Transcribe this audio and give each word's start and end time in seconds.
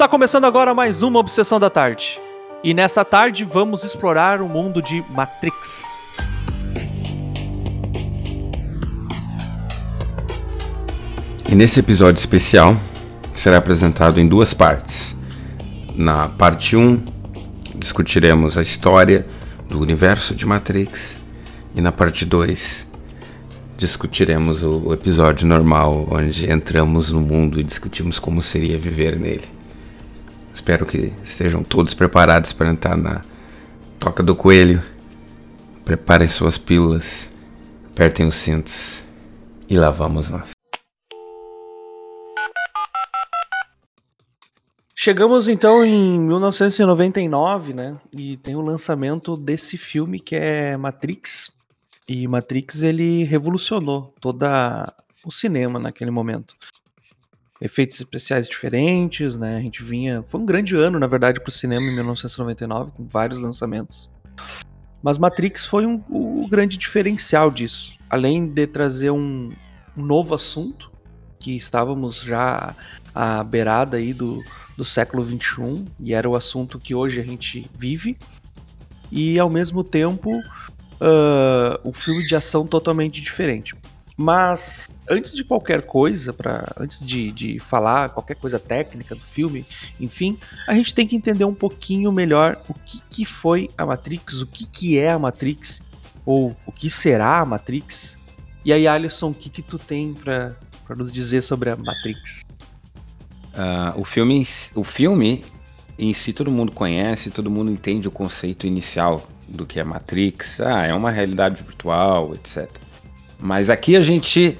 Está 0.00 0.08
começando 0.08 0.46
agora 0.46 0.72
mais 0.72 1.02
uma 1.02 1.18
Obsessão 1.18 1.60
da 1.60 1.68
Tarde. 1.68 2.18
E 2.64 2.72
nessa 2.72 3.04
tarde 3.04 3.44
vamos 3.44 3.84
explorar 3.84 4.40
o 4.40 4.48
mundo 4.48 4.80
de 4.80 5.04
Matrix. 5.10 6.00
E 11.50 11.54
nesse 11.54 11.80
episódio 11.80 12.18
especial 12.18 12.74
será 13.34 13.58
apresentado 13.58 14.18
em 14.18 14.26
duas 14.26 14.54
partes. 14.54 15.14
Na 15.94 16.28
parte 16.28 16.74
1, 16.76 16.98
discutiremos 17.74 18.56
a 18.56 18.62
história 18.62 19.26
do 19.68 19.78
universo 19.78 20.34
de 20.34 20.46
Matrix. 20.46 21.20
E 21.74 21.82
na 21.82 21.92
parte 21.92 22.24
2, 22.24 22.86
discutiremos 23.76 24.62
o 24.62 24.94
episódio 24.94 25.46
normal, 25.46 26.08
onde 26.10 26.50
entramos 26.50 27.12
no 27.12 27.20
mundo 27.20 27.60
e 27.60 27.62
discutimos 27.62 28.18
como 28.18 28.42
seria 28.42 28.78
viver 28.78 29.20
nele. 29.20 29.59
Espero 30.60 30.84
que 30.84 31.10
estejam 31.24 31.64
todos 31.64 31.94
preparados 31.94 32.52
para 32.52 32.68
entrar 32.68 32.94
na 32.94 33.22
Toca 33.98 34.22
do 34.22 34.36
Coelho. 34.36 34.82
Preparem 35.86 36.28
suas 36.28 36.58
pílulas, 36.58 37.30
apertem 37.90 38.26
os 38.26 38.34
cintos 38.34 39.02
e 39.66 39.74
lá 39.74 39.90
vamos 39.90 40.28
nós. 40.28 40.50
Chegamos 44.94 45.48
então 45.48 45.82
em 45.82 46.20
1999, 46.20 47.72
né? 47.72 47.96
E 48.12 48.36
tem 48.36 48.54
o 48.54 48.60
lançamento 48.60 49.38
desse 49.38 49.78
filme 49.78 50.20
que 50.20 50.36
é 50.36 50.76
Matrix. 50.76 51.56
E 52.06 52.28
Matrix 52.28 52.82
ele 52.82 53.24
revolucionou 53.24 54.14
toda 54.20 54.92
o 55.24 55.32
cinema 55.32 55.78
naquele 55.78 56.10
momento. 56.10 56.54
Efeitos 57.60 57.96
especiais 57.96 58.48
diferentes, 58.48 59.36
né? 59.36 59.58
A 59.58 59.60
gente 59.60 59.82
vinha, 59.82 60.24
foi 60.28 60.40
um 60.40 60.46
grande 60.46 60.74
ano, 60.76 60.98
na 60.98 61.06
verdade, 61.06 61.40
para 61.40 61.50
o 61.50 61.52
cinema 61.52 61.84
em 61.86 61.94
1999, 61.94 62.92
com 62.92 63.06
vários 63.06 63.38
lançamentos. 63.38 64.10
Mas 65.02 65.18
Matrix 65.18 65.64
foi 65.64 65.86
um, 65.86 66.02
o 66.08 66.46
grande 66.48 66.76
diferencial 66.76 67.50
disso. 67.50 67.98
Além 68.08 68.46
de 68.46 68.66
trazer 68.66 69.10
um, 69.10 69.52
um 69.96 70.02
novo 70.02 70.34
assunto, 70.34 70.90
que 71.38 71.56
estávamos 71.56 72.22
já 72.22 72.74
à 73.14 73.42
beirada 73.42 73.96
aí 73.96 74.12
do, 74.12 74.42
do 74.76 74.84
século 74.84 75.22
21 75.24 75.84
e 75.98 76.14
era 76.14 76.28
o 76.28 76.36
assunto 76.36 76.78
que 76.78 76.94
hoje 76.94 77.20
a 77.20 77.24
gente 77.24 77.68
vive. 77.76 78.16
E 79.10 79.38
ao 79.38 79.50
mesmo 79.50 79.82
tempo, 79.82 80.30
uh, 80.38 81.80
o 81.82 81.92
filme 81.92 82.24
de 82.26 82.36
ação 82.36 82.66
totalmente 82.66 83.20
diferente. 83.20 83.74
Mas 84.22 84.86
antes 85.08 85.32
de 85.32 85.42
qualquer 85.42 85.80
coisa, 85.80 86.30
para 86.30 86.70
antes 86.78 87.06
de, 87.06 87.32
de 87.32 87.58
falar 87.58 88.10
qualquer 88.10 88.34
coisa 88.34 88.58
técnica 88.58 89.14
do 89.14 89.22
filme, 89.22 89.64
enfim, 89.98 90.38
a 90.68 90.74
gente 90.74 90.92
tem 90.92 91.06
que 91.06 91.16
entender 91.16 91.46
um 91.46 91.54
pouquinho 91.54 92.12
melhor 92.12 92.54
o 92.68 92.74
que, 92.74 93.00
que 93.08 93.24
foi 93.24 93.70
a 93.78 93.86
Matrix, 93.86 94.42
o 94.42 94.46
que, 94.46 94.66
que 94.66 94.98
é 94.98 95.10
a 95.10 95.18
Matrix, 95.18 95.82
ou 96.26 96.54
o 96.66 96.70
que 96.70 96.90
será 96.90 97.38
a 97.38 97.46
Matrix. 97.46 98.18
E 98.62 98.74
aí, 98.74 98.86
Alisson, 98.86 99.30
o 99.30 99.34
que, 99.34 99.48
que 99.48 99.62
tu 99.62 99.78
tem 99.78 100.12
para 100.12 100.54
nos 100.94 101.10
dizer 101.10 101.40
sobre 101.40 101.70
a 101.70 101.76
Matrix? 101.76 102.42
Uh, 103.54 103.98
o, 103.98 104.04
filme, 104.04 104.46
o 104.74 104.84
filme 104.84 105.42
em 105.98 106.12
si 106.12 106.34
todo 106.34 106.50
mundo 106.50 106.72
conhece, 106.72 107.30
todo 107.30 107.50
mundo 107.50 107.70
entende 107.70 108.06
o 108.06 108.10
conceito 108.10 108.66
inicial 108.66 109.26
do 109.48 109.64
que 109.64 109.80
é 109.80 109.84
Matrix. 109.84 110.60
Ah, 110.60 110.84
é 110.84 110.92
uma 110.92 111.10
realidade 111.10 111.62
virtual, 111.62 112.34
etc. 112.34 112.68
Mas 113.40 113.70
aqui 113.70 113.96
a 113.96 114.02
gente 114.02 114.58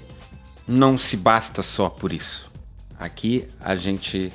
não 0.67 0.99
se 0.99 1.17
basta 1.17 1.63
só 1.63 1.89
por 1.89 2.13
isso. 2.13 2.51
Aqui 2.99 3.47
a 3.61 3.77
gente 3.77 4.33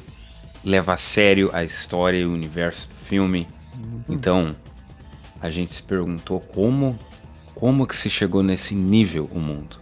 leva 0.63 0.93
a 0.93 0.97
sério 0.97 1.49
a 1.53 1.63
história 1.63 2.19
e 2.19 2.25
o 2.25 2.33
universo 2.33 2.87
do 2.87 2.95
filme. 3.05 3.47
Uhum. 3.77 4.03
Então, 4.09 4.55
a 5.41 5.49
gente 5.49 5.75
se 5.75 5.83
perguntou 5.83 6.39
como 6.39 6.97
como 7.55 7.87
que 7.87 7.95
se 7.95 8.09
chegou 8.09 8.43
nesse 8.43 8.75
nível 8.75 9.29
o 9.31 9.39
mundo. 9.39 9.79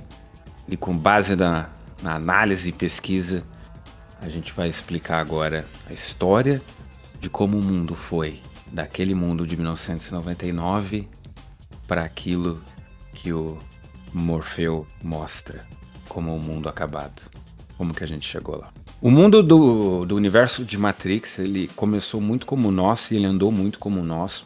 E 0.69 0.77
com 0.77 0.95
base 0.95 1.35
na, 1.35 1.69
na 2.01 2.15
análise 2.15 2.69
e 2.69 2.71
pesquisa, 2.71 3.43
a 4.21 4.29
gente 4.29 4.53
vai 4.53 4.69
explicar 4.69 5.19
agora 5.19 5.65
a 5.89 5.93
história 5.93 6.61
de 7.19 7.29
como 7.29 7.57
o 7.57 7.61
mundo 7.61 7.95
foi 7.95 8.39
daquele 8.71 9.15
mundo 9.15 9.45
de 9.45 9.57
1999 9.57 11.07
para 11.87 12.03
aquilo 12.03 12.61
que 13.13 13.33
o 13.33 13.57
Morfeu 14.13 14.87
mostra 15.03 15.65
como 16.07 16.35
o 16.35 16.39
mundo 16.39 16.69
acabado, 16.69 17.21
como 17.77 17.93
que 17.93 18.03
a 18.03 18.07
gente 18.07 18.27
chegou 18.27 18.57
lá. 18.57 18.71
O 19.01 19.11
mundo 19.11 19.43
do, 19.43 20.05
do 20.05 20.15
universo 20.15 20.63
de 20.63 20.77
Matrix 20.77 21.39
ele 21.39 21.67
começou 21.75 22.21
muito 22.21 22.45
como 22.45 22.69
o 22.69 22.71
nosso 22.71 23.13
e 23.13 23.17
ele 23.17 23.25
andou 23.25 23.51
muito 23.51 23.79
como 23.79 23.99
o 23.99 24.05
nosso, 24.05 24.45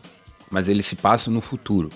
mas 0.49 0.67
ele 0.69 0.81
se 0.81 0.95
passa 0.95 1.29
no 1.29 1.41
futuro. 1.41 1.91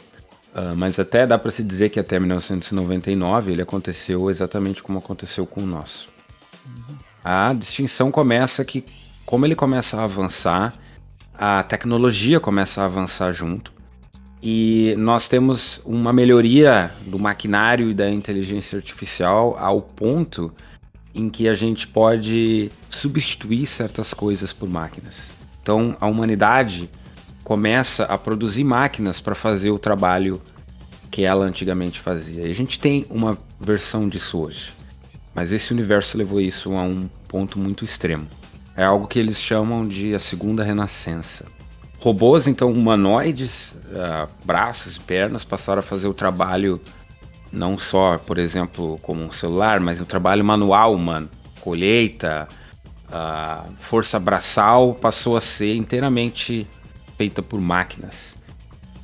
Uh, 0.54 0.76
mas 0.76 1.00
até 1.00 1.26
dá 1.26 1.38
para 1.38 1.50
se 1.50 1.64
dizer 1.64 1.90
que 1.90 2.00
até 2.00 2.20
1999 2.20 3.54
ele 3.54 3.62
aconteceu 3.62 4.30
exatamente 4.30 4.84
como 4.84 5.00
aconteceu 5.00 5.48
com 5.48 5.64
o 5.64 5.66
nosso. 5.66 6.10
A 7.24 7.54
distinção 7.54 8.12
começa 8.12 8.66
que, 8.66 8.84
como 9.26 9.46
ele 9.46 9.56
começa 9.56 10.02
a 10.02 10.04
avançar, 10.04 10.78
a 11.34 11.64
tecnologia 11.64 12.40
começa 12.40 12.82
a 12.82 12.86
avançar 12.86 13.32
junto. 13.32 13.72
E 14.42 14.96
nós 14.98 15.28
temos 15.28 15.82
uma 15.86 16.12
melhoria 16.12 16.92
do 17.06 17.20
maquinário 17.20 17.92
e 17.92 17.94
da 17.94 18.10
inteligência 18.10 18.76
artificial 18.76 19.56
ao 19.60 19.82
ponto 19.82 20.52
em 21.14 21.30
que 21.30 21.48
a 21.48 21.54
gente 21.54 21.88
pode 21.88 22.72
substituir 22.90 23.68
certas 23.68 24.14
coisas 24.14 24.52
por 24.52 24.68
máquinas. 24.68 25.32
Então 25.62 25.96
a 26.00 26.08
humanidade 26.08 26.90
começa 27.44 28.06
a 28.06 28.18
produzir 28.18 28.64
máquinas 28.64 29.20
para 29.20 29.36
fazer 29.36 29.70
o 29.70 29.78
trabalho 29.78 30.42
que 31.12 31.24
ela 31.24 31.46
antigamente 31.46 32.00
fazia. 32.00 32.48
E 32.48 32.52
a 32.52 32.56
gente 32.56 32.80
tem 32.80 33.06
uma 33.10 33.38
versão 33.60 34.08
disso 34.08 34.40
hoje. 34.40 34.72
Mas 35.36 35.52
esse 35.52 35.72
universo 35.72 36.18
levou 36.18 36.42
isso 36.42 36.74
a 36.74 36.82
um 36.82 37.10
ponto 37.28 37.60
muito 37.60 37.84
extremo. 37.86 38.28
É 38.76 38.84
algo 38.84 39.08
que 39.08 39.20
eles 39.20 39.38
chamam 39.38 39.88
de 39.88 40.16
a 40.16 40.20
segunda 40.20 40.64
renascença. 40.64 41.46
Robôs, 42.02 42.48
então 42.48 42.72
humanoides, 42.72 43.74
uh, 43.92 44.28
braços 44.44 44.96
e 44.96 45.00
pernas, 45.00 45.44
passaram 45.44 45.80
a 45.80 45.84
fazer 45.84 46.08
o 46.08 46.14
trabalho 46.14 46.82
não 47.52 47.78
só, 47.78 48.18
por 48.18 48.40
exemplo, 48.40 48.98
como 49.04 49.24
um 49.24 49.32
celular, 49.32 49.80
mas 49.80 50.02
o 50.02 50.06
trabalho 50.06 50.44
manual 50.44 50.96
humano. 50.96 51.30
Colheita, 51.60 52.48
uh, 53.08 53.72
força 53.78 54.20
braçal 54.20 54.96
passou 54.96 55.38
a 55.38 55.42
ser 55.42 55.76
inteiramente 55.76 56.68
feita 57.18 57.44
por 57.44 57.62
máquinas. 57.62 58.36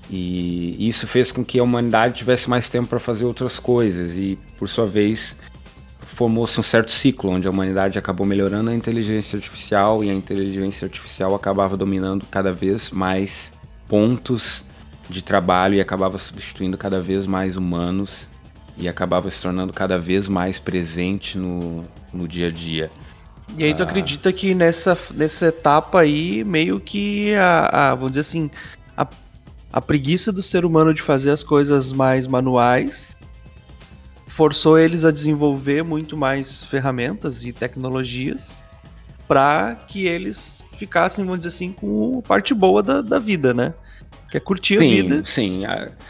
E 0.09 0.87
isso 0.87 1.05
fez 1.05 1.31
com 1.31 1.45
que 1.45 1.59
a 1.59 1.63
humanidade 1.63 2.15
tivesse 2.15 2.49
mais 2.49 2.67
tempo 2.67 2.87
para 2.87 2.99
fazer 2.99 3.25
outras 3.25 3.59
coisas 3.59 4.15
e, 4.15 4.39
por 4.57 4.69
sua 4.69 4.87
vez, 4.87 5.35
formou-se 6.17 6.59
um 6.59 6.63
certo 6.63 6.91
ciclo 6.91 7.29
onde 7.29 7.47
a 7.47 7.51
humanidade 7.51 7.99
acabou 7.99 8.25
melhorando 8.25 8.71
a 8.71 8.73
inteligência 8.73 9.37
artificial 9.37 10.03
e 10.03 10.09
a 10.09 10.13
inteligência 10.13 10.87
artificial 10.87 11.35
acabava 11.35 11.77
dominando 11.77 12.25
cada 12.31 12.51
vez 12.51 12.89
mais 12.89 13.53
pontos 13.87 14.65
de 15.07 15.21
trabalho 15.21 15.75
e 15.75 15.79
acabava 15.79 16.17
substituindo 16.17 16.75
cada 16.75 16.99
vez 16.99 17.27
mais 17.27 17.55
humanos 17.55 18.27
e 18.79 18.89
acabava 18.89 19.29
se 19.29 19.39
tornando 19.39 19.71
cada 19.71 19.99
vez 19.99 20.27
mais 20.27 20.57
presente 20.57 21.37
no, 21.37 21.83
no 22.11 22.27
dia 22.27 22.47
a 22.47 22.51
dia. 22.51 22.89
E 23.55 23.63
aí 23.63 23.75
tu 23.75 23.83
ah. 23.83 23.85
acredita 23.85 24.33
que 24.33 24.55
nessa, 24.55 24.97
nessa 25.13 25.49
etapa 25.49 25.99
aí, 25.99 26.43
meio 26.43 26.79
que 26.79 27.35
a, 27.35 27.91
a 27.91 27.95
vamos 27.95 28.13
dizer 28.13 28.21
assim, 28.21 28.49
a, 28.97 29.05
a 29.71 29.79
preguiça 29.79 30.31
do 30.31 30.41
ser 30.41 30.65
humano 30.65 30.95
de 30.95 31.01
fazer 31.03 31.29
as 31.29 31.43
coisas 31.43 31.91
mais 31.91 32.25
manuais 32.25 33.15
forçou 34.37 34.77
eles 34.77 35.03
a 35.03 35.09
desenvolver 35.09 35.83
muito 35.83 36.15
mais 36.15 36.63
ferramentas 36.63 37.43
e 37.43 37.51
tecnologias 37.51 38.63
para 39.27 39.73
que 39.87 40.05
eles 40.05 40.63
ficassem, 40.73 41.25
vamos 41.25 41.39
dizer 41.39 41.49
assim, 41.49 41.73
com 41.73 42.19
a 42.19 42.21
parte 42.21 42.53
boa 42.53 42.83
da, 42.83 43.01
da 43.01 43.17
vida, 43.17 43.51
né? 43.51 43.73
Que 44.29 44.37
é 44.37 44.39
curtir 44.39 44.77
sim, 44.77 44.85
a 44.85 44.89
vida 44.89 45.25
sim. 45.25 45.63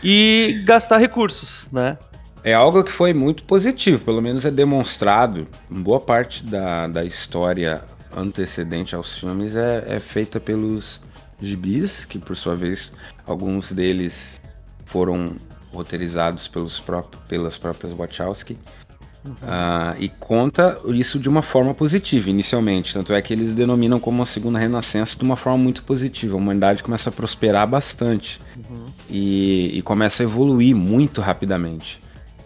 e 0.03 0.61
gastar 0.65 0.97
recursos, 0.97 1.69
né? 1.71 1.97
É 2.43 2.53
algo 2.53 2.83
que 2.83 2.91
foi 2.91 3.13
muito 3.13 3.45
positivo, 3.45 4.03
pelo 4.03 4.21
menos 4.21 4.43
é 4.43 4.51
demonstrado. 4.51 5.47
Boa 5.69 6.01
parte 6.01 6.43
da, 6.43 6.85
da 6.85 7.05
história 7.05 7.81
antecedente 8.13 8.93
aos 8.93 9.19
filmes 9.19 9.55
é, 9.55 9.85
é 9.87 9.99
feita 10.01 10.37
pelos 10.37 10.99
gibis, 11.41 12.03
que 12.03 12.19
por 12.19 12.35
sua 12.35 12.57
vez 12.57 12.91
alguns 13.25 13.71
deles 13.71 14.41
foram 14.83 15.37
roteirizados 15.73 16.47
pelos 16.47 16.81
pelas 17.27 17.57
próprias 17.57 17.93
Wachowski. 17.93 18.57
Uhum. 19.25 19.33
Uh, 19.33 19.95
e 19.99 20.09
conta 20.09 20.79
isso 20.87 21.19
de 21.19 21.27
uma 21.27 21.41
forma 21.41 21.73
positiva 21.73 22.29
inicialmente. 22.29 22.93
Tanto 22.93 23.13
é 23.13 23.21
que 23.21 23.33
eles 23.33 23.53
denominam 23.53 23.99
como 23.99 24.19
uma 24.19 24.25
segunda 24.25 24.57
renascença 24.57 25.17
de 25.17 25.23
uma 25.23 25.35
forma 25.35 25.57
muito 25.57 25.83
positiva. 25.83 26.33
A 26.33 26.37
humanidade 26.37 26.83
começa 26.83 27.09
a 27.09 27.13
prosperar 27.13 27.67
bastante 27.67 28.39
uhum. 28.55 28.85
e, 29.09 29.77
e, 29.77 29.81
começa 29.81 30.23
a 30.23 30.25
evoluir 30.25 30.75
muito 30.75 31.19
rapidamente. 31.19 32.01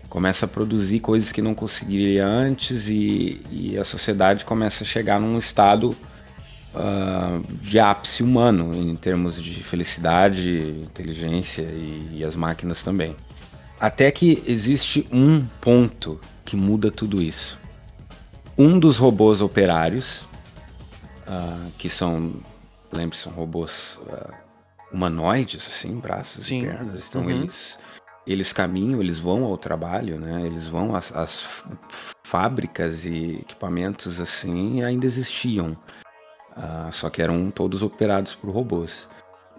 Começa 0.09 0.45
a 0.45 0.47
produzir 0.47 1.00
coisas 1.00 1.31
que 1.31 1.41
não 1.41 1.53
conseguiria 1.53 2.25
antes 2.25 2.88
e, 2.89 3.41
e, 3.50 3.77
a 3.77 3.83
sociedade 3.83 4.44
começa 4.44 4.83
a 4.83 4.88
chegar 4.88 5.19
num 5.21 5.38
estado 5.38 5.95
uh, 6.73 7.41
de 7.57 7.79
ápice 7.79 8.23
humano 8.23 8.73
em 8.75 8.95
termos 8.95 9.41
de 9.41 9.63
felicidade, 9.63 10.59
inteligência 10.59 11.63
e, 11.63 12.18
e 12.19 12.23
as 12.23 12.35
máquinas 12.35 12.83
também. 12.83 13.15
Até 13.79 14.12
que 14.12 14.44
existe 14.45 15.07
um 15.12 15.45
ponto 15.59 16.19
que 16.45 16.56
muda 16.56 16.91
tudo 16.91 17.21
isso. 17.21 17.57
Um 18.57 18.79
dos 18.79 18.97
robôs 18.97 19.41
operários, 19.41 20.21
uh, 21.27 21.71
que 21.77 21.89
são, 21.89 22.33
lembre 22.91 23.18
são 23.18 23.31
robôs 23.31 24.00
uh, 24.07 24.33
humanoides, 24.91 25.68
assim, 25.68 25.97
braços 25.97 26.45
Sim. 26.45 26.59
e 26.59 26.65
pernas, 26.65 27.07
então 27.09 27.23
uhum. 27.23 27.29
eles 27.29 27.79
eles 28.25 28.53
caminham, 28.53 29.01
eles 29.01 29.18
vão 29.19 29.44
ao 29.44 29.57
trabalho, 29.57 30.19
né? 30.19 30.45
Eles 30.45 30.68
vão 30.68 30.95
às, 30.95 31.12
às 31.15 31.44
fábricas 32.23 33.06
e 33.06 33.39
equipamentos 33.41 34.21
assim 34.21 34.83
ainda 34.83 35.06
existiam, 35.06 35.75
uh, 36.56 36.92
só 36.92 37.09
que 37.09 37.21
eram 37.21 37.50
todos 37.51 37.81
operados 37.81 38.36
por 38.36 38.50
robôs. 38.50 39.07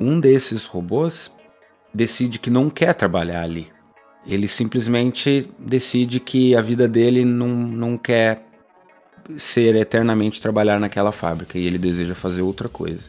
Um 0.00 0.18
desses 0.18 0.64
robôs 0.64 1.30
decide 1.92 2.38
que 2.38 2.50
não 2.50 2.70
quer 2.70 2.94
trabalhar 2.94 3.42
ali. 3.42 3.68
Ele 4.26 4.46
simplesmente 4.48 5.50
decide 5.58 6.20
que 6.20 6.54
a 6.54 6.60
vida 6.60 6.88
dele 6.88 7.24
não, 7.24 7.48
não 7.48 7.98
quer 7.98 8.46
ser 9.36 9.74
eternamente 9.76 10.40
trabalhar 10.40 10.80
naquela 10.80 11.12
fábrica 11.12 11.58
e 11.58 11.66
ele 11.66 11.78
deseja 11.78 12.14
fazer 12.14 12.42
outra 12.42 12.68
coisa. 12.68 13.02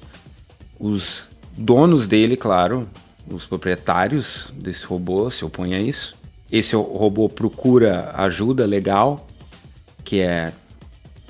Os 0.80 1.30
donos 1.58 2.08
dele, 2.08 2.36
claro, 2.36 2.88
os 3.30 3.46
proprietários 3.46 4.48
desse 4.54 4.86
robô 4.86 5.30
se 5.30 5.46
opõem 5.46 5.76
a 5.76 5.80
isso. 5.80 6.16
Esse 6.52 6.76
robô 6.76 7.30
procura 7.30 8.12
ajuda 8.16 8.66
legal, 8.66 9.28
que 10.04 10.20
é 10.20 10.52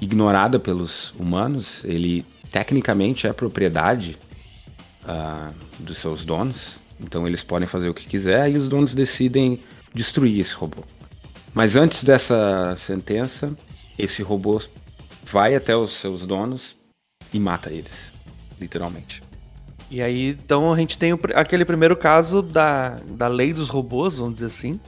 ignorada 0.02 0.60
pelos 0.60 1.14
humanos. 1.18 1.84
Ele 1.86 2.26
tecnicamente 2.54 3.26
é 3.26 3.34
propriedade 3.34 4.16
uh, 5.06 5.52
dos 5.80 5.98
seus 5.98 6.24
donos, 6.24 6.80
então 7.02 7.28
eles 7.28 7.42
podem 7.42 7.68
fazer 7.68 7.90
o 7.90 7.96
que 7.96 8.06
quiser 8.06 8.52
e 8.52 8.58
os 8.58 8.70
donos 8.70 8.94
decidem 8.94 9.60
destruir 9.92 10.40
esse 10.40 10.54
robô. 10.54 10.84
Mas 11.52 11.76
antes 11.76 12.04
dessa 12.04 12.76
sentença, 12.78 13.58
esse 13.98 14.22
robô 14.22 14.62
vai 15.32 15.56
até 15.56 15.76
os 15.76 15.94
seus 15.96 16.28
donos 16.28 16.76
e 17.34 17.40
mata 17.40 17.72
eles, 17.72 18.14
literalmente. 18.62 19.24
E 19.90 20.00
aí, 20.02 20.30
então, 20.30 20.72
a 20.72 20.78
gente 20.78 20.98
tem 20.98 21.12
aquele 21.34 21.66
primeiro 21.66 21.98
caso 21.98 22.42
da, 22.44 23.00
da 23.10 23.28
lei 23.28 23.52
dos 23.52 23.70
robôs, 23.70 24.18
vamos 24.18 24.36
dizer 24.36 24.48
assim, 24.48 24.80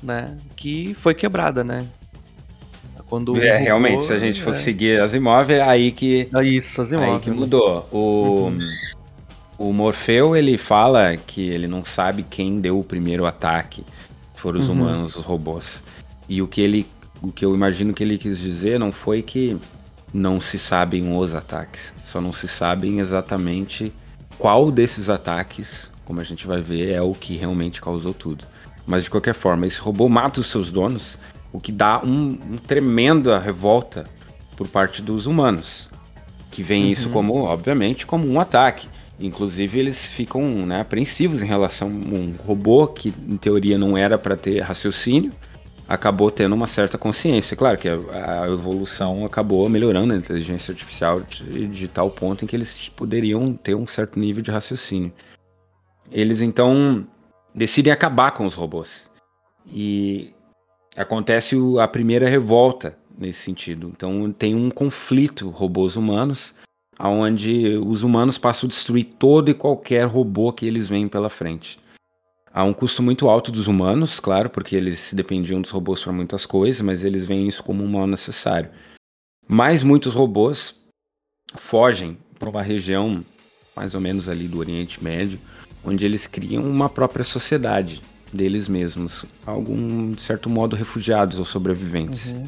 né? 0.00 0.36
Que 0.56 0.94
foi 0.94 1.14
quebrada, 1.14 1.64
né? 1.64 1.86
Quando 3.12 3.36
é, 3.36 3.52
robô, 3.52 3.64
realmente, 3.64 4.04
se 4.06 4.12
a 4.14 4.18
gente 4.18 4.40
é... 4.40 4.42
fosse 4.42 4.62
seguir 4.62 4.98
as 4.98 5.12
imóveis, 5.12 5.58
é 5.58 5.62
aí 5.62 5.92
que. 5.92 6.30
É 6.34 6.44
isso, 6.44 6.80
as 6.80 6.92
imóveis. 6.92 7.16
Aí 7.16 7.20
que 7.20 7.30
mudou. 7.30 7.86
O, 7.92 8.46
uhum. 8.46 8.58
o 9.58 9.70
Morfeu, 9.70 10.34
ele 10.34 10.56
fala 10.56 11.14
que 11.18 11.46
ele 11.46 11.68
não 11.68 11.84
sabe 11.84 12.22
quem 12.22 12.58
deu 12.58 12.80
o 12.80 12.82
primeiro 12.82 13.26
ataque. 13.26 13.84
Foram 14.34 14.60
os 14.60 14.68
uhum. 14.68 14.76
humanos, 14.76 15.16
os 15.16 15.24
robôs. 15.26 15.82
E 16.26 16.40
o 16.40 16.48
que 16.48 16.62
ele. 16.62 16.86
O 17.20 17.30
que 17.30 17.44
eu 17.44 17.54
imagino 17.54 17.92
que 17.92 18.02
ele 18.02 18.16
quis 18.16 18.38
dizer 18.38 18.78
não 18.78 18.90
foi 18.90 19.20
que 19.20 19.58
não 20.14 20.40
se 20.40 20.58
sabem 20.58 21.14
os 21.14 21.34
ataques. 21.34 21.92
Só 22.06 22.18
não 22.18 22.32
se 22.32 22.48
sabem 22.48 22.98
exatamente 22.98 23.92
qual 24.38 24.70
desses 24.70 25.10
ataques, 25.10 25.90
como 26.06 26.18
a 26.18 26.24
gente 26.24 26.46
vai 26.46 26.62
ver, 26.62 26.92
é 26.92 27.02
o 27.02 27.12
que 27.12 27.36
realmente 27.36 27.78
causou 27.78 28.14
tudo. 28.14 28.46
Mas 28.86 29.04
de 29.04 29.10
qualquer 29.10 29.34
forma, 29.34 29.66
esse 29.66 29.78
robô 29.78 30.08
mata 30.08 30.40
os 30.40 30.46
seus 30.46 30.72
donos, 30.72 31.18
o 31.52 31.60
que 31.60 31.70
dá 31.70 32.00
um, 32.02 32.38
um 32.50 32.56
tremenda 32.56 33.38
revolta 33.38 34.04
por 34.56 34.68
parte 34.68 35.02
dos 35.02 35.26
humanos, 35.26 35.90
que 36.50 36.62
veem 36.62 36.84
uhum. 36.84 36.90
isso 36.90 37.08
como, 37.10 37.34
obviamente, 37.44 38.06
como 38.06 38.28
um 38.28 38.40
ataque. 38.40 38.88
Inclusive, 39.20 39.78
eles 39.78 40.08
ficam 40.08 40.42
né, 40.66 40.80
apreensivos 40.80 41.42
em 41.42 41.46
relação 41.46 41.88
a 41.88 41.90
um 41.90 42.36
robô 42.44 42.86
que, 42.86 43.12
em 43.28 43.36
teoria, 43.36 43.78
não 43.78 43.96
era 43.96 44.18
para 44.18 44.36
ter 44.36 44.60
raciocínio, 44.60 45.32
acabou 45.88 46.30
tendo 46.30 46.54
uma 46.54 46.66
certa 46.66 46.96
consciência. 46.96 47.56
Claro 47.56 47.78
que 47.78 47.88
a, 47.88 48.42
a 48.42 48.48
evolução 48.48 49.24
acabou 49.24 49.68
melhorando 49.68 50.12
a 50.12 50.16
inteligência 50.16 50.72
artificial 50.72 51.20
de, 51.20 51.66
de, 51.66 51.88
tal 51.88 52.10
ponto 52.10 52.44
em 52.44 52.48
que 52.48 52.56
eles 52.56 52.88
poderiam 52.88 53.54
ter 53.54 53.74
um 53.74 53.86
certo 53.86 54.18
nível 54.18 54.42
de 54.42 54.50
raciocínio. 54.50 55.12
Eles 56.10 56.40
então 56.40 57.06
decidem 57.54 57.92
acabar 57.92 58.32
com 58.32 58.46
os 58.46 58.54
robôs. 58.54 59.10
E 59.66 60.34
acontece 60.96 61.56
o, 61.56 61.78
a 61.78 61.88
primeira 61.88 62.28
revolta 62.28 62.96
nesse 63.18 63.40
sentido. 63.40 63.92
Então 63.94 64.32
tem 64.32 64.54
um 64.54 64.70
conflito 64.70 65.48
robôs 65.48 65.96
humanos, 65.96 66.54
onde 66.98 67.76
os 67.78 68.02
humanos 68.02 68.38
passam 68.38 68.66
a 68.66 68.70
destruir 68.70 69.04
todo 69.18 69.50
e 69.50 69.54
qualquer 69.54 70.06
robô 70.06 70.52
que 70.52 70.66
eles 70.66 70.88
veem 70.88 71.08
pela 71.08 71.30
frente. 71.30 71.80
Há 72.54 72.64
um 72.64 72.74
custo 72.74 73.02
muito 73.02 73.28
alto 73.28 73.50
dos 73.50 73.66
humanos, 73.66 74.20
claro, 74.20 74.50
porque 74.50 74.76
eles 74.76 75.12
dependiam 75.14 75.62
dos 75.62 75.70
robôs 75.70 76.04
para 76.04 76.12
muitas 76.12 76.44
coisas, 76.44 76.82
mas 76.82 77.02
eles 77.02 77.24
veem 77.24 77.48
isso 77.48 77.62
como 77.62 77.82
um 77.82 77.88
mal 77.88 78.06
necessário. 78.06 78.70
Mas 79.48 79.82
muitos 79.82 80.12
robôs 80.12 80.78
fogem 81.54 82.18
para 82.38 82.50
uma 82.50 82.62
região 82.62 83.24
mais 83.74 83.94
ou 83.94 84.00
menos 84.00 84.28
ali 84.28 84.46
do 84.46 84.58
Oriente 84.58 85.02
Médio, 85.02 85.40
onde 85.82 86.04
eles 86.04 86.26
criam 86.26 86.62
uma 86.62 86.90
própria 86.90 87.24
sociedade 87.24 88.02
deles 88.32 88.68
mesmos, 88.68 89.24
algum 89.46 90.12
de 90.12 90.22
certo 90.22 90.48
modo 90.48 90.74
refugiados 90.74 91.38
ou 91.38 91.44
sobreviventes. 91.44 92.32
Uhum. 92.32 92.46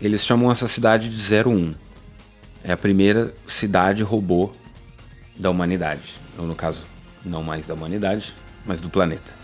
Eles 0.00 0.24
chamam 0.24 0.50
essa 0.50 0.66
cidade 0.66 1.08
de 1.08 1.34
01. 1.34 1.74
É 2.62 2.72
a 2.72 2.76
primeira 2.76 3.34
cidade 3.46 4.02
robô 4.02 4.50
da 5.36 5.50
humanidade. 5.50 6.14
Ou 6.38 6.46
no 6.46 6.54
caso, 6.54 6.84
não 7.24 7.42
mais 7.42 7.66
da 7.66 7.74
humanidade, 7.74 8.34
mas 8.66 8.80
do 8.80 8.88
planeta. 8.88 9.34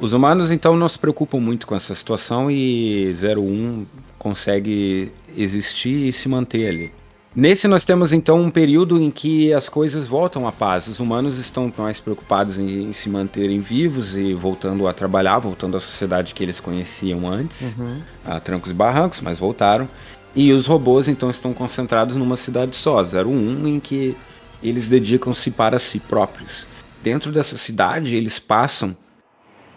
Os 0.00 0.12
humanos 0.12 0.50
então 0.50 0.76
não 0.76 0.88
se 0.88 0.98
preocupam 0.98 1.38
muito 1.38 1.66
com 1.66 1.76
essa 1.76 1.94
situação 1.94 2.50
e 2.50 3.12
01 3.12 3.86
consegue 4.18 5.12
existir 5.36 6.08
e 6.08 6.12
se 6.12 6.28
manter 6.28 6.68
ali. 6.68 7.01
Nesse 7.34 7.66
nós 7.66 7.84
temos 7.84 8.12
então 8.12 8.40
um 8.40 8.50
período 8.50 9.00
em 9.00 9.10
que 9.10 9.52
as 9.54 9.68
coisas 9.68 10.06
voltam 10.06 10.46
à 10.46 10.52
paz. 10.52 10.86
Os 10.86 11.00
humanos 11.00 11.38
estão 11.38 11.72
mais 11.78 11.98
preocupados 11.98 12.58
em, 12.58 12.84
em 12.84 12.92
se 12.92 13.08
manterem 13.08 13.60
vivos 13.60 14.14
e 14.14 14.34
voltando 14.34 14.86
a 14.86 14.92
trabalhar, 14.92 15.38
voltando 15.38 15.76
à 15.76 15.80
sociedade 15.80 16.34
que 16.34 16.42
eles 16.42 16.60
conheciam 16.60 17.26
antes, 17.26 17.74
uhum. 17.78 18.00
a 18.24 18.38
trancos 18.38 18.70
e 18.70 18.74
barrancos, 18.74 19.20
mas 19.20 19.38
voltaram. 19.38 19.88
E 20.34 20.52
os 20.52 20.66
robôs 20.66 21.08
então 21.08 21.30
estão 21.30 21.54
concentrados 21.54 22.16
numa 22.16 22.36
cidade 22.36 22.76
só, 22.76 23.02
01, 23.02 23.66
em 23.66 23.80
que 23.80 24.16
eles 24.62 24.88
dedicam-se 24.88 25.50
para 25.50 25.78
si 25.78 25.98
próprios 25.98 26.66
dentro 27.02 27.32
dessa 27.32 27.58
cidade 27.58 28.16
eles 28.16 28.38
passam 28.38 28.96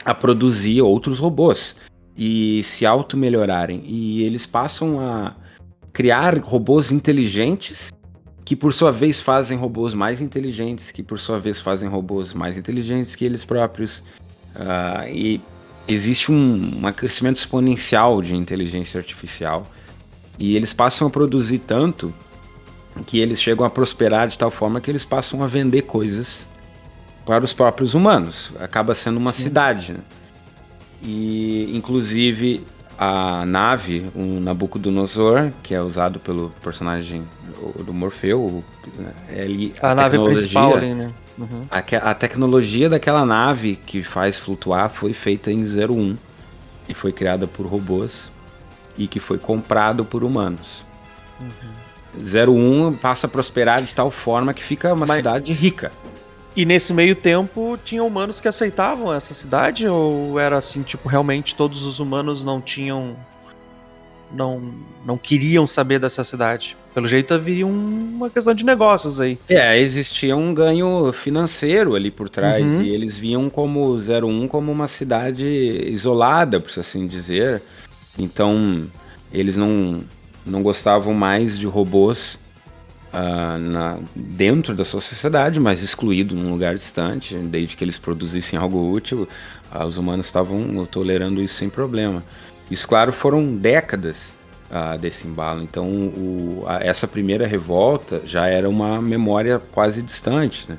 a 0.04 0.14
produzir 0.14 0.82
outros 0.82 1.18
robôs 1.18 1.76
e 2.16 2.62
se 2.64 2.86
auto-melhorarem. 2.86 3.84
E 3.86 4.24
eles 4.24 4.46
passam 4.46 5.00
a 5.00 5.36
criar 5.96 6.38
robôs 6.40 6.92
inteligentes 6.92 7.90
que 8.44 8.54
por 8.54 8.74
sua 8.74 8.92
vez 8.92 9.22
fazem 9.22 9.58
robôs 9.58 9.94
mais 9.94 10.20
inteligentes, 10.20 10.92
que 10.92 11.02
por 11.02 11.18
sua 11.18 11.40
vez 11.40 11.62
fazem 11.62 11.88
robôs 11.88 12.34
mais 12.34 12.58
inteligentes 12.58 13.16
que 13.16 13.24
eles 13.24 13.46
próprios. 13.46 14.00
Uh, 14.54 15.08
e 15.08 15.42
existe 15.88 16.34
um, 16.34 16.82
um 16.84 16.92
crescimento 16.92 17.38
exponencial 17.38 18.22
de 18.22 18.36
inteligência 18.36 18.98
artificial. 18.98 19.66
E 20.38 20.58
eles 20.58 20.74
passam 20.74 21.08
a 21.08 21.10
produzir 21.10 21.60
tanto 21.60 22.14
que 23.08 23.20
eles 23.20 23.42
chegam 23.42 23.66
a 23.66 23.70
prosperar 23.70 24.28
de 24.28 24.38
tal 24.38 24.52
forma 24.52 24.82
que 24.82 24.92
eles 24.92 25.06
passam 25.06 25.42
a 25.42 25.48
vender 25.48 25.84
coisas 25.84 26.46
para 27.26 27.46
os 27.46 27.54
próprios 27.54 27.94
humanos. 27.94 28.52
Acaba 28.60 28.94
sendo 28.94 29.16
uma 29.16 29.32
Sim. 29.32 29.44
cidade. 29.44 29.94
Né? 29.94 30.00
E, 31.02 31.72
inclusive, 31.74 32.66
a 32.98 33.46
nave, 33.46 34.10
o 34.16 34.40
Nabucodonosor, 34.40 35.52
que 35.62 35.74
é 35.74 35.82
usado 35.82 36.20
pelo 36.20 36.52
personagem 36.64 37.28
do 37.84 37.94
Morfeu, 37.94 38.64
ele, 39.30 39.74
a, 39.82 39.92
a 39.92 39.96
nave 39.96 40.18
principal 40.18 40.76
ali, 40.76 40.94
né? 40.94 41.12
Uhum. 41.38 41.66
A, 41.70 41.80
a, 42.12 42.14
tecnologia 42.14 42.90
daquela 42.90 43.26
nave 43.26 43.76
que 43.76 44.02
faz 44.02 44.38
flutuar 44.38 44.90
foi 44.90 45.12
feita 45.12 45.52
em 45.52 45.64
01 45.64 46.16
e 46.88 46.94
foi 46.94 47.12
criada 47.12 47.46
por 47.46 47.66
robôs 47.66 48.32
e 48.98 49.06
que 49.06 49.20
foi 49.20 49.38
comprado 49.38 50.06
por 50.06 50.24
humanos. 50.24 50.86
Uhum. 51.40 52.90
01 52.90 52.94
passa 52.94 53.28
a 53.28 53.30
prosperar 53.30 53.84
de 53.84 53.94
tal 53.94 54.10
forma 54.10 54.54
que 54.54 54.64
fica 54.64 54.94
uma 54.94 55.06
Mas... 55.06 55.18
cidade 55.18 55.52
rica. 55.52 55.92
E 56.56 56.66
nesse 56.66 56.94
meio 56.94 57.16
tempo, 57.16 57.78
tinha 57.84 58.04
humanos 58.04 58.40
que 58.40 58.48
aceitavam 58.48 59.14
essa 59.14 59.34
cidade? 59.34 59.88
Ou 59.88 60.40
era 60.40 60.58
assim, 60.58 60.84
tipo, 60.84 61.10
realmente 61.10 61.54
todos 61.54 61.86
os 61.86 62.00
humanos 62.00 62.44
não 62.44 62.62
tinham. 62.62 63.16
Não, 64.34 64.74
não 65.06 65.18
queriam 65.18 65.68
saber 65.68 66.00
dessa 66.00 66.24
cidade? 66.24 66.76
Pelo 66.94 67.08
jeito 67.08 67.34
havia 67.34 67.68
uma 67.68 68.30
questão 68.30 68.54
de 68.54 68.66
negócios 68.66 69.20
aí. 69.20 69.38
É, 69.50 69.78
existia 69.78 70.36
um 70.36 70.54
ganho 70.54 71.12
financeiro 71.12 71.94
ali 71.94 72.10
por 72.10 72.30
trás. 72.30 72.66
Uhum. 72.66 72.82
E 72.82 72.90
eles 72.90 73.18
viam 73.18 73.50
como 73.50 73.96
01 73.96 74.48
como 74.48 74.72
uma 74.72 74.88
cidade 74.88 75.46
isolada, 75.46 76.60
por 76.60 76.80
assim 76.80 77.06
dizer. 77.06 77.62
Então, 78.18 78.88
eles 79.32 79.58
não, 79.58 80.04
não 80.46 80.64
gostavam 80.64 81.14
mais 81.14 81.60
de 81.60 81.66
robôs 81.66 82.40
uh, 83.16 83.58
na, 83.58 83.98
dentro 84.14 84.76
da 84.76 84.84
sua 84.84 85.00
sociedade, 85.00 85.60
mas 85.60 85.82
excluído 85.82 86.36
num 86.36 86.52
lugar 86.52 86.76
distante, 86.76 87.36
desde 87.36 87.78
que 87.78 87.84
eles 87.84 87.98
produzissem 87.98 88.60
algo 88.60 88.92
útil, 88.92 89.28
uh, 89.74 89.86
os 89.86 89.98
humanos 89.98 90.26
estavam 90.26 90.86
tolerando 90.86 91.42
isso 91.42 91.56
sem 91.56 91.70
problema. 91.70 92.24
Isso, 92.70 92.88
claro, 92.88 93.14
foram 93.14 93.56
décadas 93.56 94.34
uh, 94.70 94.98
desse 94.98 95.28
embalo. 95.28 95.64
Então, 95.64 95.88
o, 95.88 96.64
a, 96.68 96.84
essa 96.84 97.08
primeira 97.08 97.48
revolta 97.48 98.22
já 98.26 98.48
era 98.48 98.70
uma 98.70 99.02
memória 99.02 99.60
quase 99.72 100.02
distante, 100.02 100.66
né? 100.70 100.78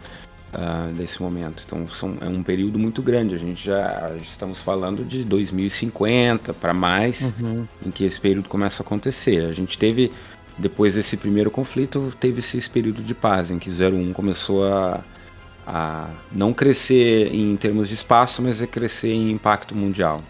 Desse 0.97 1.21
momento. 1.21 1.62
Então 1.66 1.87
são, 1.87 2.16
é 2.19 2.26
um 2.26 2.43
período 2.43 2.78
muito 2.78 3.02
grande. 3.02 3.35
A 3.35 3.38
gente 3.38 3.62
já 3.62 4.11
estamos 4.23 4.59
falando 4.59 5.05
de 5.05 5.23
2050 5.23 6.55
para 6.55 6.73
mais, 6.73 7.35
uhum. 7.38 7.66
em 7.85 7.90
que 7.90 8.05
esse 8.05 8.19
período 8.19 8.49
começa 8.49 8.83
a 8.83 8.87
acontecer. 8.87 9.45
A 9.45 9.52
gente 9.52 9.76
teve 9.76 10.11
depois 10.58 10.94
desse 10.94 11.16
primeiro 11.16 11.50
conflito, 11.50 12.12
teve 12.18 12.40
esse 12.40 12.68
período 12.68 13.02
de 13.02 13.14
paz, 13.14 13.50
em 13.50 13.58
que 13.58 13.68
01 13.70 14.12
começou 14.12 14.64
a, 14.64 15.00
a 15.66 16.08
não 16.32 16.52
crescer 16.52 17.34
em 17.34 17.54
termos 17.56 17.88
de 17.88 17.94
espaço, 17.94 18.40
mas 18.40 18.62
a 18.62 18.66
crescer 18.66 19.12
em 19.12 19.30
impacto 19.30 19.75
mundial. 19.75 20.22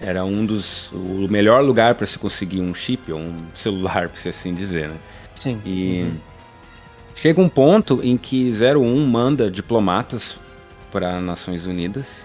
Era 0.00 0.24
um 0.24 0.46
dos. 0.46 0.90
o 0.92 1.26
melhor 1.28 1.62
lugar 1.62 1.94
para 1.94 2.06
se 2.06 2.18
conseguir 2.18 2.60
um 2.60 2.72
chip, 2.72 3.12
ou 3.12 3.18
um 3.18 3.36
celular, 3.54 4.08
para 4.08 4.30
assim 4.30 4.54
dizer, 4.54 4.88
né? 4.88 4.96
Sim. 5.34 5.60
E 5.64 6.02
uhum. 6.02 6.16
chega 7.14 7.40
um 7.40 7.48
ponto 7.48 8.00
em 8.02 8.16
que 8.16 8.52
01 8.52 9.06
manda 9.06 9.50
diplomatas 9.50 10.36
para 10.92 11.20
Nações 11.20 11.66
Unidas, 11.66 12.24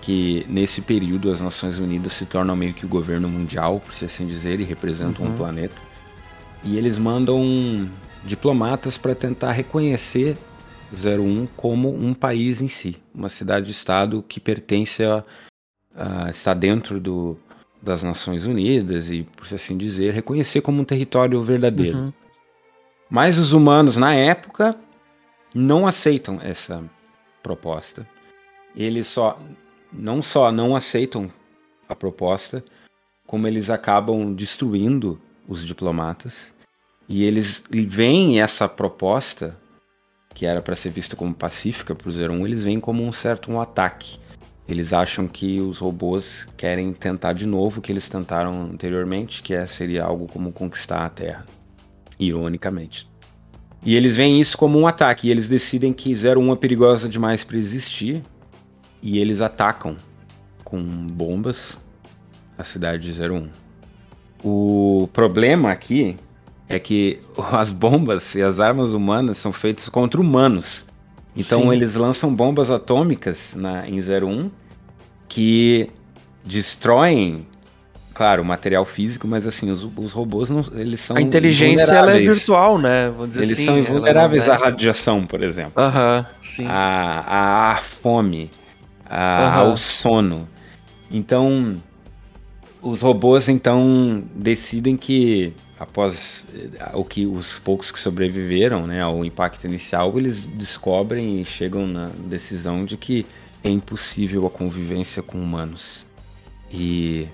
que 0.00 0.44
nesse 0.48 0.80
período 0.80 1.30
as 1.30 1.40
Nações 1.40 1.78
Unidas 1.78 2.14
se 2.14 2.24
tornam 2.24 2.56
meio 2.56 2.72
que 2.72 2.86
o 2.86 2.88
governo 2.88 3.28
mundial, 3.28 3.80
por 3.80 4.04
assim 4.04 4.26
dizer, 4.26 4.58
e 4.58 4.64
representam 4.64 5.26
uhum. 5.26 5.32
um 5.32 5.36
planeta 5.36 5.91
e 6.64 6.76
eles 6.76 6.98
mandam 6.98 7.88
diplomatas 8.24 8.96
para 8.96 9.14
tentar 9.14 9.52
reconhecer 9.52 10.36
01 10.92 11.46
como 11.56 11.94
um 11.94 12.14
país 12.14 12.60
em 12.60 12.68
si, 12.68 12.96
uma 13.14 13.28
cidade-estado 13.28 14.22
que 14.22 14.38
pertence 14.38 15.02
a, 15.04 15.24
a 15.94 16.30
está 16.30 16.54
dentro 16.54 17.00
do, 17.00 17.36
das 17.80 18.02
Nações 18.02 18.44
Unidas 18.44 19.10
e, 19.10 19.22
por 19.22 19.52
assim 19.52 19.76
dizer, 19.76 20.14
reconhecer 20.14 20.60
como 20.60 20.80
um 20.80 20.84
território 20.84 21.42
verdadeiro. 21.42 21.98
Uhum. 21.98 22.12
Mas 23.10 23.38
os 23.38 23.52
humanos, 23.52 23.96
na 23.96 24.14
época, 24.14 24.76
não 25.54 25.86
aceitam 25.86 26.38
essa 26.40 26.82
proposta. 27.42 28.06
Eles 28.74 29.08
só 29.08 29.38
não 29.92 30.22
só 30.22 30.50
não 30.50 30.74
aceitam 30.74 31.30
a 31.86 31.94
proposta, 31.94 32.64
como 33.26 33.46
eles 33.46 33.68
acabam 33.68 34.32
destruindo 34.32 35.20
os 35.48 35.64
diplomatas, 35.64 36.52
e 37.08 37.24
eles 37.24 37.64
veem 37.70 38.40
essa 38.40 38.68
proposta, 38.68 39.56
que 40.34 40.46
era 40.46 40.62
para 40.62 40.74
ser 40.74 40.90
vista 40.90 41.14
como 41.14 41.34
pacífica 41.34 41.94
para 41.94 42.08
o 42.08 42.12
01, 42.12 42.46
eles 42.46 42.64
veem 42.64 42.80
como 42.80 43.04
um 43.04 43.12
certo 43.12 43.50
um 43.50 43.60
ataque. 43.60 44.18
Eles 44.66 44.92
acham 44.92 45.26
que 45.28 45.60
os 45.60 45.78
robôs 45.78 46.46
querem 46.56 46.92
tentar 46.94 47.32
de 47.32 47.44
novo 47.44 47.80
o 47.80 47.82
que 47.82 47.92
eles 47.92 48.08
tentaram 48.08 48.70
anteriormente, 48.72 49.42
que 49.42 49.52
é, 49.52 49.66
seria 49.66 50.04
algo 50.04 50.26
como 50.26 50.52
conquistar 50.52 51.04
a 51.04 51.10
Terra. 51.10 51.44
Ironicamente. 52.18 53.10
E 53.84 53.96
eles 53.96 54.14
veem 54.16 54.40
isso 54.40 54.56
como 54.56 54.78
um 54.78 54.86
ataque, 54.86 55.28
e 55.28 55.30
eles 55.30 55.48
decidem 55.48 55.92
que 55.92 56.14
01 56.14 56.52
é 56.52 56.56
perigosa 56.56 57.08
demais 57.08 57.42
para 57.42 57.56
existir, 57.56 58.22
e 59.02 59.18
eles 59.18 59.40
atacam 59.40 59.96
com 60.62 60.80
bombas 60.80 61.76
a 62.56 62.62
cidade 62.62 63.12
de 63.12 63.20
01. 63.20 63.61
O 64.44 65.08
problema 65.12 65.70
aqui 65.70 66.16
é 66.68 66.78
que 66.78 67.20
as 67.52 67.70
bombas 67.70 68.34
e 68.34 68.42
as 68.42 68.60
armas 68.60 68.92
humanas 68.92 69.36
são 69.36 69.52
feitas 69.52 69.88
contra 69.88 70.20
humanos. 70.20 70.86
Então 71.36 71.60
Sim. 71.60 71.72
eles 71.72 71.94
lançam 71.94 72.34
bombas 72.34 72.70
atômicas 72.70 73.54
na, 73.56 73.88
em 73.88 73.98
01 74.00 74.50
que 75.28 75.88
destroem, 76.44 77.46
claro, 78.12 78.42
o 78.42 78.44
material 78.44 78.84
físico, 78.84 79.26
mas 79.26 79.46
assim, 79.46 79.70
os, 79.70 79.86
os 79.96 80.12
robôs 80.12 80.50
não, 80.50 80.62
eles 80.74 81.00
são. 81.00 81.16
A 81.16 81.22
inteligência 81.22 81.94
ela 81.94 82.12
é 82.12 82.18
virtual, 82.18 82.78
né? 82.78 83.08
Vamos 83.08 83.28
dizer 83.30 83.42
eles 83.42 83.54
assim, 83.54 83.64
são 83.64 83.78
invulneráveis 83.78 84.46
à 84.48 84.56
radiação, 84.56 85.24
por 85.24 85.42
exemplo. 85.42 85.72
Aham, 85.76 86.26
sim. 86.40 86.66
A, 86.68 87.72
a 87.72 87.76
fome, 87.76 88.50
a, 89.08 89.56
ao 89.56 89.78
sono. 89.78 90.46
Então, 91.10 91.76
os 92.82 93.00
robôs 93.00 93.48
então 93.48 94.24
decidem 94.34 94.96
que 94.96 95.54
após 95.78 96.44
eh, 96.52 96.90
o 96.94 97.04
que 97.04 97.26
os 97.26 97.58
poucos 97.58 97.92
que 97.92 97.98
sobreviveram, 97.98 98.86
né, 98.86 99.00
ao 99.00 99.24
impacto 99.24 99.64
inicial, 99.64 100.18
eles 100.18 100.44
descobrem 100.44 101.40
e 101.40 101.44
chegam 101.44 101.86
na 101.86 102.06
decisão 102.26 102.84
de 102.84 102.96
que 102.96 103.24
é 103.62 103.70
impossível 103.70 104.46
a 104.46 104.50
convivência 104.50 105.22
com 105.22 105.38
humanos. 105.38 106.06
E 106.70 107.28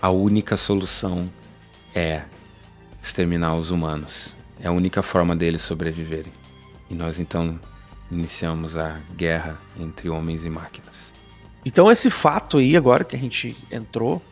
a 0.00 0.10
única 0.10 0.56
solução 0.56 1.28
é 1.92 2.22
exterminar 3.02 3.56
os 3.56 3.70
humanos. 3.70 4.36
É 4.60 4.68
a 4.68 4.72
única 4.72 5.02
forma 5.02 5.34
deles 5.34 5.62
sobreviverem. 5.62 6.32
E 6.88 6.94
nós 6.94 7.18
então 7.18 7.58
iniciamos 8.10 8.76
a 8.76 9.00
guerra 9.16 9.60
entre 9.78 10.08
homens 10.08 10.44
e 10.44 10.50
máquinas. 10.50 11.12
Então 11.64 11.90
esse 11.90 12.10
fato 12.10 12.58
aí 12.58 12.76
agora 12.76 13.02
que 13.02 13.16
a 13.16 13.18
gente 13.18 13.56
entrou 13.72 14.22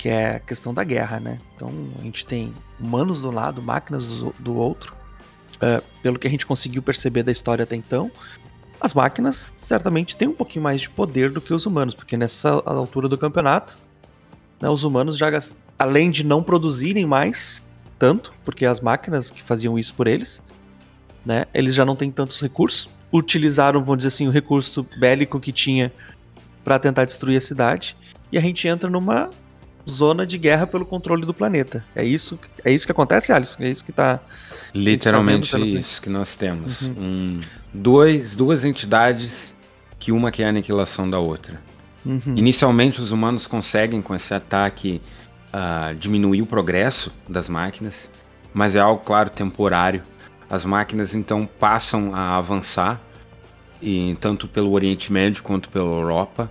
que 0.00 0.08
é 0.08 0.36
a 0.36 0.40
questão 0.40 0.72
da 0.72 0.82
guerra, 0.82 1.20
né? 1.20 1.38
Então 1.54 1.70
a 1.98 2.02
gente 2.02 2.24
tem 2.24 2.54
humanos 2.80 3.20
do 3.20 3.30
lado, 3.30 3.60
máquinas 3.60 4.06
do, 4.06 4.34
do 4.38 4.56
outro. 4.56 4.96
Uh, 5.56 5.84
pelo 6.02 6.18
que 6.18 6.26
a 6.26 6.30
gente 6.30 6.46
conseguiu 6.46 6.80
perceber 6.80 7.22
da 7.22 7.30
história 7.30 7.64
até 7.64 7.76
então, 7.76 8.10
as 8.80 8.94
máquinas 8.94 9.52
certamente 9.58 10.16
têm 10.16 10.28
um 10.28 10.32
pouquinho 10.32 10.62
mais 10.62 10.80
de 10.80 10.88
poder 10.88 11.28
do 11.28 11.38
que 11.38 11.52
os 11.52 11.66
humanos, 11.66 11.94
porque 11.94 12.16
nessa 12.16 12.62
altura 12.64 13.10
do 13.10 13.18
campeonato, 13.18 13.76
né, 14.58 14.70
os 14.70 14.84
humanos 14.84 15.18
já, 15.18 15.28
além 15.78 16.10
de 16.10 16.24
não 16.24 16.42
produzirem 16.42 17.04
mais 17.04 17.62
tanto, 17.98 18.32
porque 18.42 18.64
as 18.64 18.80
máquinas 18.80 19.30
que 19.30 19.42
faziam 19.42 19.78
isso 19.78 19.92
por 19.92 20.06
eles, 20.06 20.42
né, 21.26 21.44
eles 21.52 21.74
já 21.74 21.84
não 21.84 21.94
têm 21.94 22.10
tantos 22.10 22.40
recursos, 22.40 22.88
utilizaram, 23.12 23.80
vamos 23.80 23.98
dizer 23.98 24.08
assim, 24.08 24.26
o 24.26 24.30
recurso 24.30 24.86
bélico 24.98 25.38
que 25.38 25.52
tinha 25.52 25.92
para 26.64 26.78
tentar 26.78 27.04
destruir 27.04 27.36
a 27.36 27.40
cidade, 27.42 27.94
e 28.32 28.38
a 28.38 28.40
gente 28.40 28.66
entra 28.66 28.88
numa 28.88 29.28
zona 29.88 30.26
de 30.26 30.38
guerra 30.38 30.66
pelo 30.66 30.84
controle 30.84 31.24
do 31.24 31.34
planeta. 31.34 31.84
É 31.94 32.04
isso, 32.04 32.38
é 32.64 32.72
isso 32.72 32.86
que 32.86 32.92
acontece, 32.92 33.32
Alisson? 33.32 33.62
É 33.62 33.70
isso 33.70 33.84
que 33.84 33.92
tá. 33.92 34.20
Literalmente 34.74 35.50
tá 35.52 35.58
isso 35.58 36.00
que 36.00 36.08
nós 36.08 36.36
temos. 36.36 36.82
Uhum. 36.82 36.94
Um, 36.98 37.40
dois, 37.72 38.36
duas 38.36 38.64
entidades 38.64 39.54
que 39.98 40.12
uma 40.12 40.30
quer 40.30 40.44
a 40.44 40.48
aniquilação 40.48 41.08
da 41.08 41.18
outra. 41.18 41.60
Uhum. 42.04 42.34
Inicialmente, 42.36 43.00
os 43.00 43.12
humanos 43.12 43.46
conseguem, 43.46 44.00
com 44.00 44.14
esse 44.14 44.32
ataque, 44.32 45.00
uh, 45.52 45.94
diminuir 45.94 46.42
o 46.42 46.46
progresso 46.46 47.12
das 47.28 47.48
máquinas, 47.48 48.08
mas 48.54 48.74
é 48.74 48.80
algo, 48.80 49.02
claro, 49.04 49.30
temporário. 49.30 50.02
As 50.48 50.64
máquinas 50.64 51.14
então 51.14 51.46
passam 51.46 52.14
a 52.14 52.36
avançar, 52.36 53.00
e, 53.82 54.16
tanto 54.20 54.46
pelo 54.48 54.72
Oriente 54.72 55.12
Médio 55.12 55.42
quanto 55.42 55.68
pela 55.68 55.84
Europa, 55.84 56.50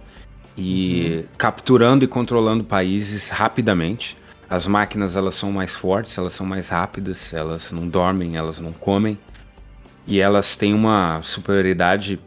e 0.59 1.15
uhum. 1.15 1.23
capturando 1.37 2.03
e 2.03 2.07
controlando 2.07 2.63
países 2.63 3.29
rapidamente. 3.29 4.17
As 4.49 4.67
máquinas 4.67 5.15
elas 5.15 5.35
são 5.35 5.51
mais 5.51 5.75
fortes, 5.75 6.17
elas 6.17 6.33
são 6.33 6.45
mais 6.45 6.69
rápidas, 6.69 7.33
elas 7.33 7.71
não 7.71 7.87
dormem, 7.87 8.35
elas 8.35 8.59
não 8.59 8.73
comem 8.73 9.17
e 10.05 10.19
elas 10.19 10.55
têm 10.55 10.73
uma 10.73 11.21
superioridade 11.21 12.19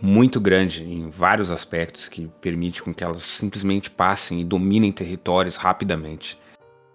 muito 0.00 0.40
grande 0.40 0.84
em 0.84 1.10
vários 1.10 1.50
aspectos 1.50 2.06
que 2.06 2.30
permite 2.40 2.80
com 2.80 2.94
que 2.94 3.02
elas 3.02 3.22
simplesmente 3.22 3.90
passem 3.90 4.40
e 4.40 4.44
dominem 4.44 4.92
territórios 4.92 5.56
rapidamente. 5.56 6.38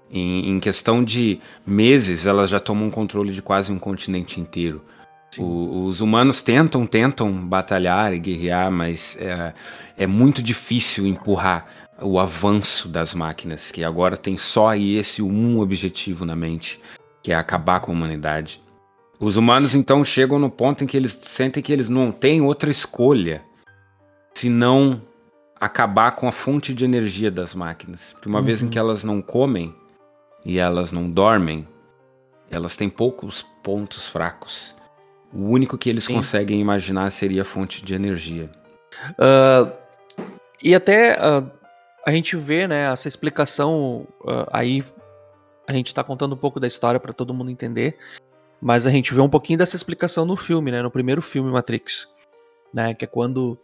Em, 0.10 0.50
em 0.50 0.60
questão 0.60 1.04
de 1.04 1.42
meses, 1.66 2.26
elas 2.26 2.50
já 2.50 2.60
tomam 2.60 2.90
controle 2.90 3.34
de 3.34 3.42
quase 3.42 3.72
um 3.72 3.78
continente 3.78 4.40
inteiro. 4.40 4.82
O, 5.42 5.86
os 5.86 6.02
humanos 6.02 6.42
tentam, 6.42 6.86
tentam 6.86 7.32
batalhar 7.32 8.14
e 8.14 8.20
guerrear, 8.20 8.72
mas 8.72 9.18
é, 9.20 9.54
é 9.98 10.08
muito 10.08 10.42
difícil 10.42 11.08
empurrar 11.08 11.66
o 12.02 12.20
avanço 12.20 12.88
das 12.88 13.14
máquinas, 13.14 13.72
que 13.72 13.84
agora 13.84 14.18
tem 14.18 14.38
só 14.38 14.76
esse 14.76 15.22
um 15.22 15.60
objetivo 15.60 16.26
na 16.26 16.36
mente, 16.36 16.80
que 17.22 17.32
é 17.32 17.36
acabar 17.36 17.80
com 17.80 17.92
a 17.92 17.96
humanidade. 17.96 18.62
Os 19.20 19.38
humanos 19.38 19.74
então 19.74 20.04
chegam 20.04 20.38
no 20.38 20.50
ponto 20.50 20.84
em 20.84 20.88
que 20.88 20.98
eles 20.98 21.18
sentem 21.22 21.64
que 21.64 21.72
eles 21.72 21.88
não 21.88 22.12
têm 22.12 22.42
outra 22.42 22.70
escolha 22.70 23.42
senão 24.34 25.02
acabar 25.60 26.12
com 26.12 26.28
a 26.28 26.32
fonte 26.32 26.74
de 26.74 26.84
energia 26.84 27.32
das 27.32 27.54
máquinas. 27.54 28.12
Porque 28.14 28.28
uma 28.28 28.40
uhum. 28.40 28.46
vez 28.46 28.64
em 28.64 28.70
que 28.70 28.78
elas 28.78 29.04
não 29.04 29.22
comem 29.22 29.74
e 30.46 30.58
elas 30.58 30.92
não 30.92 31.10
dormem, 31.10 31.66
elas 32.52 32.76
têm 32.76 32.90
poucos 32.90 33.46
pontos 33.64 34.08
fracos. 34.08 34.76
O 35.34 35.50
único 35.50 35.78
que 35.78 35.90
eles 35.90 36.04
Sim. 36.04 36.14
conseguem 36.14 36.62
imaginar 36.62 37.10
seria 37.10 37.42
a 37.42 37.46
fonte 37.46 37.84
de 37.84 37.94
energia. 37.94 38.50
Uh, 39.12 39.72
e 40.62 40.76
até 40.76 41.18
uh, 41.18 41.50
a 42.06 42.12
gente 42.12 42.36
vê, 42.36 42.68
né, 42.68 42.92
essa 42.92 43.08
explicação 43.08 44.08
uh, 44.22 44.48
aí. 44.52 44.84
A 45.68 45.74
gente 45.74 45.88
está 45.88 46.04
contando 46.04 46.34
um 46.34 46.38
pouco 46.38 46.60
da 46.60 46.68
história 46.68 47.00
para 47.00 47.14
todo 47.14 47.34
mundo 47.34 47.50
entender. 47.50 47.98
Mas 48.62 48.86
a 48.86 48.92
gente 48.92 49.14
vê 49.14 49.22
um 49.22 49.30
pouquinho 49.30 49.58
dessa 49.58 49.76
explicação 49.76 50.26
no 50.26 50.38
filme, 50.38 50.72
né? 50.72 50.82
No 50.82 50.92
primeiro 50.92 51.22
filme 51.22 51.52
Matrix, 51.52 52.14
né? 52.74 52.94
Que 52.94 53.06
é 53.06 53.08
quando 53.08 53.58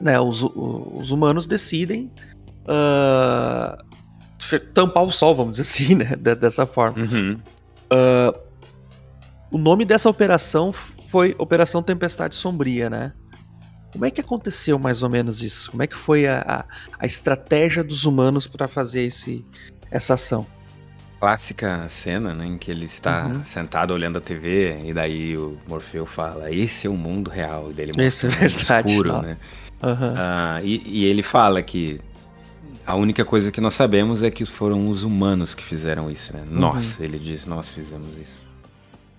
né, 0.00 0.20
os, 0.20 0.42
os 0.42 1.10
humanos 1.10 1.46
decidem 1.46 2.12
tampar 4.74 5.02
o 5.02 5.10
sol, 5.10 5.34
vamos 5.34 5.56
dizer 5.56 5.62
assim, 5.62 5.94
né? 5.96 6.16
Dessa 6.16 6.66
forma. 6.66 7.04
Uhum. 7.04 7.40
Uh, 7.90 8.45
o 9.56 9.58
nome 9.58 9.86
dessa 9.86 10.10
operação 10.10 10.70
foi 11.08 11.34
Operação 11.38 11.82
Tempestade 11.82 12.34
Sombria, 12.34 12.90
né? 12.90 13.14
Como 13.90 14.04
é 14.04 14.10
que 14.10 14.20
aconteceu 14.20 14.78
mais 14.78 15.02
ou 15.02 15.08
menos 15.08 15.42
isso? 15.42 15.70
Como 15.70 15.82
é 15.82 15.86
que 15.86 15.96
foi 15.96 16.26
a, 16.26 16.42
a, 16.42 16.64
a 16.98 17.06
estratégia 17.06 17.82
dos 17.82 18.04
humanos 18.04 18.46
para 18.46 18.68
fazer 18.68 19.04
esse, 19.04 19.42
essa 19.90 20.12
ação? 20.12 20.46
Clássica 21.18 21.88
cena, 21.88 22.34
né, 22.34 22.44
em 22.44 22.58
que 22.58 22.70
ele 22.70 22.84
está 22.84 23.28
uhum. 23.28 23.42
sentado 23.42 23.94
olhando 23.94 24.18
a 24.18 24.20
TV 24.20 24.78
e 24.84 24.92
daí 24.92 25.34
o 25.38 25.56
Morfeu 25.66 26.04
fala: 26.04 26.52
"Esse 26.52 26.86
é 26.86 26.90
o 26.90 26.96
mundo 26.96 27.30
real", 27.30 27.70
e 27.70 27.72
dele 27.72 27.92
Esse 27.96 28.26
é 28.26 28.28
verdade, 28.28 28.90
escuro, 28.90 29.22
né? 29.22 29.38
Uhum. 29.82 30.12
Uh, 30.12 30.64
e, 30.64 30.82
e 30.84 31.04
ele 31.06 31.22
fala 31.22 31.62
que 31.62 31.98
a 32.86 32.94
única 32.94 33.24
coisa 33.24 33.50
que 33.50 33.62
nós 33.62 33.72
sabemos 33.72 34.22
é 34.22 34.30
que 34.30 34.44
foram 34.44 34.90
os 34.90 35.02
humanos 35.02 35.54
que 35.54 35.64
fizeram 35.64 36.10
isso, 36.10 36.34
né? 36.34 36.42
Uhum. 36.42 36.60
Nós, 36.60 37.00
ele 37.00 37.18
diz, 37.18 37.46
nós 37.46 37.70
fizemos 37.70 38.18
isso. 38.18 38.45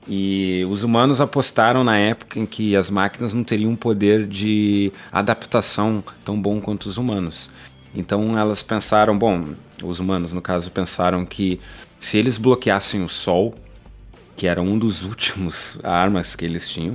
E 0.08 0.66
os 0.70 0.84
humanos 0.84 1.20
apostaram 1.20 1.84
na 1.84 1.98
época 1.98 2.40
em 2.40 2.46
que 2.46 2.76
as 2.76 2.90
máquinas 2.90 3.34
não 3.34 3.44
teriam 3.44 3.72
um 3.72 3.76
poder 3.76 4.26
de 4.26 4.92
adaptação 5.12 6.04
tão 6.24 6.42
bom 6.42 6.62
quanto 6.62 6.86
os 6.86 6.98
humanos. 6.98 7.50
Então 7.94 8.38
elas 8.38 8.64
pensaram, 8.64 9.18
bom, 9.18 9.50
os 9.84 10.00
humanos 10.00 10.32
no 10.32 10.42
caso 10.42 10.72
pensaram 10.72 11.26
que 11.26 11.60
se 12.00 12.18
eles 12.18 12.38
bloqueassem 12.38 13.04
o 13.04 13.10
Sol, 13.10 13.56
que 14.36 14.48
era 14.48 14.62
um 14.62 14.78
dos 14.78 15.04
últimos 15.06 15.78
armas 15.84 16.36
que 16.36 16.46
eles 16.46 16.70
tinham, 16.70 16.94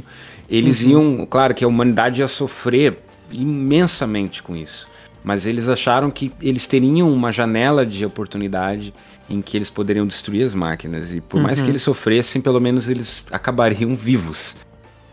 eles 0.49 0.83
uhum. 0.83 0.91
iam, 1.19 1.27
claro 1.27 1.55
que 1.55 1.65
a 1.65 1.69
humanidade 1.69 2.21
ia 2.21 2.29
sofrer 2.29 2.99
imensamente 3.31 4.43
com 4.43 4.55
isso, 4.55 4.87
mas 5.23 5.47
eles 5.47 5.69
acharam 5.69 6.11
que 6.11 6.33
eles 6.41 6.67
teriam 6.67 7.13
uma 7.13 7.33
janela 7.33 7.87
de 7.87 8.05
oportunidade 8.05 8.93
em 9.31 9.41
que 9.41 9.57
eles 9.57 9.71
poderiam 9.71 10.07
destruir 10.07 10.45
as 10.45 10.55
máquinas. 10.55 11.13
E 11.13 11.21
por 11.21 11.37
uhum. 11.37 11.45
mais 11.45 11.61
que 11.61 11.65
uhum. 11.65 11.71
eles 11.71 11.83
sofressem, 11.83 12.43
pelo 12.43 12.61
menos 12.61 12.89
eles 12.89 13.25
acabariam 13.31 13.95
vivos. 13.95 14.57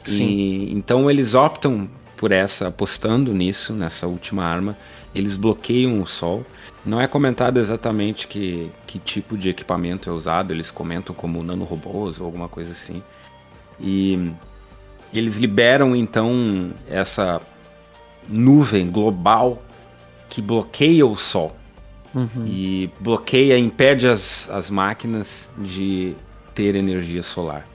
Sim. 0.03 0.25
E, 0.25 0.73
então 0.73 1.09
eles 1.09 1.35
optam 1.35 1.89
por 2.17 2.31
essa, 2.31 2.67
apostando 2.67 3.33
nisso, 3.33 3.71
nessa 3.71 4.07
última 4.07 4.43
arma. 4.43 4.75
Eles 5.13 5.35
bloqueiam 5.35 6.01
o 6.01 6.07
sol. 6.07 6.45
Não 6.85 6.99
é 6.99 7.07
comentado 7.07 7.59
exatamente 7.59 8.27
que, 8.27 8.71
que 8.87 8.99
tipo 8.99 9.37
de 9.37 9.49
equipamento 9.49 10.09
é 10.09 10.13
usado, 10.13 10.51
eles 10.51 10.71
comentam 10.71 11.15
como 11.15 11.43
nanorobôs 11.43 12.19
ou 12.19 12.25
alguma 12.25 12.47
coisa 12.47 12.71
assim. 12.71 13.03
E 13.79 14.31
eles 15.13 15.37
liberam 15.37 15.95
então 15.95 16.71
essa 16.89 17.41
nuvem 18.27 18.89
global 18.89 19.61
que 20.29 20.41
bloqueia 20.41 21.05
o 21.05 21.17
sol. 21.17 21.55
Uhum. 22.13 22.45
E 22.45 22.91
bloqueia, 22.99 23.57
impede 23.57 24.07
as, 24.07 24.49
as 24.49 24.69
máquinas 24.69 25.49
de 25.57 26.15
ter 26.55 26.75
energia 26.75 27.21
solar. 27.21 27.67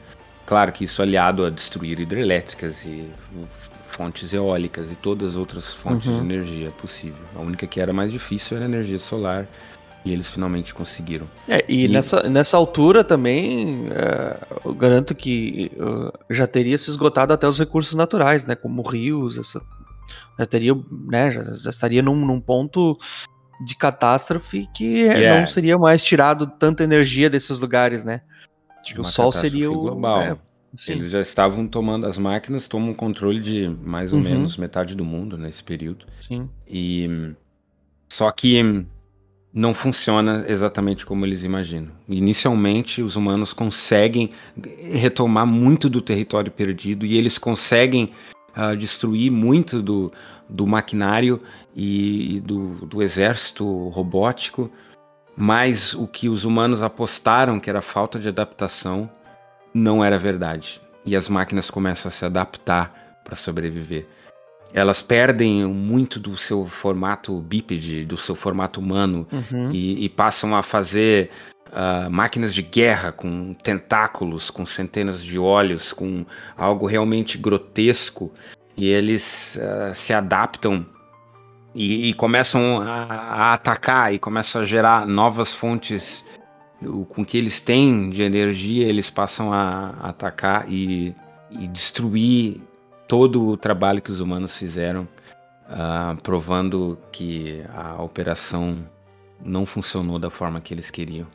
Claro 0.46 0.72
que 0.72 0.84
isso 0.84 1.00
aliado 1.00 1.44
a 1.44 1.50
destruir 1.50 2.00
hidrelétricas 2.00 2.84
e 2.84 3.08
fontes 3.88 4.32
eólicas 4.32 4.90
e 4.90 4.96
todas 4.96 5.28
as 5.28 5.36
outras 5.36 5.72
fontes 5.72 6.08
uhum. 6.08 6.18
de 6.18 6.34
energia 6.34 6.70
possível. 6.70 7.22
A 7.34 7.40
única 7.40 7.66
que 7.66 7.80
era 7.80 7.92
mais 7.92 8.10
difícil 8.10 8.56
era 8.56 8.66
a 8.66 8.68
energia 8.68 8.98
solar 8.98 9.46
e 10.04 10.12
eles 10.12 10.30
finalmente 10.30 10.74
conseguiram. 10.74 11.26
É, 11.48 11.64
e, 11.68 11.84
e, 11.84 11.88
Nessa, 11.88 12.28
nessa 12.28 12.56
altura 12.56 13.02
também, 13.02 13.86
é, 13.90 14.36
eu 14.64 14.74
garanto 14.74 15.14
que 15.14 15.72
uh, 15.76 16.12
já 16.28 16.46
teria 16.46 16.76
se 16.76 16.90
esgotado 16.90 17.32
até 17.32 17.48
os 17.48 17.58
recursos 17.58 17.94
naturais, 17.94 18.44
né? 18.44 18.54
Como 18.54 18.82
rios, 18.82 19.38
essa, 19.38 19.62
já 20.38 20.46
teria, 20.46 20.74
né? 21.06 21.30
Já, 21.30 21.44
já 21.54 21.70
estaria 21.70 22.02
num, 22.02 22.16
num 22.26 22.40
ponto 22.40 22.98
de 23.64 23.74
catástrofe 23.74 24.68
que 24.74 24.84
yeah. 24.84 25.40
não 25.40 25.46
seria 25.46 25.78
mais 25.78 26.02
tirado 26.02 26.46
tanta 26.46 26.82
energia 26.82 27.30
desses 27.30 27.58
lugares, 27.58 28.04
né? 28.04 28.22
Acho 28.80 28.94
que 28.94 29.00
o 29.00 29.04
Sol 29.04 29.32
seria 29.32 29.70
o. 29.70 29.80
Global. 29.80 30.22
É, 30.22 30.36
Eles 30.88 31.10
já 31.10 31.20
estavam 31.20 31.66
tomando, 31.66 32.06
as 32.06 32.18
máquinas 32.18 32.68
tomam 32.68 32.92
controle 32.92 33.40
de 33.40 33.68
mais 33.82 34.12
ou 34.12 34.18
uhum. 34.18 34.24
menos 34.24 34.56
metade 34.56 34.94
do 34.94 35.04
mundo 35.04 35.38
nesse 35.38 35.62
período. 35.62 36.06
Sim. 36.20 36.48
E. 36.68 37.34
Só 38.08 38.30
que 38.30 38.86
não 39.52 39.72
funciona 39.72 40.44
exatamente 40.48 41.06
como 41.06 41.24
eles 41.24 41.44
imaginam. 41.44 41.92
Inicialmente, 42.08 43.00
os 43.00 43.14
humanos 43.14 43.52
conseguem 43.52 44.30
retomar 44.92 45.46
muito 45.46 45.88
do 45.88 46.00
território 46.00 46.50
perdido 46.50 47.06
e 47.06 47.16
eles 47.16 47.38
conseguem 47.38 48.10
uh, 48.56 48.76
destruir 48.76 49.30
muito 49.30 49.82
do, 49.82 50.12
do 50.48 50.66
maquinário 50.66 51.40
e, 51.74 52.40
do, 52.44 52.86
do 52.86 53.02
exército 53.02 53.88
robótico, 53.88 54.70
mas 55.36 55.94
o 55.94 56.06
que 56.06 56.28
os 56.28 56.44
humanos 56.44 56.82
apostaram 56.82 57.58
que 57.58 57.68
era 57.68 57.82
falta 57.82 58.18
de 58.18 58.28
adaptação 58.28 59.10
não 59.72 60.04
era 60.04 60.18
verdade. 60.18 60.80
E 61.04 61.16
as 61.16 61.28
máquinas 61.28 61.70
começam 61.70 62.08
a 62.08 62.12
se 62.12 62.24
adaptar 62.24 63.20
para 63.24 63.34
sobreviver. 63.34 64.06
Elas 64.74 65.00
perdem 65.00 65.64
muito 65.66 66.18
do 66.18 66.36
seu 66.36 66.66
formato 66.66 67.40
bípede, 67.40 68.04
do 68.04 68.16
seu 68.16 68.34
formato 68.34 68.80
humano, 68.80 69.26
uhum. 69.32 69.70
e, 69.70 70.04
e, 70.04 70.08
passam 70.08 70.54
a 70.56 70.64
fazer 70.64 71.30
uh, 71.68 72.10
máquinas 72.10 72.52
de 72.52 72.60
guerra 72.60 73.12
com 73.12 73.54
tentáculos, 73.54 74.50
com 74.50 74.66
centenas 74.66 75.22
de 75.22 75.38
olhos, 75.38 75.92
com 75.92 76.26
algo 76.56 76.86
realmente 76.86 77.38
grotesco 77.38 78.32
e 78.76 78.88
eles 78.88 79.58
uh, 79.62 79.94
se 79.94 80.12
adaptam 80.12 80.84
e, 81.74 82.08
e 82.08 82.14
começam 82.14 82.80
a, 82.80 83.04
a, 83.04 83.52
atacar 83.54 84.12
e 84.12 84.18
começam 84.18 84.62
a 84.62 84.66
gerar 84.66 85.06
novas 85.06 85.52
fontes 85.52 86.24
o, 86.82 87.04
com 87.04 87.24
que 87.24 87.38
eles 87.38 87.60
têm 87.60 88.10
de 88.10 88.22
energia, 88.22 88.86
eles 88.86 89.10
passam 89.10 89.52
a, 89.52 89.94
a 90.00 90.08
atacar 90.10 90.68
e, 90.68 91.14
e, 91.50 91.66
destruir 91.68 92.60
todo 93.14 93.46
o 93.46 93.56
trabalho 93.56 94.02
que 94.02 94.10
os 94.10 94.18
humanos 94.18 94.56
fizeram, 94.56 95.06
uh, 95.68 96.20
provando 96.20 96.98
que 97.12 97.62
a 97.72 98.02
operação 98.02 98.84
não 99.40 99.64
funcionou 99.64 100.18
da 100.18 100.30
forma 100.30 100.60
que 100.60 100.74
eles 100.74 100.90
queriam. 100.90 101.28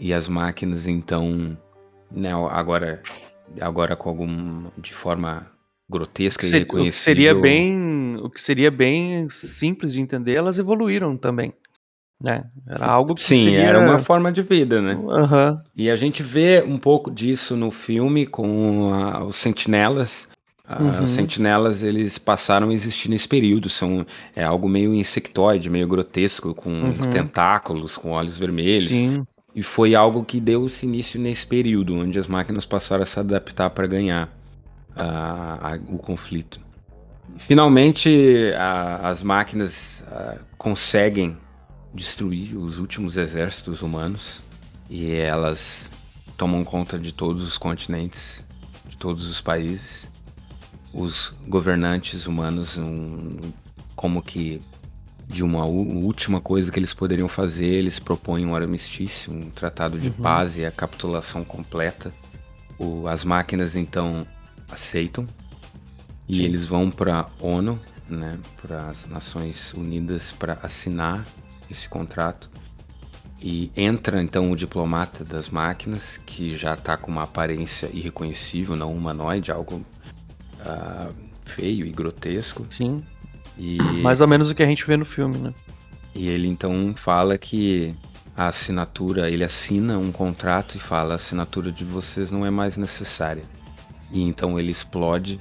E 0.00 0.12
as 0.12 0.26
máquinas 0.26 0.88
então, 0.88 1.56
né, 2.10 2.32
agora 2.50 3.00
agora 3.60 3.94
com 3.94 4.08
algum 4.08 4.64
de 4.76 4.92
forma 4.92 5.46
grotesca 5.88 6.44
e 6.44 6.50
reconhecível. 6.50 6.82
O 6.82 6.90
que 6.90 6.96
seria 6.96 7.34
bem, 7.36 8.16
o 8.16 8.28
que 8.28 8.40
seria 8.40 8.70
bem 8.72 9.30
simples 9.30 9.92
de 9.92 10.00
entender, 10.00 10.34
elas 10.34 10.58
evoluíram 10.58 11.16
também. 11.16 11.54
Né? 12.20 12.42
Era 12.66 12.86
algo 12.86 13.14
que 13.14 13.22
Sim, 13.22 13.44
seria... 13.44 13.60
era 13.60 13.78
uma 13.78 14.00
forma 14.00 14.32
de 14.32 14.42
vida, 14.42 14.82
né? 14.82 14.94
Uhum. 14.96 15.60
E 15.76 15.88
a 15.88 15.94
gente 15.94 16.24
vê 16.24 16.64
um 16.66 16.78
pouco 16.78 17.12
disso 17.12 17.54
no 17.54 17.70
filme 17.70 18.26
com 18.26 18.92
a, 18.92 19.24
os 19.24 19.36
sentinelas. 19.36 20.28
Uhum. 20.68 21.04
Os 21.04 21.10
sentinelas 21.10 21.82
eles 21.82 22.18
passaram 22.18 22.70
a 22.70 22.74
existir 22.74 23.08
nesse 23.08 23.28
período. 23.28 23.68
São 23.68 24.04
é 24.34 24.44
algo 24.44 24.68
meio 24.68 24.92
insectoide, 24.94 25.70
meio 25.70 25.86
grotesco, 25.86 26.54
com 26.54 26.70
uhum. 26.70 26.92
tentáculos, 27.10 27.96
com 27.96 28.10
olhos 28.10 28.38
vermelhos. 28.38 28.88
Sim. 28.88 29.24
E 29.54 29.62
foi 29.62 29.94
algo 29.94 30.24
que 30.24 30.40
deu 30.40 30.68
início 30.82 31.18
nesse 31.18 31.46
período, 31.46 31.94
onde 31.94 32.18
as 32.18 32.26
máquinas 32.26 32.66
passaram 32.66 33.04
a 33.04 33.06
se 33.06 33.18
adaptar 33.18 33.70
para 33.70 33.86
ganhar 33.86 34.28
a, 34.94 35.72
a, 35.72 35.78
o 35.88 35.98
conflito. 35.98 36.60
Finalmente, 37.38 38.52
a, 38.58 39.08
as 39.08 39.22
máquinas 39.22 40.04
conseguem 40.58 41.36
destruir 41.94 42.56
os 42.56 42.78
últimos 42.78 43.16
exércitos 43.16 43.80
humanos 43.80 44.40
e 44.90 45.14
elas 45.14 45.88
tomam 46.36 46.62
conta 46.62 46.98
de 46.98 47.12
todos 47.12 47.42
os 47.42 47.56
continentes, 47.56 48.44
de 48.88 48.96
todos 48.96 49.28
os 49.28 49.40
países. 49.40 50.08
Os 50.96 51.34
governantes 51.46 52.26
humanos, 52.26 52.78
um, 52.78 53.36
como 53.94 54.22
que 54.22 54.60
de 55.28 55.42
uma 55.42 55.66
última 55.66 56.40
coisa 56.40 56.72
que 56.72 56.78
eles 56.78 56.94
poderiam 56.94 57.28
fazer, 57.28 57.66
eles 57.66 57.98
propõem 57.98 58.46
um 58.46 58.54
armistício, 58.54 59.32
um 59.32 59.50
tratado 59.50 59.98
de 59.98 60.08
uhum. 60.08 60.14
paz 60.14 60.56
e 60.56 60.64
a 60.64 60.70
capitulação 60.70 61.44
completa. 61.44 62.10
O, 62.78 63.06
as 63.08 63.24
máquinas 63.24 63.76
então 63.76 64.26
aceitam 64.70 65.26
e 66.28 66.36
Sim. 66.36 66.42
eles 66.44 66.64
vão 66.64 66.90
para 66.90 67.20
a 67.20 67.26
ONU, 67.40 67.78
né, 68.08 68.38
para 68.60 68.88
as 68.88 69.06
Nações 69.06 69.74
Unidas 69.74 70.32
para 70.32 70.58
assinar 70.62 71.26
esse 71.70 71.88
contrato. 71.88 72.50
E 73.40 73.70
entra 73.76 74.22
então 74.22 74.50
o 74.50 74.56
diplomata 74.56 75.24
das 75.24 75.48
máquinas, 75.50 76.16
que 76.16 76.56
já 76.56 76.74
está 76.74 76.96
com 76.96 77.10
uma 77.10 77.24
aparência 77.24 77.90
irreconhecível, 77.92 78.74
não 78.74 78.92
humanoide, 78.92 79.52
algo 79.52 79.84
uh, 80.60 81.12
feio 81.44 81.86
e 81.86 81.90
grotesco. 81.90 82.66
Sim. 82.70 83.02
E... 83.58 83.78
Mais 84.02 84.20
ou 84.20 84.28
menos 84.28 84.50
o 84.50 84.54
que 84.54 84.62
a 84.62 84.66
gente 84.66 84.86
vê 84.86 84.96
no 84.96 85.04
filme, 85.04 85.38
né? 85.38 85.54
E 86.14 86.28
ele 86.28 86.48
então 86.48 86.94
fala 86.96 87.36
que 87.36 87.94
a 88.36 88.48
assinatura, 88.48 89.30
ele 89.30 89.44
assina 89.44 89.98
um 89.98 90.12
contrato 90.12 90.76
e 90.76 90.80
fala: 90.80 91.14
a 91.14 91.16
assinatura 91.16 91.72
de 91.72 91.84
vocês 91.84 92.30
não 92.30 92.44
é 92.44 92.50
mais 92.50 92.76
necessária. 92.76 93.44
E 94.12 94.22
então 94.22 94.58
ele 94.58 94.70
explode. 94.70 95.40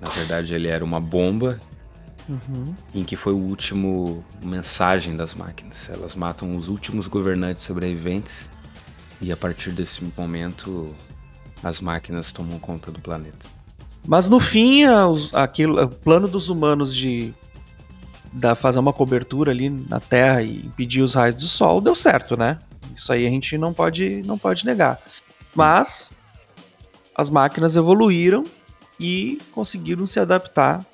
Na 0.00 0.08
verdade, 0.10 0.54
ele 0.54 0.68
era 0.68 0.84
uma 0.84 1.00
bomba 1.00 1.58
uhum. 2.28 2.74
em 2.94 3.02
que 3.02 3.16
foi 3.16 3.32
o 3.32 3.38
último 3.38 4.24
mensagem 4.42 5.16
das 5.16 5.34
máquinas. 5.34 5.88
Elas 5.90 6.14
matam 6.14 6.56
os 6.56 6.68
últimos 6.68 7.08
governantes 7.08 7.62
sobreviventes 7.62 8.50
e 9.20 9.32
a 9.32 9.36
partir 9.36 9.70
desse 9.70 10.04
momento 10.16 10.94
as 11.62 11.80
máquinas 11.80 12.32
tomam 12.32 12.58
conta 12.58 12.92
do 12.92 13.00
planeta. 13.00 13.57
Mas 14.06 14.28
no 14.28 14.40
fim, 14.40 14.84
aquilo, 15.32 15.82
o 15.82 15.88
plano 15.88 16.26
dos 16.26 16.48
humanos 16.48 16.94
de 16.94 17.34
da, 18.32 18.54
fazer 18.54 18.78
uma 18.78 18.92
cobertura 18.92 19.50
ali 19.50 19.68
na 19.68 20.00
Terra 20.00 20.42
e 20.42 20.58
impedir 20.58 21.02
os 21.02 21.14
raios 21.14 21.36
do 21.36 21.46
Sol 21.46 21.80
deu 21.80 21.94
certo, 21.94 22.36
né? 22.36 22.58
Isso 22.94 23.12
aí 23.12 23.26
a 23.26 23.30
gente 23.30 23.56
não 23.56 23.72
pode, 23.72 24.22
não 24.24 24.36
pode 24.36 24.64
negar. 24.66 24.98
Mas 25.54 26.12
as 27.14 27.30
máquinas 27.30 27.76
evoluíram 27.76 28.44
e 28.98 29.40
conseguiram 29.52 30.04
se 30.04 30.18
adaptar 30.18 30.84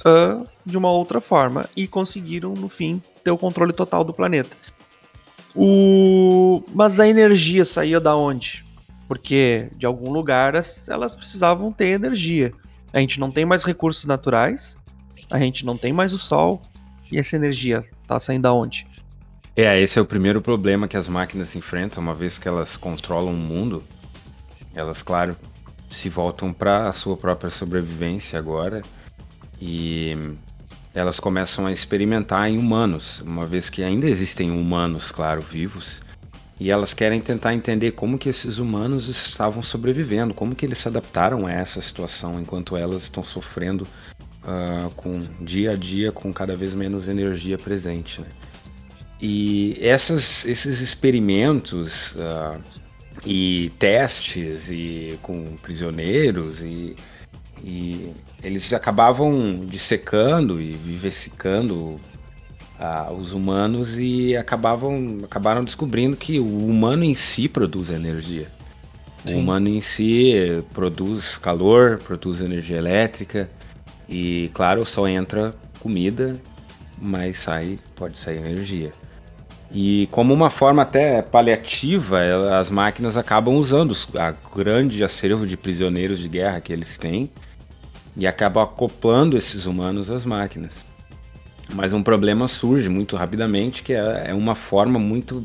uh, 0.00 0.46
de 0.64 0.76
uma 0.76 0.90
outra 0.90 1.20
forma 1.20 1.68
e 1.76 1.86
conseguiram, 1.86 2.54
no 2.54 2.68
fim, 2.68 3.00
ter 3.22 3.30
o 3.30 3.38
controle 3.38 3.72
total 3.72 4.02
do 4.02 4.12
planeta. 4.12 4.56
O... 5.54 6.62
Mas 6.74 7.00
a 7.00 7.08
energia 7.08 7.64
saía 7.64 8.00
da 8.00 8.14
onde? 8.14 8.65
Porque 9.08 9.70
de 9.76 9.86
algum 9.86 10.10
lugar 10.10 10.54
elas 10.54 11.14
precisavam 11.16 11.72
ter 11.72 11.88
energia. 11.88 12.52
A 12.92 12.98
gente 12.98 13.20
não 13.20 13.30
tem 13.30 13.44
mais 13.44 13.64
recursos 13.64 14.04
naturais, 14.04 14.78
a 15.30 15.38
gente 15.38 15.64
não 15.64 15.76
tem 15.76 15.92
mais 15.92 16.12
o 16.12 16.18
sol, 16.18 16.62
e 17.10 17.18
essa 17.18 17.36
energia 17.36 17.84
tá 18.06 18.18
saindo 18.18 18.42
da 18.42 18.52
onde? 18.52 18.86
É, 19.54 19.80
esse 19.80 19.98
é 19.98 20.02
o 20.02 20.06
primeiro 20.06 20.42
problema 20.42 20.86
que 20.86 20.96
as 20.96 21.08
máquinas 21.08 21.54
enfrentam, 21.54 22.02
uma 22.02 22.14
vez 22.14 22.38
que 22.38 22.46
elas 22.46 22.76
controlam 22.76 23.32
o 23.32 23.36
mundo. 23.36 23.82
Elas, 24.74 25.02
claro, 25.02 25.36
se 25.88 26.08
voltam 26.08 26.52
para 26.52 26.88
a 26.88 26.92
sua 26.92 27.16
própria 27.16 27.50
sobrevivência 27.50 28.38
agora 28.38 28.82
e 29.60 30.12
elas 30.94 31.18
começam 31.18 31.66
a 31.66 31.72
experimentar 31.72 32.50
em 32.50 32.58
humanos, 32.58 33.20
uma 33.20 33.46
vez 33.46 33.70
que 33.70 33.82
ainda 33.82 34.06
existem 34.06 34.50
humanos, 34.50 35.10
claro, 35.10 35.40
vivos, 35.40 36.02
e 36.58 36.70
elas 36.70 36.94
querem 36.94 37.20
tentar 37.20 37.54
entender 37.54 37.92
como 37.92 38.18
que 38.18 38.28
esses 38.28 38.58
humanos 38.58 39.08
estavam 39.08 39.62
sobrevivendo, 39.62 40.32
como 40.32 40.54
que 40.54 40.64
eles 40.64 40.78
se 40.78 40.88
adaptaram 40.88 41.46
a 41.46 41.52
essa 41.52 41.82
situação 41.82 42.40
enquanto 42.40 42.76
elas 42.76 43.02
estão 43.02 43.22
sofrendo 43.22 43.86
uh, 44.42 44.90
com 44.96 45.26
dia 45.40 45.72
a 45.72 45.76
dia 45.76 46.10
com 46.10 46.32
cada 46.32 46.56
vez 46.56 46.74
menos 46.74 47.08
energia 47.08 47.58
presente. 47.58 48.22
Né? 48.22 48.28
E 49.20 49.76
essas, 49.80 50.46
esses 50.46 50.80
experimentos 50.80 52.12
uh, 52.12 52.58
e 53.24 53.70
testes 53.78 54.70
e 54.70 55.18
com 55.20 55.44
prisioneiros 55.62 56.62
e, 56.62 56.96
e 57.62 58.12
eles 58.42 58.72
acabavam 58.72 59.66
dissecando 59.66 60.58
e 60.60 60.72
vivificando 60.72 62.00
uh, 62.78 63.12
os 63.12 63.32
humanos 63.32 63.98
e 63.98 64.36
acabavam 64.36 65.20
acabaram 65.24 65.64
descobrindo 65.64 66.16
que 66.16 66.38
o 66.38 66.46
humano 66.46 67.04
em 67.04 67.14
si 67.14 67.48
produz 67.48 67.90
energia. 67.90 68.48
Sim. 69.24 69.36
O 69.36 69.38
humano 69.40 69.68
em 69.68 69.80
si 69.80 70.34
produz 70.72 71.36
calor, 71.36 71.98
produz 71.98 72.40
energia 72.40 72.76
elétrica 72.76 73.50
e 74.08 74.50
claro, 74.54 74.86
só 74.86 75.08
entra 75.08 75.54
comida, 75.80 76.36
mas 77.00 77.38
sai 77.38 77.78
pode 77.94 78.18
sair 78.18 78.38
energia. 78.38 78.92
E 79.72 80.08
como 80.12 80.32
uma 80.32 80.48
forma 80.48 80.82
até 80.82 81.20
paliativa, 81.22 82.20
as 82.58 82.70
máquinas 82.70 83.16
acabam 83.16 83.56
usando 83.56 83.96
a 84.14 84.32
grande 84.54 85.02
acervo 85.02 85.44
de 85.44 85.56
prisioneiros 85.56 86.20
de 86.20 86.28
guerra 86.28 86.60
que 86.60 86.72
eles 86.72 86.96
têm 86.96 87.28
e 88.16 88.26
acabam 88.26 88.62
acoplando 88.62 89.36
esses 89.36 89.66
humanos 89.66 90.10
às 90.10 90.24
máquinas. 90.24 90.84
Mas 91.74 91.92
um 91.92 92.02
problema 92.02 92.48
surge 92.48 92.88
muito 92.88 93.16
rapidamente, 93.16 93.82
que 93.82 93.92
é, 93.92 94.26
é 94.28 94.34
uma 94.34 94.54
forma 94.54 94.98
muito 94.98 95.42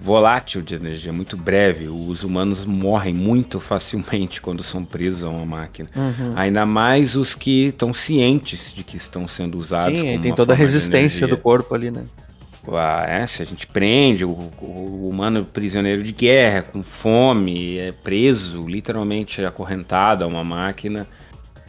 volátil 0.00 0.62
de 0.62 0.74
energia, 0.74 1.12
muito 1.12 1.36
breve. 1.36 1.88
Os 1.88 2.22
humanos 2.22 2.64
morrem 2.64 3.12
muito 3.12 3.60
facilmente 3.60 4.40
quando 4.40 4.62
são 4.62 4.84
presos 4.84 5.24
a 5.24 5.28
uma 5.28 5.44
máquina. 5.44 5.88
Uhum. 5.94 6.32
Ainda 6.34 6.64
mais 6.64 7.14
os 7.14 7.34
que 7.34 7.66
estão 7.66 7.92
cientes 7.92 8.72
de 8.74 8.82
que 8.82 8.96
estão 8.96 9.28
sendo 9.28 9.58
usados. 9.58 9.98
Sim, 9.98 10.18
tem 10.20 10.34
toda 10.34 10.54
a 10.54 10.56
resistência 10.56 11.26
do 11.26 11.36
corpo 11.36 11.74
ali, 11.74 11.90
né? 11.90 12.04
Ah, 12.72 13.04
é, 13.08 13.26
se 13.26 13.42
a 13.42 13.46
gente 13.46 13.66
prende 13.66 14.24
o, 14.24 14.30
o, 14.60 15.08
humano 15.10 15.44
prisioneiro 15.44 16.02
de 16.02 16.12
guerra, 16.12 16.62
com 16.62 16.82
fome, 16.82 17.78
é 17.78 17.90
preso, 17.90 18.66
literalmente 18.68 19.42
acorrentado 19.44 20.24
a 20.24 20.26
uma 20.26 20.44
máquina, 20.44 21.06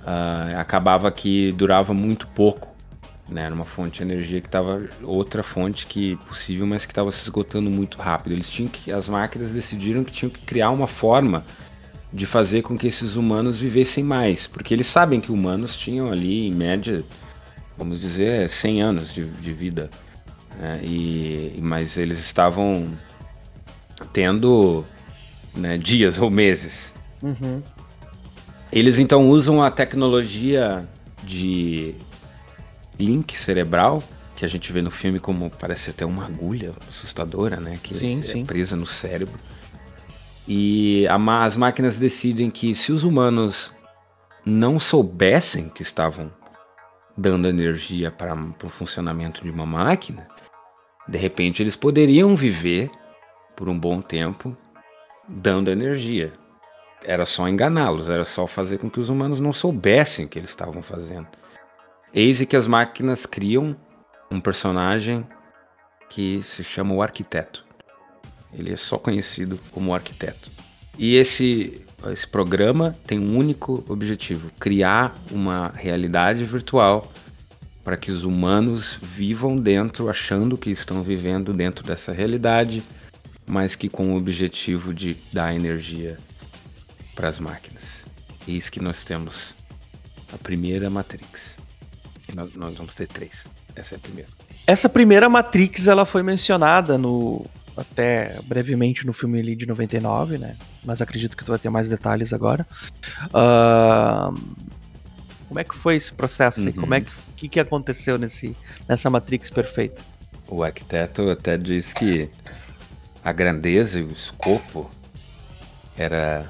uh, 0.01 0.59
acabava 0.59 1.09
que 1.09 1.53
durava 1.53 1.93
muito 1.93 2.27
pouco 2.27 2.70
né? 3.31 3.43
Era 3.43 3.55
uma 3.55 3.65
fonte 3.65 3.97
de 3.97 4.03
energia 4.03 4.41
que 4.41 4.47
estava 4.47 4.87
outra 5.01 5.41
fonte 5.41 5.85
que 5.85 6.17
possível, 6.27 6.67
mas 6.67 6.85
que 6.85 6.91
estava 6.91 7.11
se 7.11 7.23
esgotando 7.23 7.69
muito 7.69 7.97
rápido. 7.97 8.33
Eles 8.33 8.49
tinham 8.49 8.69
que 8.69 8.91
as 8.91 9.07
máquinas 9.07 9.51
decidiram 9.51 10.03
que 10.03 10.11
tinham 10.11 10.29
que 10.29 10.41
criar 10.41 10.69
uma 10.69 10.87
forma 10.87 11.43
de 12.13 12.25
fazer 12.25 12.61
com 12.61 12.77
que 12.77 12.87
esses 12.87 13.15
humanos 13.15 13.57
vivessem 13.57 14.03
mais, 14.03 14.45
porque 14.45 14.73
eles 14.73 14.87
sabem 14.87 15.21
que 15.21 15.31
humanos 15.31 15.77
tinham 15.77 16.11
ali 16.11 16.45
em 16.45 16.53
média, 16.53 17.01
vamos 17.77 18.01
dizer, 18.01 18.49
100 18.49 18.81
anos 18.81 19.13
de, 19.13 19.23
de 19.23 19.53
vida, 19.53 19.89
né? 20.59 20.81
e 20.83 21.57
mas 21.61 21.95
eles 21.95 22.19
estavam 22.19 22.91
tendo 24.11 24.83
né, 25.55 25.77
dias 25.77 26.19
ou 26.19 26.29
meses. 26.29 26.93
Uhum. 27.21 27.63
Eles 28.73 28.99
então 28.99 29.29
usam 29.29 29.63
a 29.63 29.71
tecnologia 29.71 30.85
de 31.23 31.95
link 33.01 33.37
cerebral, 33.37 34.03
que 34.35 34.45
a 34.45 34.47
gente 34.47 34.71
vê 34.71 34.81
no 34.81 34.91
filme 34.91 35.19
como 35.19 35.49
parece 35.49 35.89
até 35.89 36.05
uma 36.05 36.25
agulha 36.25 36.71
assustadora, 36.87 37.59
né? 37.59 37.79
Que 37.81 37.93
sim, 37.93 38.19
é 38.19 38.21
sim. 38.21 38.45
presa 38.45 38.75
no 38.75 38.87
cérebro. 38.87 39.37
E 40.47 41.07
a, 41.07 41.43
as 41.43 41.55
máquinas 41.55 41.99
decidem 41.99 42.49
que 42.49 42.73
se 42.73 42.91
os 42.91 43.03
humanos 43.03 43.71
não 44.45 44.79
soubessem 44.79 45.69
que 45.69 45.81
estavam 45.81 46.31
dando 47.15 47.47
energia 47.47 48.11
para 48.11 48.35
o 48.63 48.69
funcionamento 48.69 49.43
de 49.43 49.49
uma 49.49 49.65
máquina, 49.65 50.27
de 51.07 51.17
repente 51.17 51.61
eles 51.61 51.75
poderiam 51.75 52.35
viver 52.35 52.89
por 53.55 53.69
um 53.69 53.77
bom 53.77 54.01
tempo 54.01 54.55
dando 55.27 55.69
energia. 55.69 56.33
Era 57.03 57.25
só 57.25 57.47
enganá-los, 57.47 58.09
era 58.09 58.25
só 58.25 58.47
fazer 58.47 58.77
com 58.77 58.89
que 58.89 58.99
os 58.99 59.09
humanos 59.09 59.39
não 59.39 59.53
soubessem 59.53 60.25
o 60.25 60.27
que 60.27 60.39
eles 60.39 60.49
estavam 60.49 60.81
fazendo. 60.81 61.27
Eis 62.13 62.43
que 62.43 62.57
as 62.57 62.67
máquinas 62.67 63.25
criam 63.25 63.73
um 64.29 64.41
personagem 64.41 65.25
que 66.09 66.43
se 66.43 66.61
chama 66.61 66.93
o 66.93 67.01
Arquiteto. 67.01 67.65
Ele 68.53 68.73
é 68.73 68.75
só 68.75 68.97
conhecido 68.97 69.57
como 69.71 69.95
Arquiteto. 69.95 70.51
E 70.97 71.15
esse, 71.15 71.85
esse 72.11 72.27
programa 72.27 72.93
tem 73.07 73.17
um 73.17 73.37
único 73.37 73.85
objetivo: 73.87 74.51
criar 74.59 75.15
uma 75.31 75.69
realidade 75.69 76.43
virtual 76.43 77.09
para 77.81 77.95
que 77.95 78.11
os 78.11 78.25
humanos 78.25 78.99
vivam 79.01 79.57
dentro, 79.57 80.09
achando 80.09 80.57
que 80.57 80.69
estão 80.69 81.01
vivendo 81.01 81.53
dentro 81.53 81.81
dessa 81.81 82.11
realidade, 82.11 82.83
mas 83.45 83.73
que 83.73 83.87
com 83.87 84.13
o 84.13 84.17
objetivo 84.17 84.93
de 84.93 85.15
dar 85.31 85.55
energia 85.55 86.17
para 87.15 87.29
as 87.29 87.39
máquinas. 87.39 88.05
Eis 88.45 88.69
que 88.69 88.81
nós 88.81 89.05
temos 89.05 89.55
a 90.33 90.37
primeira 90.37 90.89
Matrix 90.89 91.60
nós, 92.35 92.55
nós 92.55 92.75
vamos 92.75 92.95
ter 92.95 93.07
três. 93.07 93.45
Essa 93.75 93.95
é 93.95 93.97
a 93.97 93.99
primeira. 93.99 94.29
Essa 94.67 94.89
primeira 94.89 95.29
Matrix, 95.29 95.87
ela 95.87 96.05
foi 96.05 96.23
mencionada 96.23 96.97
no 96.97 97.45
até 97.75 98.41
brevemente 98.43 99.05
no 99.05 99.13
filme 99.13 99.39
ali 99.39 99.55
de 99.55 99.65
99, 99.65 100.37
né? 100.37 100.55
Mas 100.83 101.01
acredito 101.01 101.37
que 101.37 101.43
tu 101.43 101.49
vai 101.49 101.59
ter 101.59 101.69
mais 101.69 101.87
detalhes 101.87 102.33
agora. 102.33 102.67
Uh, 103.27 104.37
como 105.47 105.59
é 105.59 105.63
que 105.63 105.75
foi 105.75 105.95
esse 105.95 106.13
processo? 106.13 106.67
Uhum. 106.67 106.73
Como 106.73 106.93
é 106.93 107.01
que, 107.01 107.11
que, 107.35 107.49
que 107.49 107.59
aconteceu 107.59 108.17
nesse, 108.17 108.55
nessa 108.87 109.09
Matrix 109.09 109.49
perfeita? 109.49 110.01
O 110.47 110.63
arquiteto 110.63 111.29
até 111.29 111.57
diz 111.57 111.93
que 111.93 112.29
a 113.23 113.31
grandeza 113.31 113.99
e 113.99 114.03
o 114.03 114.11
escopo 114.11 114.89
era 115.97 116.45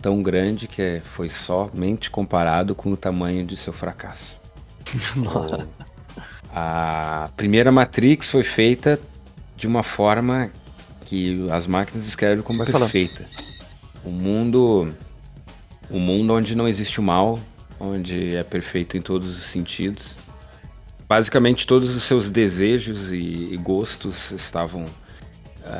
tão 0.00 0.22
grande 0.22 0.66
que 0.66 1.02
foi 1.14 1.28
somente 1.28 2.10
comparado 2.10 2.74
com 2.74 2.92
o 2.92 2.96
tamanho 2.96 3.44
de 3.44 3.56
seu 3.56 3.72
fracasso. 3.72 4.37
a 6.54 7.28
primeira 7.36 7.70
Matrix 7.70 8.28
foi 8.28 8.42
feita 8.42 9.00
de 9.56 9.66
uma 9.66 9.82
forma 9.82 10.50
que 11.04 11.48
as 11.50 11.66
máquinas 11.66 12.04
descrevem 12.04 12.42
como 12.42 12.64
Vai 12.64 12.72
perfeita. 12.72 13.24
O 14.04 14.10
mundo, 14.10 14.88
o 15.90 15.98
mundo 15.98 16.34
onde 16.34 16.54
não 16.54 16.68
existe 16.68 17.00
o 17.00 17.02
mal, 17.02 17.38
onde 17.80 18.36
é 18.36 18.42
perfeito 18.42 18.96
em 18.96 19.00
todos 19.00 19.36
os 19.36 19.44
sentidos. 19.44 20.16
Basicamente 21.08 21.66
todos 21.66 21.96
os 21.96 22.02
seus 22.02 22.30
desejos 22.30 23.10
e, 23.10 23.16
e 23.52 23.56
gostos 23.56 24.30
estavam 24.30 24.86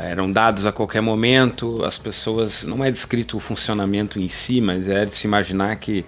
eram 0.06 0.30
dados 0.30 0.66
a 0.66 0.72
qualquer 0.72 1.00
momento, 1.00 1.84
as 1.84 1.96
pessoas. 1.96 2.62
Não 2.62 2.84
é 2.84 2.90
descrito 2.90 3.36
o 3.36 3.40
funcionamento 3.40 4.20
em 4.20 4.28
si, 4.28 4.60
mas 4.60 4.88
é 4.88 5.04
de 5.04 5.16
se 5.16 5.26
imaginar 5.26 5.74
que 5.76 6.04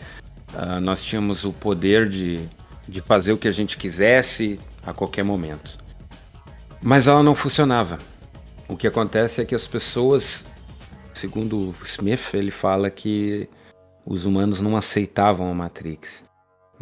uh, 0.53 0.81
nós 0.81 1.03
tínhamos 1.03 1.45
o 1.45 1.53
poder 1.53 2.09
de, 2.09 2.41
de 2.91 3.01
fazer 3.01 3.33
o 3.33 3.39
que 3.39 3.49
a 3.49 3.53
gente 3.53 3.79
quisesse 3.79 4.59
a 4.85 4.93
qualquer 4.93 5.23
momento. 5.23 5.79
Mas 6.83 7.07
ela 7.07 7.23
não 7.23 7.35
funcionava. 7.35 7.99
O 8.69 8.77
que 8.77 8.87
acontece 8.87 9.41
é 9.41 9.45
que 9.45 9.55
as 9.55 9.67
pessoas, 9.67 10.45
segundo 11.15 11.75
Smith, 11.85 12.35
ele 12.35 12.51
fala 12.51 12.91
que 12.91 13.49
os 14.07 14.25
humanos 14.25 14.61
não 14.61 14.77
aceitavam 14.77 15.51
a 15.51 15.55
Matrix. 15.55 16.25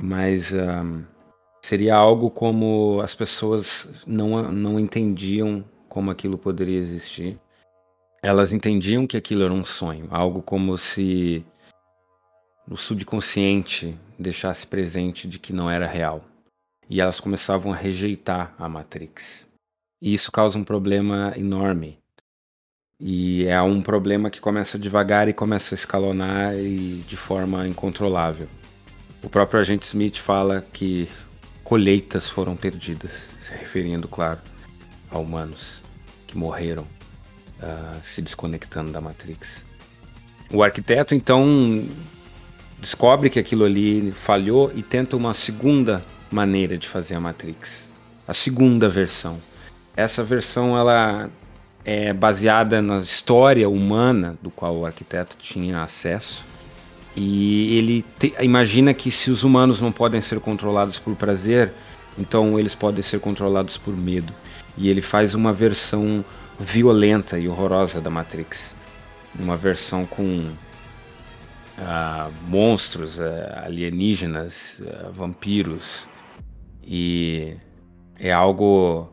Mas 0.01 0.53
um, 0.53 1.05
seria 1.63 1.95
algo 1.95 2.31
como 2.31 3.01
as 3.03 3.15
pessoas 3.15 3.89
não, 4.07 4.51
não 4.51 4.81
entendiam 4.81 5.65
como 5.89 6.11
aquilo 6.11 6.39
poderia 6.39 6.79
existir. 6.79 7.39
Elas 8.23 8.53
entendiam 8.53 9.07
que 9.07 9.17
aquilo 9.17 9.45
era 9.45 9.53
um 9.53 9.65
sonho, 9.65 10.07
algo 10.11 10.43
como 10.43 10.77
se 10.79 11.45
o 12.71 12.77
subconsciente 12.77 13.97
deixasse 14.19 14.67
presente 14.67 15.27
de 15.27 15.39
que 15.39 15.53
não 15.53 15.71
era 15.71 15.87
real. 15.87 16.25
E 16.89 17.01
elas 17.01 17.21
começavam 17.21 17.73
a 17.73 17.77
rejeitar 17.77 18.55
a 18.59 18.69
Matrix. 18.69 19.47
E 20.01 20.15
isso 20.15 20.31
causa 20.31 20.59
um 20.59 20.65
problema 20.65 21.33
enorme. 21.37 21.99
E 23.01 23.45
é 23.47 23.61
um 23.63 23.81
problema 23.81 24.31
que 24.31 24.41
começa 24.41 24.79
devagar 24.79 25.29
e 25.29 25.33
começa 25.33 25.75
a 25.75 25.77
escalonar 25.77 26.55
e 26.57 27.05
de 27.07 27.17
forma 27.17 27.67
incontrolável. 27.67 28.49
O 29.23 29.29
próprio 29.29 29.61
agente 29.61 29.87
Smith 29.87 30.17
fala 30.17 30.67
que 30.73 31.09
colheitas 31.63 32.29
foram 32.29 32.57
perdidas, 32.57 33.31
se 33.41 33.53
referindo, 33.53 34.09
claro, 34.09 34.41
a 35.11 35.19
humanos 35.19 35.83
que 36.27 36.37
morreram 36.37 36.83
uh, 36.83 38.01
se 38.03 38.23
desconectando 38.23 38.91
da 38.91 39.01
Matrix. 39.01 39.67
O 40.51 40.63
arquiteto 40.63 41.15
então 41.15 41.87
descobre 42.81 43.31
que 43.31 43.39
aquilo 43.39 43.65
ali 43.65 44.13
falhou 44.13 44.73
e 44.75 44.83
tenta 44.83 45.17
uma 45.17 45.35
segunda 45.35 46.03
maneira 46.31 46.77
de 46.77 46.89
fazer 46.89 47.15
a 47.15 47.21
Matrix, 47.21 47.91
a 48.27 48.35
segunda 48.35 48.89
versão. 48.89 49.41
Essa 49.97 50.23
versão 50.23 50.77
ela 50.77 51.29
é 51.85 52.13
baseada 52.13 52.81
na 52.83 52.99
história 52.99 53.69
humana 53.69 54.39
do 54.43 54.51
qual 54.51 54.77
o 54.77 54.87
arquiteto 54.87 55.37
tinha 55.39 55.83
acesso 55.83 56.45
e 57.21 57.77
ele 57.77 58.05
te, 58.17 58.33
imagina 58.41 58.95
que 58.95 59.11
se 59.11 59.29
os 59.29 59.43
humanos 59.43 59.81
não 59.81 59.91
podem 59.91 60.21
ser 60.21 60.39
controlados 60.39 61.01
por 61.01 61.17
prazer, 61.17 61.73
então 62.17 62.57
eles 62.57 62.77
podem 62.77 63.03
ser 63.03 63.19
controlados 63.19 63.77
por 63.77 63.97
medo. 63.97 64.33
E 64.77 64.89
ele 64.89 65.01
faz 65.01 65.35
uma 65.35 65.53
versão 65.53 66.25
violenta 66.61 67.37
e 67.37 67.49
horrorosa 67.49 68.01
da 68.01 68.09
Matrix. 68.09 68.77
Uma 69.37 69.57
versão 69.57 70.07
com 70.07 70.49
monstros, 72.47 73.19
uh, 73.19 73.23
alienígenas, 73.65 74.81
uh, 74.81 75.13
vampiros. 75.13 76.09
E 76.83 77.57
é 78.19 78.33
algo 78.33 79.09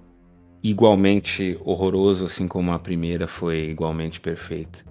igualmente 0.63 1.57
horroroso, 1.63 2.25
assim 2.25 2.47
como 2.47 2.71
a 2.71 2.79
primeira 2.79 3.27
foi 3.27 3.69
igualmente 3.69 4.19
perfeita. 4.19 4.83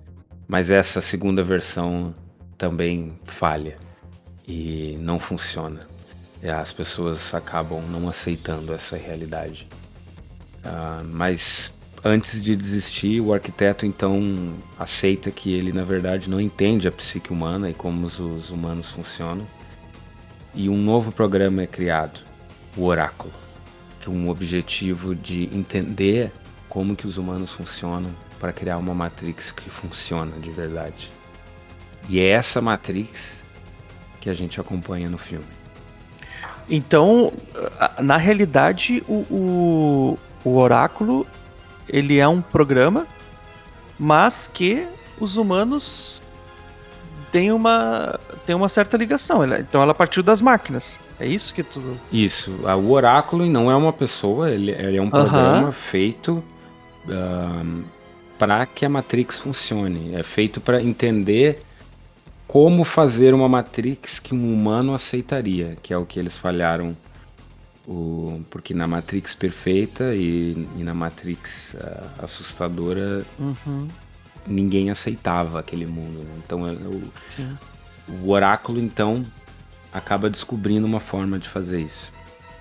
Mas 0.47 0.71
essa 0.71 1.01
segunda 1.01 1.43
versão 1.43 2.15
também 2.57 3.19
falha 3.25 3.77
e 4.47 4.97
não 5.01 5.19
funciona. 5.19 5.81
E 6.43 6.49
as 6.49 6.71
pessoas 6.71 7.35
acabam 7.35 7.83
não 7.83 8.09
aceitando 8.09 8.73
essa 8.73 8.97
realidade. 8.97 9.67
Uh, 10.65 11.05
mas 11.13 11.75
antes 12.05 12.41
de 12.43 12.55
desistir, 12.55 13.21
o 13.21 13.33
arquiteto 13.33 13.87
então 13.87 14.55
aceita 14.79 15.31
que 15.31 15.55
ele 15.55 15.73
na 15.73 15.85
verdade 15.85 16.29
não 16.29 16.41
entende 16.41 16.87
a 16.87 16.93
psique 16.93 17.33
humana 17.33 17.71
e 17.71 17.75
como 17.75 18.07
os, 18.07 18.21
os 18.21 18.51
humanos 18.51 18.91
funcionam. 18.91 19.47
E 20.55 20.69
um 20.69 20.77
novo 20.77 21.11
programa 21.11 21.63
é 21.63 21.67
criado, 21.67 22.21
o 22.77 22.85
Oráculo, 22.85 23.33
com 24.05 24.27
o 24.27 24.31
objetivo 24.31 25.15
de 25.15 25.45
entender 25.53 26.31
como 26.69 26.95
que 26.95 27.07
os 27.07 27.17
humanos 27.17 27.51
funcionam 27.51 28.11
para 28.39 28.53
criar 28.53 28.77
uma 28.77 28.95
Matrix 28.95 29.51
que 29.51 29.71
funciona 29.71 30.37
de 30.39 30.51
verdade. 30.51 31.11
E 32.09 32.21
é 32.21 32.29
essa 32.29 32.61
Matrix 32.61 33.43
que 34.21 34.29
a 34.29 34.35
gente 34.35 34.61
acompanha 34.61 35.09
no 35.09 35.17
filme. 35.19 35.47
Então, 36.69 37.33
na 38.01 38.17
realidade, 38.17 39.03
o, 39.09 39.25
o, 39.31 40.19
o 40.45 40.57
Oráculo 40.57 41.27
ele 41.89 42.19
é 42.19 42.27
um 42.27 42.41
programa, 42.41 43.07
mas 43.99 44.49
que 44.53 44.87
os 45.19 45.37
humanos 45.37 46.23
têm 47.31 47.53
uma, 47.53 48.19
têm 48.47 48.55
uma 48.55 48.69
certa 48.69 48.97
ligação. 48.97 49.45
Então 49.59 49.83
ela 49.83 49.95
partiu 49.95 50.23
das 50.23 50.41
máquinas. 50.41 51.01
É 51.19 51.27
isso 51.27 51.55
que 51.55 51.63
tu. 51.63 51.99
Isso. 52.13 52.51
O 52.63 52.91
Oráculo 52.91 53.47
não 53.47 53.71
é 53.71 53.77
uma 53.77 53.93
pessoa, 53.93 54.51
ele, 54.51 54.71
ele 54.71 54.97
é 54.97 55.03
um 55.03 55.11
programa 55.11 55.73
feito 55.73 56.43
uh, 57.07 57.85
para 58.39 58.67
que 58.67 58.85
a 58.85 58.89
Matrix 58.89 59.39
funcione. 59.39 60.15
É 60.15 60.23
feito 60.23 60.61
para 60.61 60.83
entender 60.83 61.61
como 62.47 62.85
fazer 62.85 63.35
uma 63.35 63.49
Matrix 63.49 64.19
que 64.19 64.35
um 64.35 64.53
humano 64.53 64.95
aceitaria, 64.95 65.77
que 65.83 65.93
é 65.93 65.99
o 65.99 66.05
que 66.05 66.19
eles 66.19 66.37
falharam. 66.37 66.97
O, 67.87 68.43
porque 68.49 68.73
na 68.73 68.87
Matrix 68.87 69.35
perfeita 69.35 70.15
e, 70.15 70.67
e 70.77 70.83
na 70.83 70.95
Matrix 70.95 71.75
uh, 71.75 72.25
assustadora, 72.25 73.27
uhum. 73.39 73.89
ninguém 74.47 74.91
aceitava 74.91 75.61
aquele 75.61 75.85
mundo. 75.85 76.21
Né? 76.21 76.35
Então 76.45 76.67
é, 76.67 76.73
o, 76.73 77.03
o 78.23 78.31
oráculo, 78.31 78.81
então, 78.81 79.23
acaba 79.93 80.31
descobrindo 80.31 80.87
uma 80.87 81.01
forma 81.01 81.39
de 81.39 81.49
fazer 81.49 81.81
isso. 81.81 82.11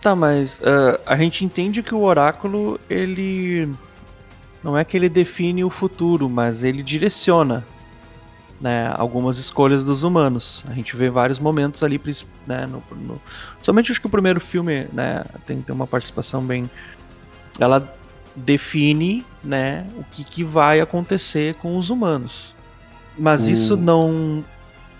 Tá, 0.01 0.13
mas 0.13 0.59
uh, 0.59 0.99
a 1.05 1.15
gente 1.15 1.45
entende 1.45 1.81
que 1.81 1.95
o 1.95 2.01
oráculo, 2.01 2.77
ele. 2.89 3.73
Não 4.61 4.77
é 4.77 4.83
que 4.83 4.95
ele 4.97 5.07
define 5.07 5.63
o 5.63 5.69
futuro, 5.69 6.29
mas 6.29 6.63
ele 6.63 6.83
direciona 6.83 7.65
né, 8.63 8.93
algumas 8.95 9.39
escolhas 9.39 9.83
dos 9.83 10.03
humanos. 10.03 10.63
A 10.69 10.73
gente 10.73 10.95
vê 10.95 11.09
vários 11.09 11.37
momentos 11.37 11.83
ali, 11.83 11.99
né, 12.47 12.65
no, 12.65 12.81
no, 12.95 13.21
somente 13.61 13.91
acho 13.91 13.99
que 13.99 14.07
o 14.07 14.09
primeiro 14.09 14.39
filme, 14.39 14.87
né, 14.93 15.25
tem, 15.45 15.61
tem 15.61 15.75
uma 15.75 15.85
participação 15.85 16.41
bem, 16.41 16.71
ela 17.59 17.93
define, 18.33 19.25
né, 19.43 19.85
o 19.97 20.03
que, 20.05 20.23
que 20.23 20.45
vai 20.45 20.79
acontecer 20.79 21.55
com 21.55 21.77
os 21.77 21.89
humanos. 21.89 22.55
Mas 23.17 23.49
isso 23.49 23.75
não 23.75 24.45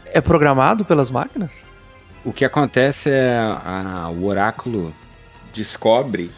é 0.06 0.19
programado 0.19 0.84
pelas 0.84 1.10
máquinas? 1.10 1.65
O 2.26 2.34
que 2.34 2.43
acontece 2.43 3.10
é 3.10 3.34
a, 3.34 4.10
o 4.10 4.26
oráculo 4.26 4.93
descobre 5.54 6.30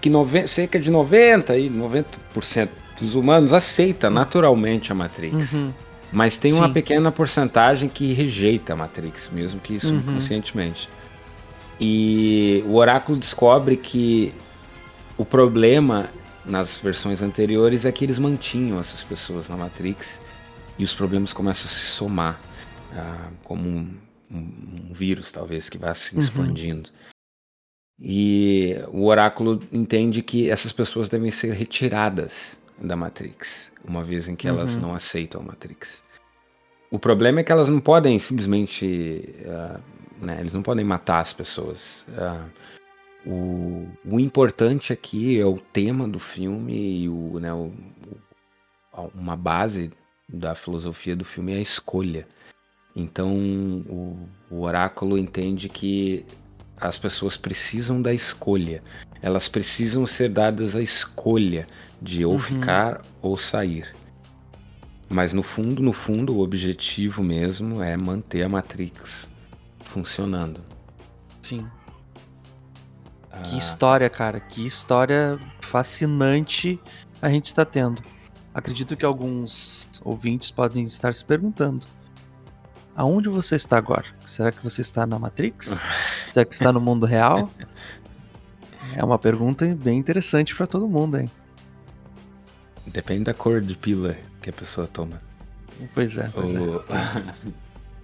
que 0.00 0.08
nove, 0.08 0.48
cerca 0.48 0.80
de 0.80 0.90
90 0.90 1.56
e 1.58 1.68
90% 1.68 2.68
dos 2.98 3.14
humanos 3.14 3.52
aceita 3.52 4.08
naturalmente 4.08 4.90
a 4.90 4.94
Matrix. 4.94 5.52
Uhum. 5.52 5.72
Mas 6.12 6.38
tem 6.38 6.52
Sim. 6.52 6.58
uma 6.58 6.68
pequena 6.68 7.12
porcentagem 7.12 7.88
que 7.88 8.12
rejeita 8.12 8.72
a 8.72 8.76
Matrix, 8.76 9.28
mesmo 9.32 9.60
que 9.60 9.74
isso 9.74 9.88
uhum. 9.88 9.98
inconscientemente. 9.98 10.88
E 11.80 12.64
o 12.66 12.74
Oráculo 12.74 13.16
descobre 13.16 13.76
que 13.76 14.34
o 15.16 15.24
problema 15.24 16.10
nas 16.44 16.78
versões 16.78 17.22
anteriores 17.22 17.84
é 17.84 17.92
que 17.92 18.04
eles 18.04 18.18
mantinham 18.18 18.80
essas 18.80 19.02
pessoas 19.04 19.48
na 19.48 19.56
Matrix 19.56 20.20
e 20.78 20.84
os 20.84 20.94
problemas 20.94 21.32
começam 21.32 21.66
a 21.66 21.68
se 21.68 21.84
somar, 21.84 22.40
uh, 22.92 23.32
como 23.44 23.68
um, 23.68 23.94
um, 24.30 24.36
um, 24.90 24.92
vírus, 24.92 25.30
talvez, 25.30 25.68
que 25.68 25.78
vai 25.78 25.94
se 25.94 26.14
uhum. 26.14 26.20
expandindo. 26.20 26.88
Uhum. 26.88 27.10
E 28.02 28.76
o 28.88 29.04
Oráculo 29.04 29.62
entende 29.70 30.22
que 30.22 30.50
essas 30.50 30.72
pessoas 30.72 31.08
devem 31.08 31.30
ser 31.30 31.52
retiradas 31.52 32.58
da 32.80 32.96
Matrix, 32.96 33.72
uma 33.84 34.02
vez 34.02 34.28
em 34.28 34.34
que 34.34 34.48
uhum. 34.48 34.56
elas 34.56 34.76
não 34.76 34.94
aceitam 34.94 35.40
a 35.40 35.44
Matrix. 35.44 36.02
O 36.90 36.98
problema 36.98 37.40
é 37.40 37.44
que 37.44 37.52
elas 37.52 37.68
não 37.68 37.80
podem 37.80 38.18
simplesmente. 38.18 39.34
Uh, 39.44 40.24
né, 40.24 40.38
eles 40.40 40.52
não 40.52 40.62
podem 40.62 40.84
matar 40.84 41.20
as 41.20 41.32
pessoas. 41.32 42.06
Uh, 42.08 43.30
o, 43.30 43.88
o, 44.04 44.20
importante 44.20 44.92
aqui 44.92 45.38
é 45.38 45.44
o 45.44 45.58
tema 45.58 46.08
do 46.08 46.18
filme 46.18 47.02
e 47.02 47.08
o, 47.08 47.38
né, 47.38 47.52
o, 47.52 47.72
uma 49.14 49.36
base 49.36 49.92
da 50.28 50.54
filosofia 50.54 51.14
do 51.14 51.24
filme 51.24 51.52
é 51.52 51.56
a 51.56 51.60
escolha. 51.60 52.26
Então 52.96 53.32
o, 53.32 54.28
o 54.50 54.62
oráculo 54.62 55.16
entende 55.16 55.68
que 55.68 56.24
as 56.76 56.98
pessoas 56.98 57.36
precisam 57.36 58.00
da 58.00 58.12
escolha. 58.12 58.82
Elas 59.22 59.48
precisam 59.48 60.06
ser 60.06 60.30
dadas 60.30 60.74
a 60.74 60.82
escolha 60.82 61.66
de 62.00 62.24
ou 62.24 62.34
uhum. 62.34 62.38
ficar 62.40 63.02
ou 63.20 63.36
sair. 63.36 63.94
Mas 65.08 65.32
no 65.32 65.42
fundo, 65.42 65.82
no 65.82 65.92
fundo, 65.92 66.36
o 66.36 66.40
objetivo 66.40 67.22
mesmo 67.22 67.82
é 67.82 67.96
manter 67.96 68.42
a 68.44 68.48
Matrix 68.48 69.28
funcionando. 69.80 70.60
Sim. 71.42 71.66
Ah. 73.30 73.40
Que 73.40 73.58
história, 73.58 74.08
cara. 74.08 74.38
Que 74.38 74.64
história 74.64 75.38
fascinante 75.60 76.78
a 77.20 77.28
gente 77.28 77.46
está 77.46 77.64
tendo. 77.64 78.02
Acredito 78.54 78.96
que 78.96 79.04
alguns 79.04 79.88
ouvintes 80.04 80.50
podem 80.50 80.84
estar 80.84 81.12
se 81.12 81.24
perguntando: 81.24 81.86
aonde 82.94 83.28
você 83.28 83.56
está 83.56 83.78
agora? 83.78 84.06
Será 84.26 84.52
que 84.52 84.62
você 84.62 84.82
está 84.82 85.04
na 85.06 85.18
Matrix? 85.18 85.80
Será 86.26 86.44
que 86.44 86.54
está 86.54 86.72
no 86.72 86.80
mundo 86.80 87.04
real? 87.04 87.50
É 88.94 89.04
uma 89.04 89.18
pergunta 89.18 89.66
bem 89.74 89.98
interessante 89.98 90.54
para 90.54 90.66
todo 90.66 90.88
mundo, 90.88 91.18
hein? 91.18 91.30
Depende 92.92 93.24
da 93.24 93.34
cor 93.34 93.60
de 93.60 93.74
pílula 93.74 94.16
que 94.42 94.50
a 94.50 94.52
pessoa 94.52 94.86
toma. 94.86 95.20
Pois 95.94 96.18
é, 96.18 96.28
pois 96.32 96.54
o... 96.56 96.82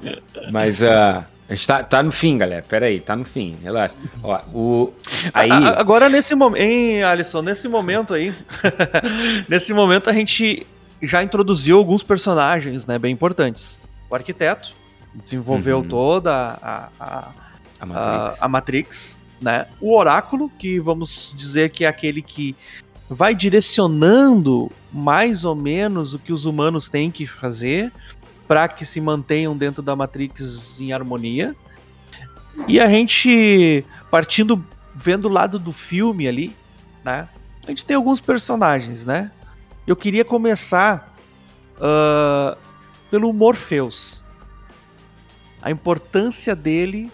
é. 0.03 0.51
Mas 0.51 0.81
uh, 0.81 1.25
a 1.49 1.55
gente 1.55 1.66
tá, 1.66 1.83
tá 1.83 2.03
no 2.03 2.12
fim, 2.12 2.38
galera. 2.38 2.62
Pera 2.62 2.87
aí, 2.87 3.01
tá 3.01 3.16
no 3.16 3.25
fim. 3.25 3.57
Relaxa. 3.62 3.94
Ó, 4.22 4.40
o... 4.53 4.94
aí... 5.33 5.51
Agora, 5.51 6.09
nesse 6.09 6.35
momento, 6.35 6.62
hein, 6.62 7.03
Alisson? 7.03 7.42
Nesse 7.42 7.68
momento 7.68 8.14
aí, 8.14 8.35
nesse 9.49 9.72
momento 9.72 10.11
a 10.11 10.12
gente 10.12 10.66
já 11.03 11.22
introduziu 11.22 11.79
alguns 11.79 12.03
personagens, 12.03 12.87
né, 12.87 12.99
bem 12.99 13.12
importantes. 13.12 13.79
O 14.09 14.14
arquiteto 14.14 14.72
desenvolveu 15.14 15.79
uhum. 15.79 15.88
toda 15.88 16.59
a, 16.62 16.88
a, 16.99 17.33
a, 17.81 17.87
Matrix. 17.87 18.42
a, 18.42 18.49
Matrix, 18.49 19.27
né? 19.40 19.66
O 19.81 19.96
oráculo, 19.96 20.51
que 20.59 20.79
vamos 20.79 21.35
dizer 21.37 21.70
que 21.70 21.85
é 21.85 21.88
aquele 21.88 22.22
que 22.22 22.55
vai 23.09 23.35
direcionando 23.35 24.71
mais 24.92 25.45
ou 25.45 25.55
menos 25.55 26.14
o 26.14 26.19
que 26.19 26.33
os 26.33 26.45
humanos 26.45 26.88
têm 26.88 27.11
que 27.11 27.27
fazer 27.27 27.92
para 28.49 28.69
que 28.69 28.85
se 28.85 29.01
mantenham 29.01 29.57
dentro 29.57 29.83
da 29.83 29.95
Matrix 29.95 30.81
em 30.81 30.92
harmonia. 30.92 31.55
E 32.66 32.81
a 32.81 32.88
gente 32.88 33.85
partindo 34.11 34.64
vendo 34.95 35.27
o 35.27 35.33
lado 35.33 35.59
do 35.59 35.73
filme 35.73 36.27
ali, 36.27 36.57
né? 37.05 37.29
A 37.64 37.71
gente 37.71 37.85
tem 37.85 37.97
alguns 37.97 38.21
personagens, 38.21 39.05
né? 39.05 39.31
Eu 39.87 39.95
queria 39.95 40.25
começar 40.25 41.14
uh, 41.77 42.57
pelo 43.11 43.33
Morpheus. 43.33 44.25
A 45.61 45.71
importância 45.71 46.55
dele, 46.55 47.11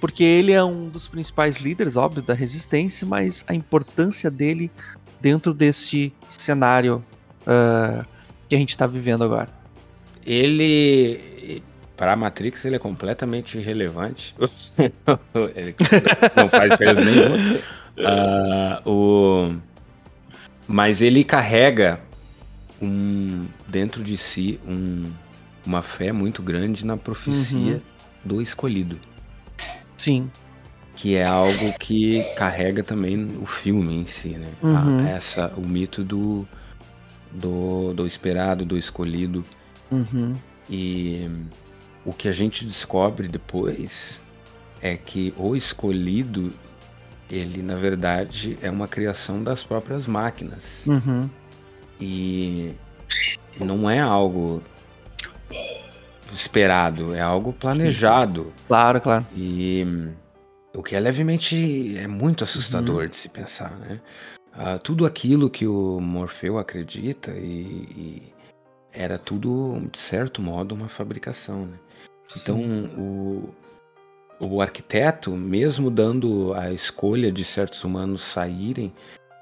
porque 0.00 0.22
ele 0.22 0.52
é 0.52 0.62
um 0.62 0.88
dos 0.88 1.08
principais 1.08 1.58
líderes, 1.58 1.96
óbvio, 1.96 2.22
da 2.22 2.34
resistência, 2.34 3.06
mas 3.06 3.44
a 3.46 3.54
importância 3.54 4.30
dele 4.30 4.70
dentro 5.20 5.52
desse 5.52 6.12
cenário 6.28 7.04
uh, 7.42 8.04
que 8.48 8.54
a 8.54 8.58
gente 8.58 8.70
está 8.70 8.86
vivendo 8.86 9.24
agora. 9.24 9.48
Ele, 10.24 11.62
para 11.96 12.12
a 12.12 12.16
Matrix, 12.16 12.64
ele 12.64 12.76
é 12.76 12.78
completamente 12.78 13.58
irrelevante. 13.58 14.34
ele 15.54 15.74
não 16.36 16.48
faz 16.48 16.70
diferença 16.70 17.00
nenhuma. 17.04 17.36
Uh, 17.98 18.90
o... 18.90 19.56
Mas 20.66 21.00
ele 21.00 21.24
carrega 21.24 21.98
um, 22.80 23.46
dentro 23.66 24.04
de 24.04 24.16
si 24.16 24.60
um, 24.66 25.10
uma 25.64 25.82
fé 25.82 26.12
muito 26.12 26.42
grande 26.42 26.84
na 26.84 26.96
profecia 26.96 27.74
uhum. 27.74 27.80
do 28.24 28.42
escolhido. 28.42 28.98
Sim 29.96 30.30
que 30.98 31.14
é 31.14 31.24
algo 31.24 31.72
que 31.78 32.24
carrega 32.34 32.82
também 32.82 33.38
o 33.40 33.46
filme 33.46 33.94
em 33.94 34.04
si, 34.04 34.30
né? 34.30 34.48
Uhum. 34.60 35.06
A, 35.06 35.08
essa, 35.10 35.52
o 35.56 35.60
mito 35.60 36.02
do, 36.02 36.44
do, 37.30 37.94
do 37.94 38.04
esperado, 38.04 38.64
do 38.64 38.76
escolhido. 38.76 39.44
Uhum. 39.92 40.34
E 40.68 41.30
o 42.04 42.12
que 42.12 42.26
a 42.26 42.32
gente 42.32 42.66
descobre 42.66 43.28
depois 43.28 44.20
é 44.82 44.96
que 44.96 45.32
o 45.36 45.54
escolhido, 45.54 46.52
ele 47.30 47.62
na 47.62 47.76
verdade 47.76 48.58
é 48.60 48.68
uma 48.68 48.88
criação 48.88 49.40
das 49.40 49.62
próprias 49.62 50.04
máquinas. 50.04 50.84
Uhum. 50.84 51.30
E 52.00 52.72
não 53.60 53.88
é 53.88 54.00
algo 54.00 54.60
esperado, 56.34 57.14
é 57.14 57.20
algo 57.20 57.52
planejado. 57.52 58.52
Claro, 58.66 59.00
claro. 59.00 59.24
E 59.36 59.86
o 60.74 60.82
que 60.82 60.94
é 60.94 61.00
levemente. 61.00 61.96
é 61.98 62.06
muito 62.06 62.44
assustador 62.44 63.04
uhum. 63.04 63.08
de 63.08 63.16
se 63.16 63.28
pensar, 63.28 63.76
né? 63.78 64.00
Uh, 64.54 64.78
tudo 64.82 65.06
aquilo 65.06 65.48
que 65.48 65.66
o 65.66 66.00
Morfeu 66.00 66.58
acredita 66.58 67.30
e, 67.32 67.42
e, 67.96 68.22
era 68.92 69.16
tudo, 69.16 69.80
de 69.92 69.98
certo 69.98 70.42
modo, 70.42 70.74
uma 70.74 70.88
fabricação, 70.88 71.66
né? 71.66 71.78
Então, 72.36 72.60
o, 72.96 73.54
o 74.40 74.60
arquiteto, 74.60 75.30
mesmo 75.30 75.90
dando 75.90 76.52
a 76.54 76.72
escolha 76.72 77.32
de 77.32 77.44
certos 77.44 77.84
humanos 77.84 78.22
saírem, 78.22 78.92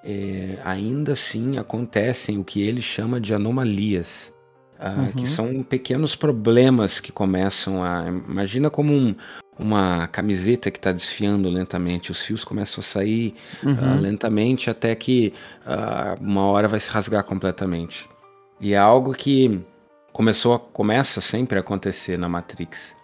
é, 0.05 0.59
ainda 0.65 1.13
assim 1.13 1.59
acontecem 1.59 2.39
o 2.39 2.45
que 2.45 2.63
ele 2.63 2.81
chama 2.81 3.21
de 3.21 3.35
anomalias. 3.35 4.33
Uh, 4.79 5.01
uhum. 5.01 5.13
Que 5.13 5.27
são 5.27 5.63
pequenos 5.63 6.15
problemas 6.15 7.01
que 7.01 7.11
começam 7.11 7.83
a. 7.83 8.07
Imagina 8.09 8.69
como 8.69 8.93
um, 8.93 9.17
uma 9.59 10.07
camiseta 10.09 10.71
que 10.71 10.79
está 10.79 10.93
desfiando 10.93 11.49
lentamente. 11.49 12.11
Os 12.11 12.23
fios 12.23 12.45
começam 12.45 12.81
a 12.81 12.85
sair 12.85 13.35
uhum. 13.63 13.73
uh, 13.73 14.01
lentamente 14.01 14.69
até 14.69 14.95
que 14.95 15.33
uh, 15.67 16.23
uma 16.23 16.47
hora 16.47 16.69
vai 16.69 16.79
se 16.79 16.91
rasgar 16.91 17.25
completamente. 17.25 18.09
E 18.61 18.75
é 18.75 18.79
algo 18.79 19.15
que 19.15 19.61
começou 20.13 20.55
a, 20.55 20.59
começa 20.59 21.21
sempre 21.21 21.57
a 21.59 21.61
acontecer 21.61 22.19
na 22.19 22.29
Matrix. 22.29 22.95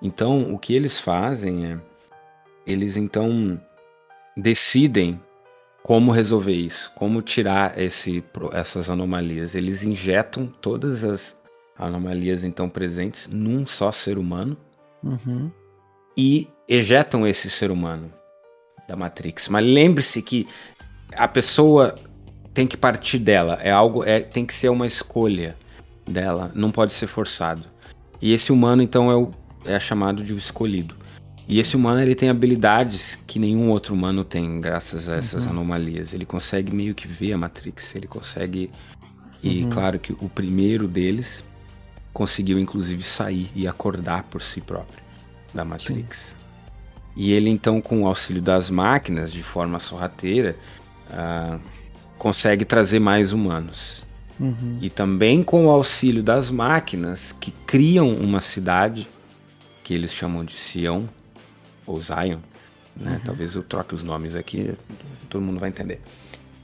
Então, 0.00 0.52
o 0.52 0.58
que 0.58 0.74
eles 0.74 0.98
fazem 0.98 1.66
é 1.66 1.78
eles 2.66 2.96
então 2.96 3.60
decidem 4.36 5.20
como 5.82 6.12
resolver 6.12 6.54
isso, 6.54 6.92
como 6.94 7.20
tirar 7.22 7.78
esse, 7.78 8.22
essas 8.52 8.88
anomalias. 8.88 9.54
Eles 9.54 9.82
injetam 9.82 10.46
todas 10.46 11.02
as 11.02 11.40
anomalias 11.76 12.44
então 12.44 12.68
presentes 12.68 13.26
num 13.26 13.66
só 13.66 13.90
ser 13.90 14.18
humano. 14.18 14.56
Uhum 15.02 15.50
e 16.16 16.48
ejetam 16.68 17.26
esse 17.26 17.50
ser 17.50 17.70
humano 17.70 18.12
da 18.88 18.96
Matrix. 18.96 19.48
Mas 19.48 19.64
lembre-se 19.64 20.22
que 20.22 20.46
a 21.14 21.28
pessoa 21.28 21.94
tem 22.54 22.66
que 22.66 22.76
partir 22.76 23.18
dela, 23.18 23.58
é 23.62 23.70
algo, 23.70 24.04
é, 24.04 24.20
tem 24.20 24.44
que 24.44 24.54
ser 24.54 24.68
uma 24.68 24.86
escolha 24.86 25.56
dela, 26.06 26.50
não 26.54 26.70
pode 26.70 26.92
ser 26.92 27.06
forçado. 27.06 27.64
E 28.20 28.32
esse 28.32 28.52
humano 28.52 28.82
então 28.82 29.10
é, 29.10 29.16
o, 29.16 29.30
é 29.64 29.78
chamado 29.80 30.22
de 30.22 30.34
o 30.34 30.38
escolhido. 30.38 30.96
E 31.48 31.58
esse 31.58 31.76
humano 31.76 32.00
ele 32.00 32.14
tem 32.14 32.28
habilidades 32.28 33.16
que 33.26 33.38
nenhum 33.38 33.68
outro 33.70 33.94
humano 33.94 34.24
tem, 34.24 34.60
graças 34.60 35.08
a 35.08 35.16
essas 35.16 35.44
uhum. 35.44 35.52
anomalias. 35.52 36.14
Ele 36.14 36.24
consegue 36.24 36.72
meio 36.72 36.94
que 36.94 37.08
ver 37.08 37.32
a 37.32 37.38
Matrix, 37.38 37.94
ele 37.96 38.06
consegue. 38.06 38.70
E 39.42 39.64
uhum. 39.64 39.70
claro 39.70 39.98
que 39.98 40.12
o 40.12 40.28
primeiro 40.28 40.86
deles 40.86 41.44
conseguiu 42.12 42.58
inclusive 42.58 43.02
sair 43.02 43.50
e 43.56 43.66
acordar 43.66 44.22
por 44.24 44.40
si 44.40 44.60
próprio 44.60 45.01
da 45.54 45.64
Matrix. 45.64 46.34
Sim. 46.36 46.42
E 47.14 47.32
ele 47.32 47.50
então, 47.50 47.80
com 47.80 48.02
o 48.02 48.06
auxílio 48.06 48.40
das 48.40 48.70
máquinas, 48.70 49.32
de 49.32 49.42
forma 49.42 49.78
sorrateira, 49.78 50.56
uh, 51.10 51.60
consegue 52.18 52.64
trazer 52.64 52.98
mais 52.98 53.32
humanos. 53.32 54.02
Uhum. 54.40 54.78
E 54.80 54.88
também 54.88 55.42
com 55.42 55.66
o 55.66 55.70
auxílio 55.70 56.22
das 56.22 56.50
máquinas 56.50 57.32
que 57.32 57.50
criam 57.66 58.14
uma 58.14 58.40
cidade 58.40 59.06
que 59.84 59.92
eles 59.92 60.12
chamam 60.12 60.44
de 60.44 60.54
Sião 60.54 61.08
ou 61.86 62.00
Zion, 62.00 62.38
né? 62.96 63.14
Uhum. 63.14 63.20
Talvez 63.24 63.54
eu 63.54 63.62
troque 63.62 63.94
os 63.94 64.02
nomes 64.02 64.34
aqui, 64.34 64.74
todo 65.28 65.42
mundo 65.42 65.60
vai 65.60 65.68
entender. 65.68 66.00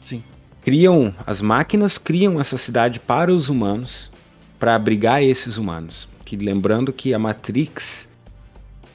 Sim. 0.02 0.22
Criam 0.62 1.14
as 1.26 1.40
máquinas 1.40 1.98
criam 1.98 2.40
essa 2.40 2.56
cidade 2.56 2.98
para 2.98 3.32
os 3.32 3.48
humanos, 3.48 4.10
para 4.58 4.74
abrigar 4.74 5.22
esses 5.22 5.56
humanos. 5.56 6.08
Que 6.24 6.36
lembrando 6.36 6.92
que 6.92 7.14
a 7.14 7.18
Matrix 7.18 8.07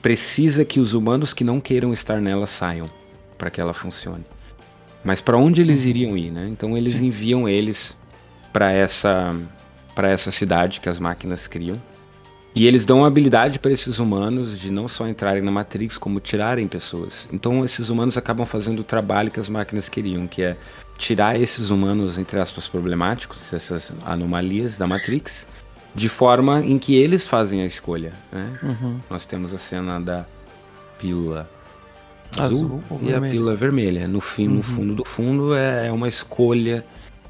precisa 0.03 0.65
que 0.65 0.81
os 0.81 0.93
humanos 0.93 1.33
que 1.33 1.45
não 1.45 1.61
queiram 1.61 1.93
estar 1.93 2.19
nela 2.19 2.45
saiam 2.45 2.91
para 3.37 3.49
que 3.49 3.61
ela 3.61 3.73
funcione. 3.73 4.25
Mas 5.03 5.21
para 5.21 5.37
onde 5.37 5.61
eles 5.61 5.85
iriam 5.85 6.17
ir, 6.17 6.29
né? 6.29 6.47
Então 6.49 6.77
eles 6.77 6.91
Sim. 6.91 7.05
enviam 7.05 7.49
eles 7.49 7.97
para 8.51 8.69
essa 8.71 9.35
para 9.95 10.09
essa 10.09 10.31
cidade 10.31 10.81
que 10.81 10.89
as 10.89 10.99
máquinas 10.99 11.47
criam. 11.47 11.81
E 12.55 12.67
eles 12.67 12.85
dão 12.85 13.03
habilidade 13.03 13.57
para 13.57 13.71
esses 13.71 13.97
humanos 13.97 14.59
de 14.59 14.69
não 14.69 14.87
só 14.87 15.07
entrarem 15.07 15.41
na 15.41 15.49
Matrix, 15.49 15.97
como 15.97 16.19
tirarem 16.19 16.67
pessoas. 16.67 17.27
Então 17.31 17.63
esses 17.63 17.89
humanos 17.89 18.17
acabam 18.17 18.45
fazendo 18.45 18.79
o 18.79 18.83
trabalho 18.83 19.31
que 19.31 19.39
as 19.39 19.49
máquinas 19.49 19.87
queriam, 19.87 20.27
que 20.27 20.43
é 20.43 20.57
tirar 20.97 21.39
esses 21.39 21.69
humanos, 21.69 22.17
entre 22.17 22.39
aspas, 22.39 22.67
problemáticos, 22.67 23.53
essas 23.53 23.93
anomalias 24.05 24.77
da 24.77 24.85
Matrix, 24.85 25.47
de 25.95 26.09
forma 26.09 26.61
em 26.61 26.79
que 26.79 26.95
eles 26.95 27.25
fazem 27.25 27.61
a 27.61 27.65
escolha. 27.65 28.13
Né? 28.31 28.59
Uhum. 28.63 28.99
Nós 29.09 29.25
temos 29.25 29.53
a 29.53 29.57
cena 29.57 29.99
da 29.99 30.25
pílula 30.97 31.49
azul, 32.39 32.81
azul 32.85 32.99
e 33.01 33.05
vermelho. 33.05 33.25
a 33.25 33.29
pílula 33.29 33.55
vermelha. 33.55 34.07
No, 34.07 34.21
fim, 34.21 34.47
uhum. 34.47 34.55
no 34.55 34.63
fundo 34.63 34.95
do 34.95 35.05
fundo 35.05 35.55
é, 35.55 35.87
é 35.87 35.91
uma 35.91 36.07
escolha 36.07 36.85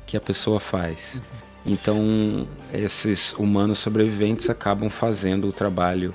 que 0.05 0.15
a 0.15 0.21
pessoa 0.21 0.59
faz. 0.59 1.21
Uhum. 1.65 1.73
Então 1.73 2.47
esses 2.73 3.33
humanos 3.33 3.79
sobreviventes 3.79 4.49
acabam 4.49 4.89
fazendo 4.89 5.47
o 5.47 5.51
trabalho 5.51 6.11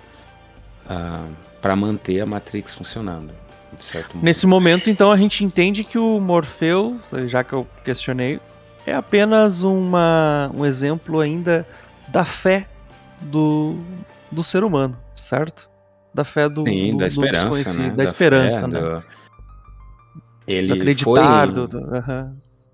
uh, 0.85 0.91
ah, 0.91 1.27
para 1.61 1.75
manter 1.75 2.21
a 2.21 2.27
Matrix 2.27 2.75
funcionando. 2.75 3.33
Nesse 4.23 4.47
momento, 4.47 4.91
então, 4.91 5.13
a 5.13 5.17
gente 5.17 5.45
entende 5.45 5.85
que 5.85 5.99
o 5.99 6.19
Morfeu, 6.19 6.99
já 7.27 7.45
que 7.45 7.53
eu 7.53 7.67
questionei, 7.85 8.41
é 8.87 8.95
apenas 8.95 9.63
uma, 9.63 10.51
um 10.55 10.65
exemplo 10.65 11.21
ainda 11.21 11.67
da 12.11 12.25
fé 12.25 12.69
do, 13.23 13.77
do 14.31 14.43
ser 14.43 14.65
humano, 14.65 14.99
certo? 15.15 15.69
Da 16.15 16.25
fé 16.25 16.49
do, 16.49 16.65
Sim, 16.65 16.93
do, 16.93 16.99
da 16.99 17.05
do 17.05 17.09
esperança, 17.09 17.49
desconhecido, 17.49 17.83
né? 17.91 17.97
da 17.97 18.05
esperança, 18.05 18.61
fé, 18.61 18.67
né? 18.69 18.81
do- 18.81 19.05
Ele 20.47 20.69
Do 20.69 20.75
acreditar, 20.75 21.53
foi 21.53 21.69
do, 21.69 21.69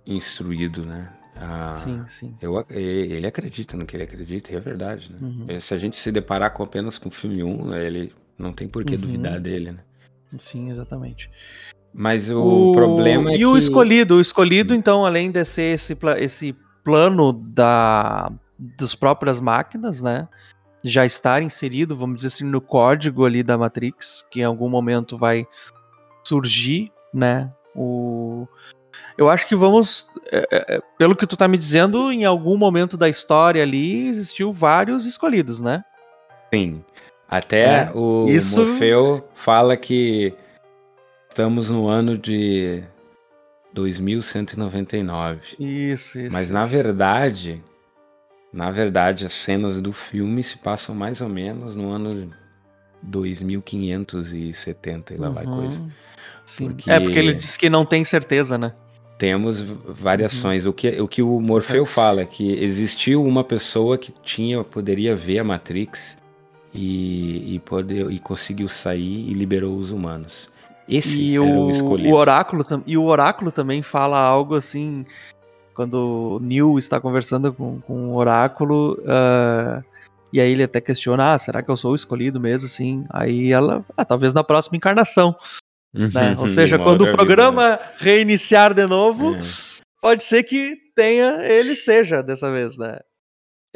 instruído, 0.07 0.85
né? 0.87 1.11
a- 1.37 1.75
Sim, 1.77 2.07
sim. 2.07 2.37
Eu, 2.41 2.65
ele 2.71 3.27
acredita 3.27 3.77
no 3.77 3.85
que 3.85 3.97
ele 3.97 4.05
acredita, 4.05 4.53
e 4.53 4.57
é 4.57 4.61
verdade, 4.61 5.11
né? 5.13 5.19
Uhum. 5.21 5.61
Se 5.61 5.75
a 5.75 5.79
gente 5.79 5.99
se 5.99 6.13
deparar 6.13 6.53
com 6.53 6.63
apenas 6.63 6.97
com 6.99 7.09
o 7.09 7.13
filme 7.13 7.43
1, 7.43 7.75
ele 7.75 8.13
não 8.39 8.53
tem 8.53 8.69
por 8.69 8.85
que 8.85 8.95
Uhum. 8.95 9.01
duvidar 9.01 9.41
dele, 9.41 9.73
né? 9.73 9.79
Sim, 10.39 10.71
exatamente. 10.71 11.29
Mas 11.93 12.31
o, 12.31 12.73
problema 12.73 13.31
é 13.31 13.35
e 13.35 13.39
que... 13.39 13.47
o 13.47 13.57
escolhido, 13.57 14.17
o 14.17 14.21
escolhido, 14.21 14.75
então, 14.75 15.05
além 15.07 15.31
de 15.31 15.45
ser 15.45 15.75
esse, 15.75 15.97
esse 16.19 16.57
plano 16.85 17.33
da, 17.33 18.31
das 18.59 18.95
próprias 18.95 19.41
máquinas, 19.41 20.01
né? 20.01 20.29
Já 20.85 21.05
estar 21.07 21.43
inserido, 21.43 21.97
vamos 21.97 22.17
dizer 22.17 22.29
assim, 22.29 22.45
no 22.45 22.61
código 22.61 23.25
ali 23.25 23.43
da 23.43 23.57
Matrix, 23.57 24.25
que 24.31 24.41
em 24.41 24.45
algum 24.45 24.69
momento 24.69 25.17
vai 25.17 25.47
surgir, 26.23 26.93
né? 27.13 27.51
O... 27.75 28.47
Eu 29.17 29.29
acho 29.31 29.47
que 29.49 29.57
vamos. 29.57 30.07
é, 30.31 30.47
é, 30.51 30.77
é, 30.77 30.83
pelo 30.99 31.17
que 31.17 31.27
tu 31.27 31.37
tá 31.37 31.49
me 31.49 31.57
dizendo, 31.59 32.13
em 32.13 32.25
algum 32.25 32.57
momento 32.57 32.97
da 32.97 33.09
história 33.09 33.63
ali 33.63 34.09
existiu 34.09 34.53
vários 34.53 35.07
escolhidos, 35.07 35.61
né? 35.61 35.85
Sim. 36.53 36.85
Até 37.29 37.65
É, 37.87 37.93
o 37.95 38.27
isso- 38.29 38.65
Morfeu 38.65 39.27
fala 39.35 39.77
que 39.77 40.35
estamos 41.29 41.71
no 41.71 41.89
ano 41.89 42.17
de 42.19 42.85
2199. 43.73 45.41
Isso, 45.59 46.19
isso. 46.19 46.33
Mas 46.33 46.51
na 46.51 46.63
isso. 46.65 46.73
verdade, 46.73 47.63
na 48.55 48.71
verdade, 48.71 49.27
as 49.27 49.33
cenas 49.33 49.81
do 49.81 49.93
filme 49.93 50.43
se 50.45 50.57
passam 50.57 50.95
mais 50.95 51.21
ou 51.21 51.29
menos 51.29 51.75
no 51.75 51.91
ano 51.91 52.31
2570 53.03 55.15
e 55.15 55.17
lá 55.17 55.31
vai 55.31 55.45
Uhum. 55.47 55.53
coisa. 55.61 55.85
Sim. 56.45 56.69
Porque- 56.69 56.91
É 56.91 57.01
porque 57.01 57.19
ele 57.19 57.33
disse 57.35 57.59
que 57.59 57.69
não 57.69 57.85
tem 57.85 58.05
certeza, 58.05 58.57
né? 58.57 58.73
Temos 59.19 59.61
variações. 59.61 60.65
Uhum. 60.65 60.71
O, 60.71 60.75
que, 60.75 61.01
o 61.01 61.09
que 61.09 61.23
o 61.23 61.41
Morfeu 61.41 61.87
fala 61.87 62.23
é 62.23 62.27
que 62.27 62.53
existiu 62.63 63.23
uma 63.25 63.43
pessoa 63.45 63.97
que 63.97 64.13
tinha, 64.23 64.63
poderia 64.65 65.15
ver 65.17 65.39
a 65.39 65.45
Matrix 65.45 66.19
e, 66.75 67.55
e, 67.55 67.59
poder, 67.61 68.11
e 68.11 68.19
conseguiu 68.19 68.69
sair 68.69 69.31
e 69.31 69.33
liberou 69.33 69.77
os 69.77 69.91
humanos. 69.91 70.49
Esse 70.89 71.21
E 71.23 71.35
era 71.35 71.43
o, 71.43 71.67
o, 71.67 71.71
escolhido. 71.71 72.11
o 72.11 72.15
oráculo 72.15 72.63
e 72.87 72.99
o 72.99 73.05
oráculo 73.05 73.51
também 73.51 73.83
fala 73.83 74.19
algo 74.19 74.55
assim 74.55 75.07
quando 75.75 76.37
o 76.37 76.41
Neil 76.41 76.79
está 76.79 77.01
conversando 77.01 77.53
com, 77.53 77.81
com 77.81 78.09
o 78.11 78.17
oráculo 78.17 79.03
ah, 79.07 79.83
e 80.33 80.41
aí 80.41 80.51
ele 80.53 80.63
até 80.63 80.81
questiona 80.81 81.33
ah, 81.35 81.39
será 81.39 81.63
que 81.63 81.71
eu 81.71 81.77
sou 81.77 81.93
o 81.93 81.97
escolhido 81.97 82.41
mesmo 82.41 82.67
assim 82.67 83.05
aí 83.11 83.53
ela 83.53 83.85
ah, 83.97 84.05
talvez 84.05 84.33
na 84.33 84.45
próxima 84.45 84.77
encarnação 84.77 85.37
né 85.93 86.35
ou 86.39 86.49
seja 86.49 86.77
Uma 86.77 86.85
quando 86.85 87.03
o 87.03 87.13
programa 87.13 87.79
reiniciar 87.99 88.73
de 88.75 88.87
novo 88.87 89.33
vida. 89.35 89.45
pode 90.01 90.25
ser 90.25 90.43
que 90.45 90.77
tenha 90.95 91.43
ele 91.45 91.75
seja 91.77 92.23
dessa 92.23 92.51
vez 92.51 92.77
né 92.79 92.99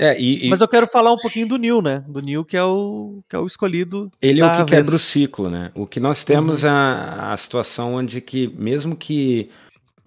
É, 0.00 0.10
é, 0.14 0.20
e, 0.20 0.46
e 0.46 0.48
mas 0.48 0.60
eu 0.60 0.68
quero 0.68 0.86
falar 0.86 1.12
um 1.12 1.18
pouquinho 1.18 1.48
do 1.48 1.58
Neil 1.58 1.82
né 1.82 2.04
do 2.08 2.20
Neil 2.22 2.44
que 2.44 2.56
é 2.56 2.62
o 2.64 3.20
que 3.28 3.34
é 3.36 3.38
o 3.38 3.46
escolhido 3.46 4.10
ele 4.22 4.40
é 4.40 4.44
o 4.46 4.50
que 4.56 4.64
quebra 4.64 4.94
o 4.94 4.98
vez. 4.98 5.02
ciclo, 5.02 5.50
né? 5.50 5.70
O 5.74 5.86
que 5.86 5.98
nós 6.00 6.22
temos 6.24 6.62
Uhum. 6.62 6.68
é 6.68 6.72
a, 6.72 7.32
a 7.32 7.36
situação 7.36 7.94
onde 7.94 8.20
que, 8.20 8.48
mesmo 8.56 8.94
que 8.96 9.50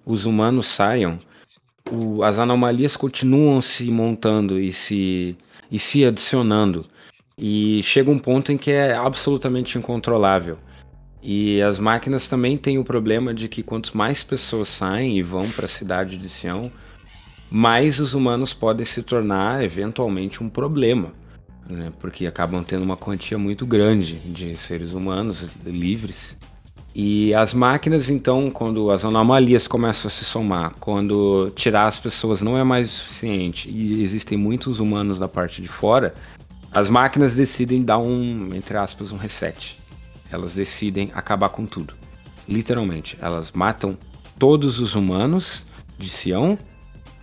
os 0.05 0.25
humanos 0.25 0.67
saiam, 0.67 1.19
o- 1.91 2.23
as 2.23 2.39
anomalias 2.39 2.95
continuam 2.95 3.61
se 3.61 3.83
montando 3.91 4.59
e 4.59 4.71
se, 4.71 5.35
e 5.71 5.77
se 5.77 6.05
adicionando. 6.05 6.85
E 7.37 7.81
chega 7.83 8.09
um 8.11 8.19
ponto 8.19 8.51
em 8.51 8.57
que 8.57 8.71
é 8.71 8.93
absolutamente 8.95 9.77
incontrolável. 9.77 10.57
E 11.23 11.61
as 11.61 11.77
máquinas 11.79 12.27
também 12.27 12.57
têm 12.57 12.77
o 12.79 12.83
problema 12.83 13.33
de 13.33 13.47
que 13.47 13.61
quanto 13.61 13.95
mais 13.95 14.23
pessoas 14.23 14.69
saem 14.69 15.17
e 15.17 15.21
vão 15.23 15.47
para 15.51 15.65
a 15.65 15.69
cidade 15.69 16.17
de 16.17 16.27
Sião, 16.29 16.71
mais 17.49 17.99
os 17.99 18.13
humanos 18.13 18.53
podem 18.53 18.85
se 18.85 19.03
tornar 19.03 19.63
eventualmente 19.63 20.43
um 20.43 20.49
problema. 20.49 21.13
Né? 21.69 21.91
Porque 21.99 22.25
acabam 22.25 22.63
tendo 22.63 22.83
uma 22.83 22.97
quantia 22.97 23.37
muito 23.37 23.65
grande 23.65 24.15
de 24.15 24.57
seres 24.57 24.93
humanos 24.93 25.47
livres. 25.65 26.37
E 26.93 27.33
as 27.33 27.53
máquinas, 27.53 28.09
então, 28.09 28.51
quando 28.51 28.91
as 28.91 29.05
anomalias 29.05 29.65
começam 29.65 30.07
a 30.07 30.11
se 30.11 30.25
somar, 30.25 30.73
quando 30.79 31.49
tirar 31.55 31.87
as 31.87 31.97
pessoas 31.97 32.41
não 32.41 32.57
é 32.57 32.63
mais 32.63 32.89
o 32.89 32.93
suficiente 32.93 33.69
e 33.69 34.03
existem 34.03 34.37
muitos 34.37 34.79
humanos 34.79 35.17
da 35.17 35.27
parte 35.27 35.61
de 35.61 35.69
fora, 35.69 36.13
as 36.71 36.89
máquinas 36.89 37.33
decidem 37.33 37.81
dar 37.83 37.97
um, 37.97 38.53
entre 38.53 38.77
aspas, 38.77 39.11
um 39.11 39.17
reset. 39.17 39.77
Elas 40.29 40.53
decidem 40.53 41.11
acabar 41.13 41.49
com 41.49 41.65
tudo. 41.65 41.93
Literalmente. 42.47 43.17
Elas 43.21 43.51
matam 43.53 43.97
todos 44.37 44.79
os 44.79 44.93
humanos 44.93 45.65
de 45.97 46.09
Sião 46.09 46.57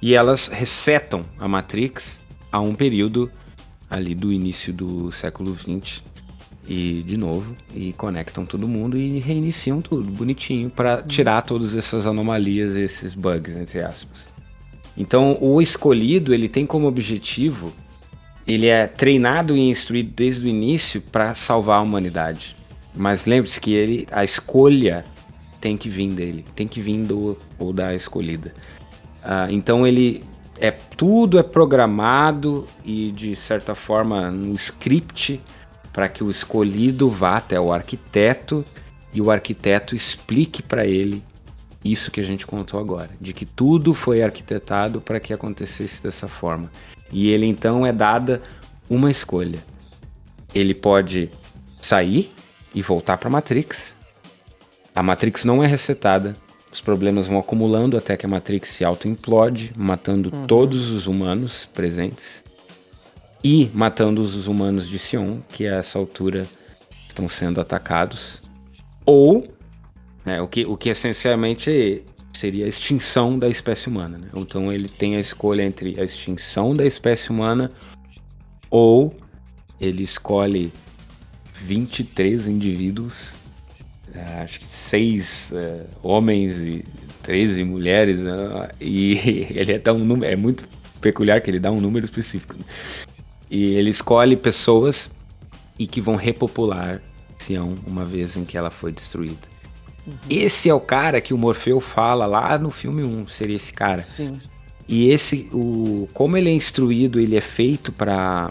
e 0.01 0.14
elas 0.14 0.49
resetam 0.49 1.25
a 1.39 1.47
Matrix 1.47 2.19
a 2.51 2.61
um 2.61 2.75
período 2.75 3.31
ali 3.91 4.14
do 4.14 4.33
início 4.33 4.73
do 4.73 5.11
século 5.12 5.57
XX 5.57 6.03
e 6.69 7.03
de 7.03 7.16
novo 7.16 7.57
e 7.75 7.93
conectam 7.95 8.45
todo 8.45 8.69
mundo 8.69 8.99
e 8.99 9.19
reiniciam 9.19 9.81
tudo 9.81 10.11
bonitinho 10.11 10.69
para 10.69 11.03
tirar 11.03 11.43
todas 11.43 11.75
essas 11.75 12.07
anomalias, 12.07 12.77
esses 12.77 13.14
bugs 13.14 13.57
entre 13.57 13.81
aspas. 13.81 14.29
Então 14.97 15.39
o 15.41 15.62
escolhido 15.62 16.35
ele 16.35 16.49
tem 16.49 16.66
como 16.66 16.87
objetivo 16.87 17.73
ele 18.49 18.66
é 18.66 18.87
treinado 18.87 19.55
e 19.55 19.61
instruído 19.69 20.11
desde 20.16 20.47
o 20.47 20.49
início 20.49 21.03
para 21.03 21.35
salvar 21.35 21.79
a 21.79 21.83
humanidade. 21.83 22.57
Mas 22.95 23.27
lembre-se 23.27 23.61
que 23.61 23.75
ele 23.75 24.09
a 24.11 24.25
escolha 24.25 25.05
tem 25.61 25.77
que 25.77 25.89
vir 25.89 26.11
dele, 26.12 26.45
tem 26.57 26.66
que 26.66 26.81
vir 26.81 27.05
do 27.05 27.37
ou 27.59 27.75
da 27.75 27.95
escolhida. 27.95 28.55
Ah, 29.23 29.49
então 29.51 29.87
ele 29.87 30.25
é 30.59 30.71
tudo 30.71 31.39
é 31.39 31.43
programado 31.43 32.66
e 32.85 33.12
de 33.12 33.37
certa 33.37 33.75
forma 33.75 34.31
no 34.31 34.55
script 34.55 35.41
para 35.99 36.09
que 36.09 36.22
o 36.22 36.30
escolhido 36.30 37.11
vá 37.11 37.38
até 37.38 37.59
o 37.59 37.72
arquiteto 37.72 38.64
e 39.12 39.20
o 39.20 39.32
arquiteto 39.32 39.96
explique 39.96 40.62
para 40.62 40.86
ele 40.86 41.24
isso 41.84 42.12
que 42.12 42.20
a 42.20 42.24
gente 42.24 42.46
contou 42.46 42.78
agora, 42.78 43.11
de 43.20 43.32
que 43.32 43.44
tudo 43.44 43.92
foi 43.92 44.22
arquitetado 44.22 45.01
para 45.01 45.18
que 45.18 45.34
acontecesse 45.34 46.01
dessa 46.01 46.28
forma. 46.28 46.70
E 47.11 47.30
ele 47.30 47.46
então 47.46 47.84
é 47.84 47.92
dada 47.92 48.40
uma 48.88 49.11
escolha. 49.11 49.59
Ele 50.55 50.72
pode 50.72 51.32
sair 51.80 52.30
e 52.72 52.80
voltar 52.80 53.18
para 53.18 53.26
a 53.28 53.32
Matrix. 53.32 53.96
A 54.94 55.03
Matrix 55.03 55.44
não 55.44 55.64
é 55.64 55.66
resetada. 55.66 56.36
Os 56.70 56.80
problemas 56.80 57.26
vão 57.26 57.40
acumulando 57.40 57.96
até 57.96 58.16
que 58.16 58.24
a 58.24 58.28
Matrix 58.28 58.68
se 58.68 58.84
auto-implode, 58.84 59.72
matando 59.76 60.30
todos 60.46 60.92
os 60.92 61.09
humanos 61.09 61.68
presentes 61.74 62.46
e 63.43 63.70
matando 63.72 64.20
os 64.20 64.47
humanos 64.47 64.89
de 64.89 64.99
Sion, 64.99 65.39
que 65.53 65.66
a 65.66 65.76
essa 65.76 65.99
altura 65.99 66.47
estão 67.07 67.28
sendo 67.28 67.61
atacados. 67.61 68.43
Ou, 69.05 69.49
né, 70.24 70.41
o, 70.41 70.49
que, 70.49 70.64
o 70.66 70.76
que 70.76 70.89
essencialmente 70.89 72.05
seria 72.39 72.66
a 72.66 72.68
extinção 72.68 73.39
da 73.39 73.49
espécie 73.49 73.89
humana. 73.89 74.18
Né? 74.18 74.28
Então 74.34 74.72
ele 74.72 74.89
tem 74.89 75.16
a 75.16 75.20
escolha 75.20 75.62
entre 75.62 76.01
a 76.01 76.05
extinção 76.05 76.76
da 76.76 76.86
espécie 76.86 77.30
humana 77.30 77.72
ou 78.70 79.14
ele 79.80 80.03
escolhe 80.03 80.72
23 81.55 82.47
indivíduos, 82.47 83.34
eh, 84.14 84.43
acho 84.43 84.61
que 84.61 84.66
seis 84.66 85.53
eh, 85.53 85.86
homens 86.03 86.59
e 86.59 86.84
13 87.22 87.64
mulheres, 87.64 88.20
né? 88.20 88.68
e 88.80 89.18
ele 89.51 89.72
é, 89.72 89.93
número, 89.93 90.32
é 90.32 90.36
muito 90.36 90.64
peculiar 91.01 91.41
que 91.41 91.51
ele 91.51 91.59
dá 91.59 91.70
um 91.70 91.80
número 91.80 92.05
específico. 92.05 92.55
E 93.51 93.74
ele 93.74 93.90
escolhe 93.90 94.36
pessoas 94.36 95.11
e 95.78 95.86
que 95.86 96.01
vão 96.01 96.16
repopular 96.16 97.01
Sião 97.38 97.76
uma 97.86 98.05
vez 98.05 98.36
em 98.36 98.44
que 98.44 98.59
ela 98.59 98.70
foi 98.70 98.92
destruída. 98.92 99.49
Esse 100.28 100.68
é 100.68 100.74
o 100.74 100.80
cara 100.80 101.20
que 101.20 101.34
o 101.34 101.38
Morfeu 101.38 101.80
fala 101.80 102.26
lá 102.26 102.59
no 102.59 102.70
filme 102.70 103.03
1, 103.03 103.28
seria 103.28 103.57
esse 103.57 103.72
cara. 103.72 104.03
sim 104.03 104.40
E 104.88 105.09
esse, 105.11 105.49
o, 105.53 106.09
como 106.12 106.36
ele 106.36 106.49
é 106.49 106.53
instruído, 106.53 107.20
ele 107.20 107.36
é 107.36 107.40
feito 107.40 107.92
para 107.92 108.51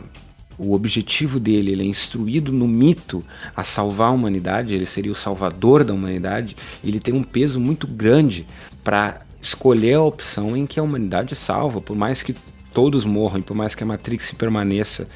o 0.58 0.74
objetivo 0.74 1.40
dele, 1.40 1.72
ele 1.72 1.84
é 1.84 1.86
instruído 1.86 2.52
no 2.52 2.68
mito 2.68 3.24
a 3.56 3.64
salvar 3.64 4.10
a 4.10 4.12
humanidade, 4.12 4.74
ele 4.74 4.86
seria 4.86 5.12
o 5.12 5.16
salvador 5.16 5.84
da 5.84 5.94
humanidade. 5.94 6.56
Ele 6.84 7.00
tem 7.00 7.14
um 7.14 7.24
peso 7.24 7.60
muito 7.60 7.86
grande 7.88 8.48
para 8.84 9.22
escolher 9.42 9.96
a 9.96 10.02
opção 10.02 10.58
em 10.58 10.66
que 10.66 10.80
a 10.80 10.84
humanidade 10.84 11.34
é 11.34 11.38
salva, 11.38 11.80
por 11.80 11.96
mais 11.96 12.24
que 12.24 12.36
todos 12.78 13.06
morram, 13.06 13.40
e 13.40 13.42
por 13.42 13.56
mais 13.56 13.74
que 13.74 13.82
a 13.82 13.88
Matrix 13.88 14.32
permaneça, 14.34 15.08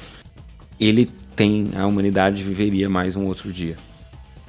ele 0.80 1.08
tem 1.36 1.70
a 1.76 1.86
humanidade 1.86 2.42
viveria 2.42 2.90
mais 2.90 3.14
um 3.14 3.24
outro 3.26 3.52
dia. 3.52 3.76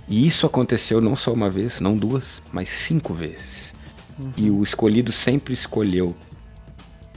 E 0.10 0.26
isso 0.26 0.48
aconteceu 0.48 1.00
não 1.00 1.16
só 1.16 1.32
uma 1.32 1.48
vez, 1.48 1.80
não 1.80 1.96
duas, 1.96 2.42
mas 2.52 2.70
cinco 2.70 3.14
vezes. 3.14 3.76
E 4.36 4.50
o 4.50 4.64
escolhido 4.64 5.12
sempre 5.12 5.54
escolheu 5.54 6.16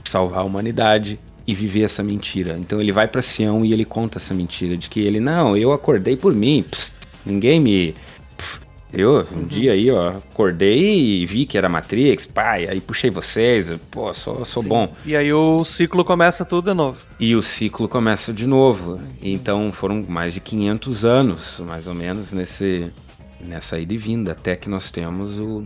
salvar 0.03 0.41
a 0.41 0.43
humanidade 0.43 1.19
e 1.47 1.55
viver 1.55 1.81
essa 1.81 2.03
mentira. 2.03 2.59
Então 2.59 2.79
ele 2.79 2.91
vai 2.91 3.07
para 3.07 3.23
Sião 3.23 3.65
e 3.65 3.73
ele 3.73 3.83
conta 3.83 4.19
essa 4.19 4.35
mentira 4.35 4.77
de 4.77 4.91
que 4.91 4.99
ele 4.99 5.19
não, 5.19 5.57
eu 5.57 5.73
acordei 5.73 6.15
por 6.15 6.31
mim, 6.31 6.61
pss, 6.61 6.93
ninguém 7.25 7.59
me 7.59 7.95
pss, 8.37 8.59
eu 8.93 9.27
um 9.31 9.39
uhum. 9.39 9.45
dia 9.45 9.73
aí, 9.73 9.91
ó, 9.91 10.09
acordei 10.09 11.21
e 11.21 11.25
vi 11.25 11.45
que 11.45 11.57
era 11.57 11.67
Matrix, 11.67 12.25
pai, 12.25 12.67
aí 12.67 12.79
puxei 12.79 13.09
vocês, 13.09 13.69
pô, 13.91 14.13
sou, 14.13 14.45
sou 14.45 14.63
bom. 14.63 14.93
E 15.05 15.15
aí 15.15 15.33
o 15.33 15.63
ciclo 15.65 16.05
começa 16.05 16.45
tudo 16.45 16.71
de 16.71 16.73
novo. 16.75 16.97
E 17.19 17.35
o 17.35 17.43
ciclo 17.43 17.87
começa 17.89 18.31
de 18.31 18.47
novo. 18.47 18.99
Então 19.21 19.71
foram 19.71 20.05
mais 20.07 20.33
de 20.33 20.39
500 20.39 21.05
anos, 21.05 21.61
mais 21.65 21.85
ou 21.87 21.93
menos, 21.93 22.31
nesse 22.31 22.91
nessa 23.39 23.77
ida 23.77 23.93
e 23.93 23.97
vinda, 23.97 24.31
até 24.31 24.55
que 24.55 24.69
nós 24.69 24.89
temos 24.89 25.37
o 25.39 25.63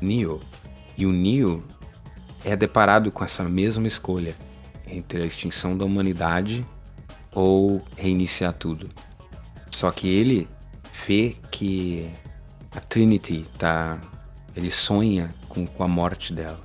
Neo. 0.00 0.40
E 0.96 1.06
o 1.06 1.12
Neo 1.12 1.62
é 2.44 2.56
deparado 2.56 3.12
com 3.12 3.24
essa 3.24 3.44
mesma 3.44 3.86
escolha 3.86 4.34
entre 4.86 5.22
a 5.22 5.26
extinção 5.26 5.76
da 5.76 5.84
humanidade 5.84 6.64
ou 7.32 7.82
reiniciar 7.96 8.52
tudo. 8.52 8.88
Só 9.70 9.90
que 9.90 10.08
ele 10.08 10.48
vê 11.06 11.36
que 11.50 12.08
a 12.76 12.80
Trinity 12.80 13.46
tá. 13.58 13.98
Ele 14.54 14.70
sonha 14.70 15.34
com, 15.48 15.66
com 15.66 15.82
a 15.82 15.88
morte 15.88 16.32
dela. 16.32 16.60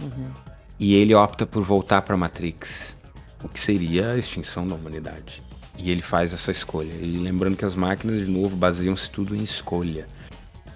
Uhum. 0.00 0.30
E 0.78 0.94
ele 0.94 1.14
opta 1.14 1.46
por 1.46 1.62
voltar 1.62 2.02
para 2.02 2.16
Matrix, 2.16 2.96
o 3.42 3.48
que 3.48 3.62
seria 3.62 4.12
a 4.12 4.18
extinção 4.18 4.66
da 4.66 4.74
humanidade. 4.74 5.42
E 5.78 5.90
ele 5.90 6.02
faz 6.02 6.32
essa 6.32 6.50
escolha. 6.50 6.92
E 6.92 7.18
lembrando 7.18 7.56
que 7.56 7.64
as 7.64 7.74
máquinas, 7.74 8.24
de 8.24 8.30
novo, 8.30 8.56
baseiam-se 8.56 9.08
tudo 9.10 9.34
em 9.34 9.42
escolha. 9.42 10.06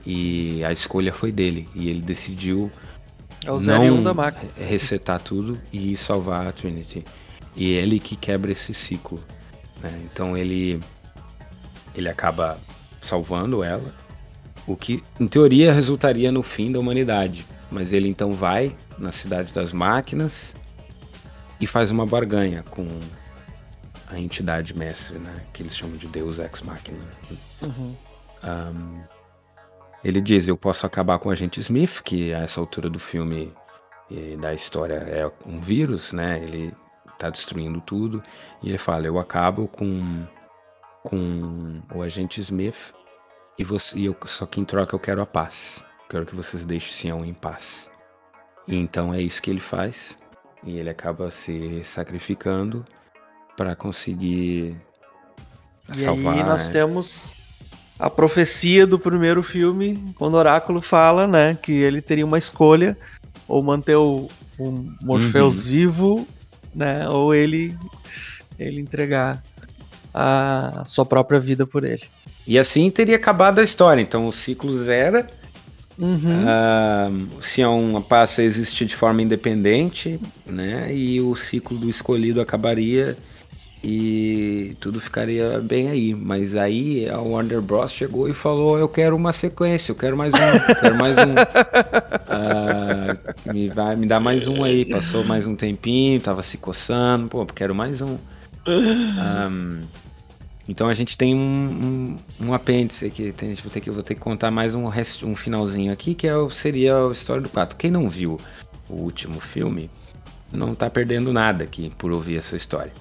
E 0.04 0.64
a 0.64 0.72
escolha 0.72 1.12
foi 1.12 1.32
dele. 1.32 1.68
E 1.74 1.88
ele 1.88 2.00
decidiu 2.00 2.70
é 3.44 3.50
o 3.50 3.61
não 3.61 4.02
da 4.02 4.14
máquina. 4.14 4.50
resetar 4.56 5.20
tudo 5.20 5.61
e 5.72 5.96
salvar 5.96 6.46
a 6.46 6.52
Trinity. 6.52 7.04
E 7.56 7.74
é 7.74 7.82
ele 7.82 7.98
que 7.98 8.16
quebra 8.16 8.52
esse 8.52 8.72
ciclo. 8.72 9.20
Né? 9.80 10.00
Então 10.04 10.36
ele, 10.36 10.80
ele 11.94 12.09
acaba 12.09 12.59
salvando 13.00 13.62
ela 13.62 13.94
o 14.68 14.76
que, 14.76 15.02
em 15.18 15.26
teoria, 15.26 15.72
resultaria 15.72 16.30
no 16.30 16.42
fim 16.42 16.70
da 16.70 16.78
humanidade. 16.78 17.46
Mas 17.70 17.92
ele 17.92 18.08
então 18.08 18.32
vai 18.32 18.74
na 18.98 19.10
cidade 19.10 19.52
das 19.52 19.72
máquinas 19.72 20.54
e 21.60 21.66
faz 21.66 21.90
uma 21.90 22.06
barganha 22.06 22.62
com 22.70 22.86
a 24.10 24.18
entidade 24.18 24.76
mestre, 24.76 25.18
né? 25.18 25.34
Que 25.52 25.62
eles 25.62 25.76
chamam 25.76 25.96
de 25.96 26.06
Deus 26.06 26.38
Ex 26.38 26.62
Machina. 26.62 26.98
Uhum. 27.62 27.94
Um, 28.44 29.00
ele 30.04 30.20
diz: 30.20 30.48
Eu 30.48 30.56
posso 30.56 30.86
acabar 30.86 31.18
com 31.18 31.28
o 31.28 31.32
agente 31.32 31.60
Smith, 31.60 32.02
que 32.02 32.32
a 32.32 32.40
essa 32.40 32.60
altura 32.60 32.88
do 32.88 32.98
filme 32.98 33.52
e 34.10 34.36
da 34.36 34.54
história 34.54 34.94
é 34.94 35.30
um 35.46 35.60
vírus, 35.60 36.12
né? 36.12 36.40
Ele 36.42 36.72
tá 37.18 37.28
destruindo 37.28 37.80
tudo. 37.80 38.22
E 38.62 38.68
ele 38.68 38.78
fala: 38.78 39.06
Eu 39.06 39.18
acabo 39.18 39.68
com, 39.68 40.26
com 41.02 41.82
o 41.94 42.02
agente 42.02 42.40
Smith 42.40 42.97
e, 43.59 43.64
você, 43.64 43.98
e 43.98 44.04
eu, 44.04 44.16
só 44.26 44.46
que 44.46 44.61
em 44.61 44.64
troca 44.64 44.94
eu 44.94 45.00
quero 45.00 45.20
a 45.20 45.26
paz. 45.26 45.82
Quero 46.09 46.24
que 46.24 46.34
vocês 46.34 46.64
deixem 46.64 46.92
Sião 46.92 47.24
em 47.24 47.34
paz. 47.34 47.90
E 48.66 48.76
então 48.76 49.12
é 49.12 49.20
isso 49.20 49.42
que 49.42 49.50
ele 49.50 49.61
faz. 49.61 50.18
E 50.64 50.78
ele 50.78 50.88
acaba 50.88 51.30
se 51.30 51.82
sacrificando 51.84 52.84
para 53.56 53.74
conseguir 53.74 54.76
e 55.94 56.00
salvar. 56.00 56.36
E 56.36 56.40
aí 56.40 56.44
nós 56.44 56.68
temos 56.68 57.34
a 57.98 58.09
profecia 58.09 58.86
do 58.86 58.98
primeiro 58.98 59.42
filme, 59.42 60.14
quando 60.16 60.34
o 60.34 60.38
Oráculo 60.38 60.80
fala, 60.80 61.26
né, 61.26 61.59
que 61.61 61.72
ele 61.72 62.00
teria 62.00 62.24
uma 62.24 62.38
escolha 62.38 62.96
ou 63.48 63.62
manter 63.62 63.96
o, 63.96 64.28
o 64.59 64.70
Morpheus 65.02 65.64
uhum. 65.64 65.70
vivo, 65.70 66.28
né, 66.74 67.09
ou 67.09 67.34
ele 67.34 67.76
ele 68.59 68.80
entregar 68.80 69.42
a 70.18 70.82
sua 70.84 71.06
própria 71.06 71.38
vida 71.38 71.64
por 71.64 71.84
ele. 71.84 72.02
E 72.44 72.58
assim 72.58 72.90
teria 72.90 73.14
acabado 73.14 73.60
a 73.60 73.62
história. 73.62 74.02
Então 74.02 74.26
o 74.26 74.32
ciclo 74.32 74.76
zera. 74.76 75.30
Uhum. 75.96 76.44
Uh, 76.44 77.42
Sião 77.42 78.04
passa 78.08 78.40
a 78.40 78.44
existir 78.44 78.86
de 78.86 78.96
forma 78.96 79.20
independente, 79.22 80.20
né? 80.46 80.92
E 80.94 81.20
o 81.20 81.36
ciclo 81.36 81.76
do 81.76 81.88
escolhido 81.88 82.40
acabaria 82.40 83.16
e 83.82 84.76
tudo 84.80 85.00
ficaria 85.00 85.60
bem 85.60 85.88
aí. 85.88 86.14
Mas 86.14 86.56
aí 86.56 87.08
a 87.08 87.18
Warner 87.18 87.60
Bros. 87.60 87.92
chegou 87.92 88.28
e 88.28 88.34
falou: 88.34 88.78
Eu 88.78 88.88
quero 88.88 89.14
uma 89.14 89.32
sequência, 89.32 89.92
eu 89.92 89.96
quero 89.96 90.16
mais 90.16 90.34
um, 90.34 90.38
eu 90.68 90.76
quero 90.76 90.96
mais 90.96 91.18
um. 91.18 91.34
Uh, 92.34 93.18
me, 93.52 93.68
vai, 93.68 93.94
me 93.96 94.06
dá 94.06 94.18
mais 94.18 94.46
um 94.46 94.64
aí. 94.64 94.84
Passou 94.84 95.24
mais 95.24 95.46
um 95.46 95.54
tempinho, 95.54 96.20
tava 96.20 96.42
se 96.42 96.58
coçando, 96.58 97.28
pô, 97.28 97.44
quero 97.46 97.74
mais 97.74 98.00
um. 98.00 98.16
um 98.66 99.80
então 100.68 100.86
a 100.86 100.94
gente 100.94 101.16
tem 101.16 101.34
um, 101.34 102.18
um, 102.40 102.46
um 102.48 102.54
apêndice 102.54 103.06
aqui. 103.06 103.32
Tem, 103.32 103.54
vou, 103.54 103.70
ter 103.72 103.80
que, 103.80 103.90
vou 103.90 104.02
ter 104.02 104.14
que 104.14 104.20
contar 104.20 104.50
mais 104.50 104.74
um, 104.74 104.86
resto, 104.86 105.26
um 105.26 105.34
finalzinho 105.34 105.90
aqui, 105.90 106.14
que 106.14 106.28
é, 106.28 106.32
seria 106.50 106.94
a 106.96 107.10
história 107.10 107.40
do 107.40 107.48
4. 107.48 107.74
Quem 107.76 107.90
não 107.90 108.08
viu 108.08 108.38
o 108.88 108.94
último 108.94 109.40
filme, 109.40 109.90
não 110.52 110.74
tá 110.74 110.90
perdendo 110.90 111.32
nada 111.32 111.64
aqui 111.64 111.90
por 111.96 112.12
ouvir 112.12 112.36
essa 112.36 112.54
história. 112.54 112.92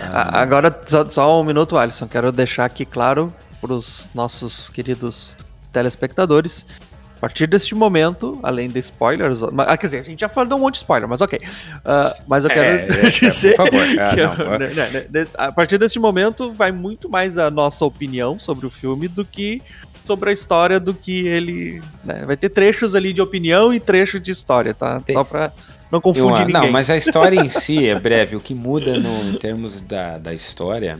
Ah, 0.00 0.40
Agora, 0.40 0.82
só, 0.86 1.08
só 1.08 1.40
um 1.40 1.44
minuto, 1.44 1.76
Alisson. 1.76 2.08
Quero 2.08 2.32
deixar 2.32 2.64
aqui 2.64 2.84
claro 2.84 3.32
para 3.60 3.72
os 3.72 4.08
nossos 4.12 4.68
queridos 4.68 5.36
telespectadores 5.72 6.66
a 7.20 7.28
partir 7.28 7.46
deste 7.46 7.74
momento, 7.74 8.40
além 8.42 8.70
de 8.70 8.78
spoilers, 8.78 9.40
mas, 9.52 9.68
ah, 9.68 9.76
quer 9.76 9.88
dizer, 9.88 9.98
a 9.98 10.02
gente 10.02 10.20
já 10.20 10.28
falou 10.30 10.48
de 10.48 10.54
um 10.54 10.58
monte 10.58 10.76
de 10.76 10.78
spoiler, 10.78 11.06
mas 11.06 11.20
ok. 11.20 11.38
Uh, 11.38 12.22
mas 12.26 12.44
eu 12.44 12.50
quero 12.50 12.78
é, 12.78 12.96
é, 12.96 13.06
é 13.06 13.10
dizer 13.10 13.56
é, 13.60 14.08
que 14.14 14.20
eu, 14.20 14.58
né, 14.58 14.68
né, 14.68 15.06
né, 15.10 15.26
a 15.34 15.52
partir 15.52 15.76
deste 15.76 16.00
momento 16.00 16.50
vai 16.50 16.72
muito 16.72 17.10
mais 17.10 17.36
a 17.36 17.50
nossa 17.50 17.84
opinião 17.84 18.38
sobre 18.38 18.64
o 18.64 18.70
filme 18.70 19.06
do 19.06 19.22
que 19.22 19.60
sobre 20.02 20.30
a 20.30 20.32
história 20.32 20.80
do 20.80 20.94
que 20.94 21.26
ele. 21.26 21.82
Né, 22.02 22.24
vai 22.24 22.38
ter 22.38 22.48
trechos 22.48 22.94
ali 22.94 23.12
de 23.12 23.20
opinião 23.20 23.70
e 23.70 23.78
trechos 23.78 24.22
de 24.22 24.30
história, 24.30 24.72
tá? 24.72 25.02
Só 25.12 25.22
pra 25.22 25.52
não 25.92 26.00
confundir 26.00 26.40
eu, 26.40 26.46
ninguém. 26.46 26.62
Não, 26.62 26.72
mas 26.72 26.88
a 26.88 26.96
história 26.96 27.38
em 27.38 27.50
si 27.50 27.86
é 27.86 27.94
breve. 28.00 28.34
O 28.34 28.40
que 28.40 28.54
muda 28.54 28.98
no, 28.98 29.28
em 29.28 29.34
termos 29.34 29.78
da, 29.82 30.16
da 30.16 30.32
história 30.32 30.98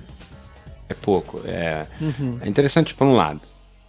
é 0.87 0.93
pouco. 0.93 1.41
É, 1.47 1.87
uhum. 1.99 2.39
é 2.43 2.47
interessante 2.47 2.93
por 2.93 3.07
um 3.07 3.15
lado. 3.15 3.41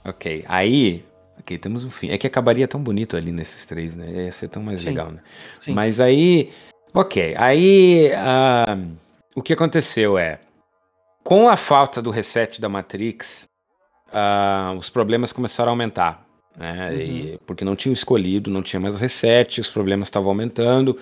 Ok. 0.06 0.46
Aí 0.48 1.04
Ok, 1.42 1.58
temos 1.58 1.84
um 1.84 1.90
fim. 1.90 2.10
É 2.10 2.18
que 2.18 2.28
acabaria 2.28 2.68
tão 2.68 2.82
bonito 2.82 3.18
ali 3.18 3.32
nesses 3.32 3.66
três, 3.66 3.96
né? 3.96 4.26
Ia 4.26 4.32
ser 4.32 4.48
tão 4.48 4.62
mais 4.62 4.82
Sim. 4.82 4.90
legal, 4.90 5.12
né? 5.12 5.22
Sim. 5.60 5.74
Mas 5.74 6.00
aí. 6.00 6.52
Ok, 6.94 7.34
aí. 7.36 8.12
Uh, 8.12 8.96
o 9.36 9.42
que 9.42 9.54
aconteceu 9.54 10.18
é. 10.18 10.40
Com 11.24 11.50
a 11.50 11.58
falta 11.58 12.02
do 12.02 12.12
reset 12.12 12.62
da 12.62 12.70
Matrix, 12.70 13.48
uh, 14.10 14.78
os 14.78 14.90
problemas 14.90 15.32
começaram 15.34 15.70
a 15.70 15.74
aumentar. 15.74 16.26
Né? 16.56 16.90
Uhum. 16.90 17.00
E, 17.00 17.40
porque 17.46 17.66
não 17.66 17.76
tinham 17.76 17.94
escolhido, 17.94 18.50
não 18.52 18.62
tinha 18.62 18.80
mais 18.80 18.96
reset, 18.96 19.62
os 19.62 19.70
problemas 19.70 20.08
estavam 20.08 20.30
aumentando. 20.30 20.98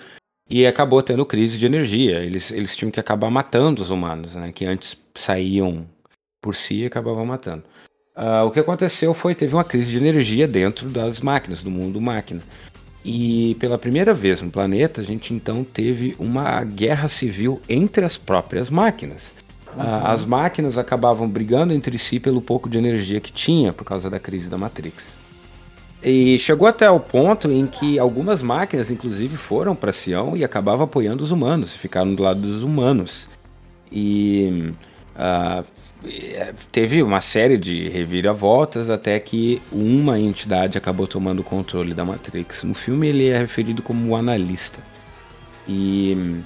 E 0.50 0.66
acabou 0.66 1.04
tendo 1.04 1.26
crise 1.26 1.58
de 1.58 1.66
energia. 1.66 2.20
Eles, 2.20 2.52
eles 2.52 2.76
tinham 2.76 2.92
que 2.92 3.00
acabar 3.00 3.30
matando 3.30 3.82
os 3.82 3.90
humanos, 3.90 4.36
né? 4.36 4.52
Que 4.54 4.66
antes 4.66 4.98
saíam 5.16 5.86
por 6.42 6.56
si 6.56 6.82
e 6.82 6.86
acabavam 6.86 7.26
matando. 7.26 7.64
Uh, 8.20 8.46
o 8.46 8.52
que 8.52 8.60
aconteceu 8.60 9.14
foi 9.14 9.34
teve 9.34 9.56
uma 9.56 9.64
crise 9.64 9.92
de 9.92 9.98
energia 9.98 10.46
dentro 10.46 10.90
das 10.90 11.22
máquinas, 11.22 11.62
do 11.62 11.72
mundo 11.72 12.02
máquina. 12.02 12.42
E 13.04 13.56
pela 13.62 13.78
primeira 13.78 14.14
vez 14.14 14.42
no 14.42 14.52
planeta, 14.52 15.00
a 15.00 15.04
gente 15.06 15.34
então 15.34 15.64
teve 15.64 16.18
uma 16.20 16.62
guerra 16.66 17.08
civil 17.08 17.62
entre 17.70 18.04
as 18.04 18.18
próprias 18.18 18.70
máquinas. 18.70 19.34
Uhum. 19.74 19.82
Uh, 19.82 20.08
as 20.08 20.26
máquinas 20.26 20.78
acabavam 20.78 21.30
brigando 21.30 21.72
entre 21.72 21.98
si 21.98 22.20
pelo 22.20 22.42
pouco 22.42 22.70
de 22.70 22.78
energia 22.78 23.22
que 23.22 23.32
tinha 23.32 23.72
por 23.72 23.86
causa 23.86 24.10
da 24.10 24.20
crise 24.20 24.50
da 24.50 24.58
Matrix. 24.58 25.18
E 26.04 26.38
chegou 26.40 26.68
até 26.68 26.90
o 26.90 27.00
ponto 27.00 27.50
em 27.50 27.68
que 27.68 27.98
algumas 27.98 28.42
máquinas, 28.42 28.92
inclusive, 28.92 29.38
foram 29.38 29.76
para 29.76 29.94
Sião 29.94 30.36
e 30.36 30.44
acabavam 30.44 30.84
apoiando 30.84 31.24
os 31.24 31.32
humanos, 31.32 31.74
ficaram 31.74 32.14
do 32.14 32.24
lado 32.24 32.42
dos 32.42 32.64
humanos. 32.64 33.30
E 33.90 34.74
uh, 35.20 35.66
é, 36.06 36.54
teve 36.72 37.04
uma 37.04 37.20
série 37.20 37.58
de 37.58 37.90
reviravoltas 37.90 38.90
até 38.90 39.20
que 39.20 39.62
uma 39.72 40.18
entidade 40.20 40.78
acabou 40.78 41.08
tomando 41.08 41.40
o 41.40 41.44
controle 41.44 41.94
da 41.94 42.06
Matrix. 42.06 42.64
No 42.64 42.74
filme 42.74 43.08
ele 43.08 43.28
é 43.28 43.38
referido 43.38 43.82
como 43.82 44.10
o 44.10 44.16
analista. 44.16 44.80
E 45.68 46.42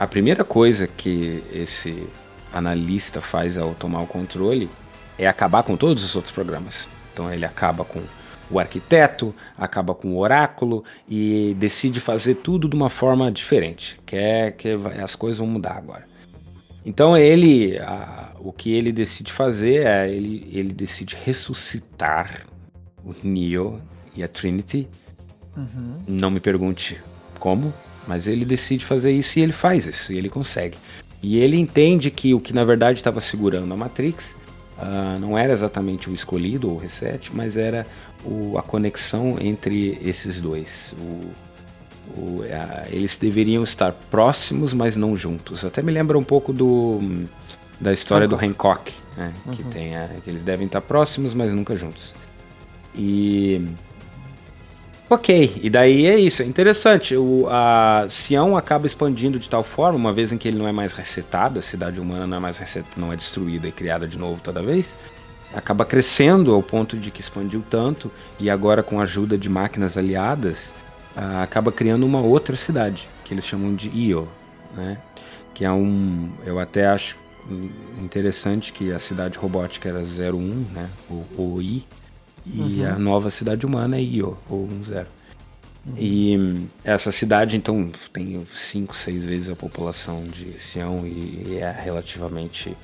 a 0.00 0.06
primeira 0.06 0.42
coisa 0.42 0.86
que 0.86 1.42
esse 1.52 2.06
analista 2.52 3.20
faz 3.20 3.58
ao 3.58 3.74
tomar 3.74 4.00
o 4.00 4.06
controle 4.06 4.70
é 5.18 5.26
acabar 5.26 5.62
com 5.62 5.76
todos 5.76 6.02
os 6.02 6.16
outros 6.16 6.32
programas. 6.32 6.88
Então 7.12 7.32
ele 7.32 7.44
acaba 7.44 7.84
com 7.84 8.02
o 8.50 8.58
arquiteto, 8.58 9.34
acaba 9.56 9.94
com 9.94 10.08
o 10.14 10.18
oráculo 10.18 10.82
e 11.06 11.54
decide 11.58 12.00
fazer 12.00 12.36
tudo 12.36 12.68
de 12.68 12.74
uma 12.74 12.88
forma 12.88 13.30
diferente. 13.30 14.00
Quer 14.06 14.52
que 14.52 14.68
as 15.02 15.14
coisas 15.14 15.38
vão 15.38 15.46
mudar 15.46 15.76
agora. 15.76 16.06
Então 16.84 17.16
ele, 17.16 17.78
a, 17.78 18.32
o 18.40 18.52
que 18.52 18.72
ele 18.72 18.92
decide 18.92 19.32
fazer 19.32 19.86
é 19.86 20.10
ele, 20.10 20.48
ele 20.52 20.72
decide 20.72 21.16
ressuscitar 21.24 22.42
o 23.04 23.14
Neo 23.22 23.80
e 24.16 24.22
a 24.22 24.28
Trinity. 24.28 24.88
Uhum. 25.56 26.02
Não 26.06 26.30
me 26.30 26.40
pergunte 26.40 27.00
como, 27.38 27.74
Mas 28.08 28.26
ele 28.26 28.46
decide 28.46 28.86
fazer 28.86 29.12
isso 29.12 29.38
e 29.38 29.42
ele 29.42 29.52
faz 29.52 29.84
isso, 29.84 30.10
e 30.14 30.16
ele 30.16 30.30
consegue. 30.30 30.78
E 31.22 31.38
ele 31.38 31.58
entende 31.58 32.10
que 32.10 32.32
o 32.32 32.40
que 32.40 32.54
na 32.54 32.64
verdade 32.64 32.98
estava 32.98 33.20
segurando 33.20 33.74
a 33.74 33.76
Matrix 33.76 34.34
uh, 34.78 35.18
não 35.20 35.36
era 35.36 35.52
exatamente 35.52 36.08
o 36.08 36.14
escolhido 36.14 36.70
ou 36.70 36.76
o 36.76 36.78
reset, 36.78 37.30
mas 37.36 37.58
era 37.58 37.86
o, 38.24 38.56
a 38.56 38.62
conexão 38.62 39.36
entre 39.38 39.98
esses 40.02 40.40
dois. 40.40 40.94
O, 40.98 41.30
o, 42.16 42.42
eles 42.90 43.16
deveriam 43.16 43.64
estar 43.64 43.92
próximos, 44.10 44.72
mas 44.72 44.96
não 44.96 45.16
juntos. 45.16 45.64
Até 45.64 45.82
me 45.82 45.92
lembra 45.92 46.18
um 46.18 46.24
pouco 46.24 46.52
do 46.52 47.00
da 47.80 47.92
história 47.92 48.26
do 48.26 48.34
Hancock, 48.34 48.92
né? 49.16 49.32
uhum. 49.46 49.52
que 49.52 49.62
tem 49.64 49.96
a, 49.96 50.08
que 50.22 50.28
eles 50.28 50.42
devem 50.42 50.66
estar 50.66 50.80
próximos, 50.80 51.32
mas 51.32 51.52
nunca 51.52 51.76
juntos. 51.76 52.14
E 52.94 53.64
ok, 55.08 55.60
e 55.62 55.70
daí 55.70 56.06
é 56.06 56.18
isso, 56.18 56.42
é 56.42 56.46
interessante. 56.46 57.16
O 57.16 57.46
a 57.48 58.06
Sião 58.10 58.56
acaba 58.56 58.86
expandindo 58.86 59.38
de 59.38 59.48
tal 59.48 59.62
forma, 59.62 59.96
uma 59.96 60.12
vez 60.12 60.32
em 60.32 60.38
que 60.38 60.48
ele 60.48 60.58
não 60.58 60.66
é 60.66 60.72
mais 60.72 60.92
resetado, 60.92 61.60
a 61.60 61.62
cidade 61.62 62.00
humana 62.00 62.26
não 62.26 62.36
é 62.36 62.40
mais 62.40 62.58
resetada, 62.58 62.94
não 62.96 63.12
é 63.12 63.16
destruída 63.16 63.68
e 63.68 63.72
criada 63.72 64.08
de 64.08 64.18
novo 64.18 64.40
toda 64.42 64.60
vez. 64.60 64.98
Acaba 65.54 65.84
crescendo 65.84 66.52
ao 66.52 66.62
ponto 66.62 66.96
de 66.96 67.10
que 67.10 67.20
expandiu 67.20 67.64
tanto 67.70 68.10
e 68.38 68.50
agora 68.50 68.82
com 68.82 69.00
a 69.00 69.04
ajuda 69.04 69.38
de 69.38 69.48
máquinas 69.48 69.96
aliadas, 69.96 70.74
uh, 71.18 71.42
acaba 71.42 71.72
criando 71.72 72.06
uma 72.06 72.20
outra 72.20 72.56
cidade, 72.56 73.08
que 73.24 73.34
eles 73.34 73.44
chamam 73.44 73.74
de 73.74 73.88
Io, 73.88 74.28
né? 74.76 74.98
Que 75.52 75.64
é 75.64 75.72
um, 75.72 76.30
eu 76.46 76.60
até 76.60 76.86
acho 76.86 77.16
interessante 77.98 78.72
que 78.72 78.92
a 78.92 78.98
cidade 78.98 79.38
robótica 79.38 79.88
era 79.88 80.00
01, 80.00 80.66
né? 80.72 80.88
O, 81.10 81.24
o 81.36 81.62
I. 81.62 81.84
E 82.46 82.60
uhum. 82.60 82.86
a 82.86 82.98
nova 82.98 83.30
cidade 83.30 83.66
humana 83.66 83.96
é 83.96 84.00
Io, 84.00 84.38
ou 84.48 84.66
10. 84.66 84.88
Uhum. 84.88 85.94
E 85.98 86.68
essa 86.84 87.10
cidade, 87.12 87.56
então, 87.56 87.90
tem 88.12 88.46
5, 88.54 88.96
6 88.96 89.24
vezes 89.24 89.50
a 89.50 89.56
população 89.56 90.24
de 90.24 90.60
Sião 90.60 91.06
e, 91.06 91.44
e 91.46 91.58
é 91.58 91.70
relativamente. 91.70 92.76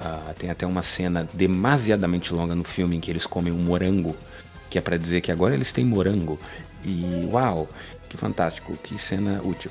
Uh, 0.00 0.34
tem 0.36 0.50
até 0.50 0.66
uma 0.66 0.82
cena 0.82 1.26
demasiadamente 1.32 2.34
longa 2.34 2.54
no 2.54 2.64
filme 2.64 2.96
em 2.96 3.00
que 3.00 3.10
eles 3.10 3.26
comem 3.26 3.52
um 3.52 3.62
morango, 3.62 4.16
que 4.70 4.78
é 4.78 4.80
para 4.80 4.96
dizer 4.96 5.20
que 5.20 5.30
agora 5.30 5.54
eles 5.54 5.72
têm 5.72 5.84
morango. 5.84 6.38
E 6.84 7.28
uau, 7.30 7.68
que 8.08 8.16
fantástico, 8.16 8.76
que 8.82 8.98
cena 8.98 9.40
útil. 9.42 9.70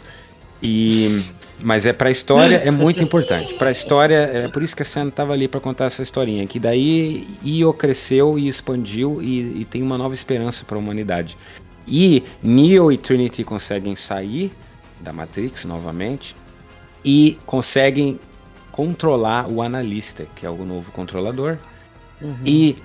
E, 0.61 1.21
mas 1.59 1.85
é 1.85 1.91
para 1.91 2.07
a 2.07 2.11
história 2.11 2.55
é 2.55 2.71
muito 2.71 3.03
importante. 3.03 3.53
Para 3.55 3.67
a 3.67 3.71
história 3.71 4.15
é 4.15 4.47
por 4.47 4.63
isso 4.63 4.75
que 4.75 4.81
a 4.81 4.85
cena 4.85 5.09
estava 5.09 5.33
ali 5.33 5.47
para 5.47 5.59
contar 5.59 5.85
essa 5.85 6.01
historinha. 6.01 6.47
Que 6.47 6.57
daí 6.57 7.27
Io 7.43 7.73
cresceu 7.73 8.39
e 8.39 8.47
expandiu 8.47 9.21
e, 9.21 9.61
e 9.61 9.65
tem 9.65 9.81
uma 9.81 9.97
nova 9.97 10.13
esperança 10.13 10.63
para 10.63 10.77
a 10.77 10.79
humanidade. 10.79 11.35
E 11.85 12.23
Neo 12.41 12.91
e 12.91 12.97
Trinity 12.97 13.43
conseguem 13.43 13.95
sair 13.95 14.53
da 15.01 15.11
Matrix 15.11 15.65
novamente 15.65 16.33
e 17.03 17.37
conseguem 17.45 18.17
controlar 18.71 19.47
o 19.49 19.61
analista, 19.61 20.25
que 20.33 20.45
é 20.45 20.49
o 20.49 20.65
novo 20.65 20.91
controlador. 20.93 21.57
Uhum. 22.21 22.37
E 22.45 22.77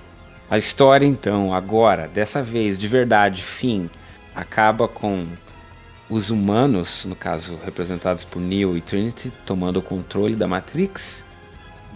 a 0.49 0.57
história 0.57 1.05
então 1.05 1.53
agora, 1.53 2.07
dessa 2.07 2.41
vez 2.41 2.77
de 2.77 2.87
verdade, 2.87 3.43
fim, 3.43 3.89
acaba 4.35 4.87
com 4.87 5.27
os 6.09 6.29
humanos, 6.29 7.05
no 7.05 7.15
caso 7.15 7.59
representados 7.63 8.23
por 8.23 8.39
Neo 8.39 8.75
e 8.75 8.81
Trinity, 8.81 9.31
tomando 9.45 9.77
o 9.77 9.81
controle 9.81 10.35
da 10.35 10.47
Matrix, 10.47 11.25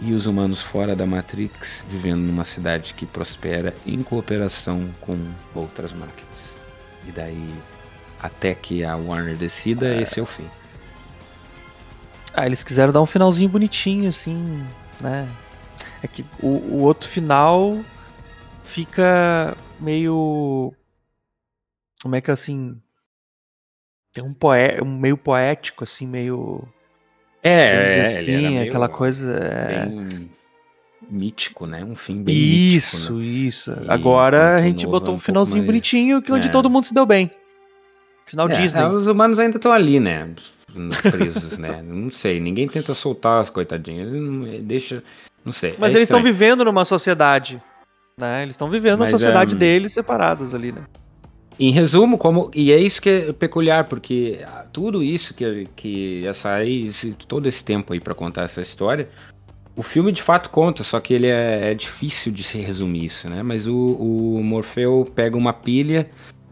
e 0.00 0.12
os 0.12 0.26
humanos 0.26 0.60
fora 0.60 0.94
da 0.94 1.06
Matrix 1.06 1.84
vivendo 1.88 2.20
numa 2.20 2.44
cidade 2.44 2.94
que 2.94 3.06
prospera 3.06 3.74
em 3.86 4.02
cooperação 4.02 4.88
com 5.00 5.18
outras 5.54 5.92
máquinas. 5.92 6.56
E 7.06 7.12
daí, 7.12 7.50
até 8.20 8.54
que 8.54 8.84
a 8.84 8.96
Warner 8.96 9.36
decida, 9.36 9.94
é... 9.94 10.02
esse 10.02 10.18
é 10.18 10.22
o 10.22 10.26
fim. 10.26 10.46
Ah, 12.32 12.46
eles 12.46 12.64
quiseram 12.64 12.92
dar 12.92 13.00
um 13.00 13.06
finalzinho 13.06 13.48
bonitinho, 13.48 14.08
assim, 14.08 14.66
né? 15.00 15.28
É 16.02 16.08
que 16.08 16.24
o, 16.40 16.48
o 16.48 16.80
outro 16.80 17.08
final 17.08 17.78
fica 18.64 19.56
meio. 19.78 20.72
Como 22.02 22.16
é 22.16 22.20
que 22.20 22.30
assim 22.30 22.80
tem 24.12 24.22
um, 24.22 24.32
poé 24.32 24.78
um 24.80 24.96
meio 24.96 25.16
poético, 25.16 25.84
assim, 25.84 26.06
meio. 26.06 26.62
É, 27.42 28.00
assim, 28.00 28.58
aquela 28.60 28.88
coisa. 28.88 29.32
É... 29.32 29.86
Bem 29.86 30.30
mítico, 31.10 31.66
né? 31.66 31.84
Um 31.84 31.94
fim 31.94 32.22
bem 32.22 32.34
Isso, 32.34 32.96
mítico, 32.96 33.14
né? 33.14 33.24
isso. 33.24 33.70
E 33.72 33.90
Agora 33.90 34.56
a 34.56 34.60
gente 34.62 34.86
botou 34.86 35.12
um, 35.12 35.16
um 35.16 35.20
finalzinho 35.20 35.58
mais... 35.58 35.66
bonitinho 35.66 36.22
que 36.22 36.32
onde 36.32 36.48
é. 36.48 36.50
todo 36.50 36.70
mundo 36.70 36.86
se 36.86 36.94
deu 36.94 37.04
bem. 37.04 37.30
Final 38.26 38.48
é, 38.48 38.52
Disney. 38.54 38.82
É, 38.82 38.88
os 38.88 39.06
humanos 39.06 39.38
ainda 39.38 39.56
estão 39.56 39.72
ali, 39.72 40.00
né? 40.00 40.30
Presos, 41.10 41.58
né? 41.58 41.82
Não 41.84 42.10
sei, 42.10 42.40
ninguém 42.40 42.68
tenta 42.68 42.94
soltar 42.94 43.42
as 43.42 43.50
coitadinhas. 43.50 44.08
Deixa. 44.62 45.02
Não 45.44 45.52
sei. 45.52 45.74
Mas 45.78 45.92
é 45.92 45.98
eles 45.98 46.08
estão 46.08 46.22
vivendo 46.22 46.64
numa 46.64 46.84
sociedade. 46.84 47.62
Né? 48.20 48.42
Eles 48.42 48.54
estão 48.54 48.70
vivendo 48.70 49.00
Mas, 49.00 49.10
na 49.10 49.18
sociedade 49.18 49.54
um... 49.54 49.58
deles 49.58 49.92
separados 49.92 50.54
ali, 50.54 50.72
né? 50.72 50.82
Em 51.58 51.70
resumo, 51.70 52.18
como 52.18 52.50
e 52.52 52.72
é 52.72 52.78
isso 52.78 53.00
que 53.00 53.08
é 53.08 53.32
peculiar, 53.32 53.84
porque 53.84 54.40
tudo 54.72 55.04
isso 55.04 55.32
que 55.34 55.68
que 55.76 56.26
essa 56.26 56.64
esse, 56.64 57.12
todo 57.12 57.46
esse 57.46 57.62
tempo 57.62 57.92
aí 57.92 58.00
para 58.00 58.12
contar 58.12 58.42
essa 58.42 58.60
história, 58.60 59.08
o 59.76 59.82
filme 59.82 60.10
de 60.10 60.20
fato 60.20 60.50
conta, 60.50 60.82
só 60.82 60.98
que 60.98 61.14
ele 61.14 61.28
é, 61.28 61.70
é 61.70 61.74
difícil 61.74 62.32
de 62.32 62.42
se 62.42 62.58
resumir 62.58 63.04
isso, 63.04 63.28
né? 63.28 63.42
Mas 63.42 63.66
o, 63.66 63.76
o 63.76 64.42
Morfeu 64.42 65.10
pega 65.14 65.36
uma 65.36 65.52
pilha, 65.52 66.08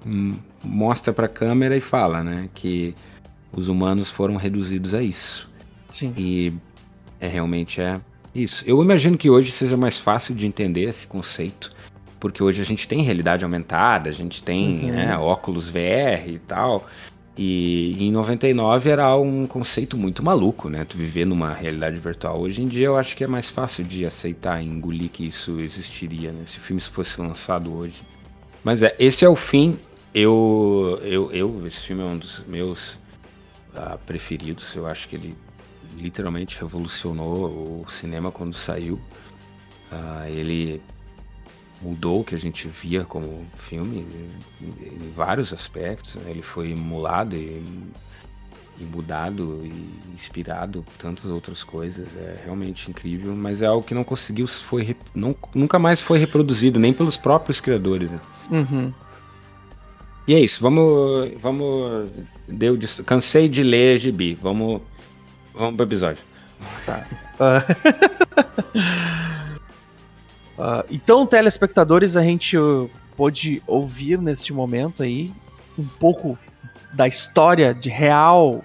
hum, 0.06 0.36
mostra 0.62 1.12
para 1.12 1.26
a 1.26 1.28
câmera 1.28 1.76
e 1.76 1.80
fala, 1.80 2.22
né, 2.22 2.48
que 2.54 2.94
os 3.52 3.68
humanos 3.68 4.10
foram 4.10 4.36
reduzidos 4.36 4.94
a 4.94 5.02
isso. 5.02 5.50
Sim. 5.88 6.14
E 6.16 6.52
é 7.20 7.28
realmente 7.28 7.80
é 7.80 8.00
isso. 8.34 8.64
Eu 8.66 8.82
imagino 8.82 9.16
que 9.16 9.30
hoje 9.30 9.52
seja 9.52 9.76
mais 9.76 9.98
fácil 9.98 10.34
de 10.34 10.46
entender 10.46 10.82
esse 10.82 11.06
conceito 11.06 11.70
porque 12.22 12.40
hoje 12.40 12.62
a 12.62 12.64
gente 12.64 12.86
tem 12.86 13.02
realidade 13.02 13.42
aumentada, 13.42 14.08
a 14.08 14.12
gente 14.12 14.44
tem 14.44 14.84
uhum. 14.84 14.92
né, 14.92 15.18
óculos 15.18 15.68
VR 15.68 16.28
e 16.28 16.38
tal. 16.38 16.86
E 17.36 17.96
em 17.98 18.12
99 18.12 18.90
era 18.90 19.16
um 19.16 19.44
conceito 19.44 19.96
muito 19.96 20.22
maluco, 20.22 20.68
né? 20.68 20.84
Tu 20.84 20.96
viver 20.96 21.24
numa 21.24 21.52
realidade 21.52 21.98
virtual. 21.98 22.40
Hoje 22.40 22.62
em 22.62 22.68
dia 22.68 22.86
eu 22.86 22.96
acho 22.96 23.16
que 23.16 23.24
é 23.24 23.26
mais 23.26 23.48
fácil 23.48 23.82
de 23.82 24.06
aceitar 24.06 24.62
e 24.62 24.68
engolir 24.68 25.10
que 25.10 25.26
isso 25.26 25.58
existiria, 25.58 26.30
né? 26.30 26.42
Se 26.46 26.58
o 26.58 26.60
filme 26.60 26.80
fosse 26.80 27.20
lançado 27.20 27.76
hoje. 27.76 28.02
Mas 28.62 28.84
é, 28.84 28.94
esse 29.00 29.24
é 29.24 29.28
o 29.28 29.34
fim. 29.34 29.76
Eu, 30.14 31.00
eu, 31.02 31.32
eu 31.32 31.66
esse 31.66 31.80
filme 31.80 32.02
é 32.02 32.06
um 32.06 32.18
dos 32.18 32.44
meus 32.46 32.92
uh, 33.74 33.98
preferidos. 34.06 34.76
Eu 34.76 34.86
acho 34.86 35.08
que 35.08 35.16
ele 35.16 35.34
literalmente 35.96 36.60
revolucionou 36.60 37.84
o 37.86 37.90
cinema 37.90 38.30
quando 38.30 38.54
saiu. 38.54 39.00
Uh, 39.90 40.26
ele 40.28 40.82
mudou 41.82 42.20
o 42.20 42.24
que 42.24 42.34
a 42.34 42.38
gente 42.38 42.68
via 42.68 43.04
como 43.04 43.44
filme 43.58 44.06
em 44.60 45.12
vários 45.14 45.52
aspectos. 45.52 46.14
Né? 46.14 46.30
Ele 46.30 46.42
foi 46.42 46.70
emulado 46.70 47.36
e, 47.36 47.62
e, 48.78 48.84
mudado 48.84 49.60
e 49.64 50.14
inspirado 50.14 50.82
por 50.82 50.96
tantas 50.96 51.26
outras 51.26 51.62
coisas. 51.62 52.16
É 52.16 52.40
realmente 52.44 52.88
incrível, 52.90 53.34
mas 53.34 53.60
é 53.60 53.66
algo 53.66 53.86
que 53.86 53.94
não 53.94 54.04
conseguiu, 54.04 54.46
foi 54.46 54.96
não, 55.14 55.34
nunca 55.54 55.78
mais 55.78 56.00
foi 56.00 56.18
reproduzido, 56.18 56.78
nem 56.78 56.92
pelos 56.92 57.16
próprios 57.16 57.60
criadores. 57.60 58.12
Né? 58.12 58.20
Uhum. 58.50 58.92
E 60.26 60.34
é 60.34 60.40
isso, 60.40 60.62
vamos. 60.62 61.32
vamos 61.40 62.10
deu, 62.46 62.78
cansei 63.04 63.48
de 63.48 63.62
ler 63.62 63.98
gibi. 63.98 64.38
Vamos, 64.40 64.80
vamos 65.54 65.76
pro 65.76 65.86
episódio. 65.86 66.22
Tá. 66.86 67.06
Uh, 70.56 70.84
então, 70.90 71.26
telespectadores, 71.26 72.16
a 72.16 72.22
gente 72.22 72.56
uh, 72.56 72.90
pôde 73.16 73.62
ouvir 73.66 74.18
neste 74.18 74.52
momento 74.52 75.02
aí 75.02 75.32
um 75.78 75.84
pouco 75.84 76.38
da 76.92 77.08
história 77.08 77.74
de 77.74 77.88
real 77.88 78.64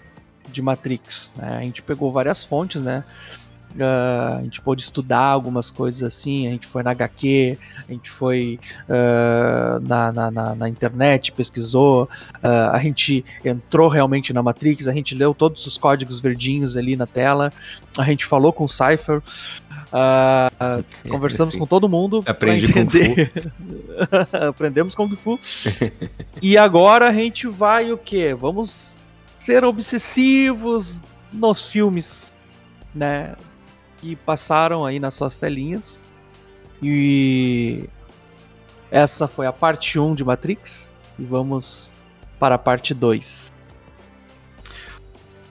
de 0.49 0.61
Matrix. 0.61 1.33
Né? 1.35 1.57
A 1.57 1.61
gente 1.61 1.81
pegou 1.81 2.11
várias 2.11 2.43
fontes, 2.43 2.81
né? 2.81 3.03
Uh, 3.76 4.38
a 4.38 4.41
gente 4.41 4.59
pôde 4.61 4.82
estudar 4.82 5.26
algumas 5.26 5.70
coisas 5.70 6.01
assim, 6.01 6.47
a 6.47 6.51
gente 6.51 6.65
foi 6.65 6.82
na 6.82 6.91
HQ, 6.91 7.57
a 7.88 7.91
gente 7.91 8.09
foi 8.09 8.59
uh, 8.89 9.80
na, 9.82 10.11
na, 10.11 10.32
na, 10.32 10.55
na, 10.55 10.70
internet, 10.70 11.32
pesquisou, 11.32 12.03
uh, 12.03 12.72
a 12.72 12.80
gente 12.80 13.24
entrou 13.45 13.88
realmente 13.88 14.34
na 14.34 14.41
Matrix, 14.41 14.88
a 14.88 14.93
gente 14.93 15.13
leu 15.13 15.34
todos 15.34 15.65
os 15.68 15.78
códigos 15.78 16.20
verdinhos 16.20 16.76
ali 16.76 16.95
na 16.95 17.05
tela, 17.05 17.53
a 17.99 18.03
gente 18.03 18.26
falou 18.26 18.51
com 18.51 18.63
o 18.63 18.70
Cypher, 18.70 19.22
Uh, 19.88 20.84
conversamos 21.09 21.55
com 21.55 21.65
todo 21.65 21.88
mundo 21.88 22.22
para 22.22 22.57
entender. 22.57 23.32
Kung 23.32 24.38
Aprendemos 24.49 24.93
Kung 24.93 25.15
Fu. 25.15 25.39
e 26.41 26.57
agora 26.57 27.07
a 27.07 27.13
gente 27.13 27.47
vai 27.47 27.91
o 27.91 27.97
quê? 27.97 28.34
Vamos 28.34 28.97
ser 29.39 29.63
obsessivos 29.63 31.01
nos 31.32 31.65
filmes, 31.65 32.34
né? 32.93 33.34
Que 34.07 34.15
passaram 34.15 34.85
aí 34.85 35.01
nas 35.01 35.15
suas 35.15 35.35
telinhas. 35.35 35.99
E 36.81 37.89
essa 38.89 39.27
foi 39.27 39.45
a 39.45 39.51
parte 39.51 39.99
1 39.99 40.15
de 40.15 40.23
Matrix. 40.23 40.93
E 41.19 41.25
vamos 41.25 41.93
para 42.39 42.55
a 42.55 42.57
parte 42.57 42.93
2. 42.93 43.51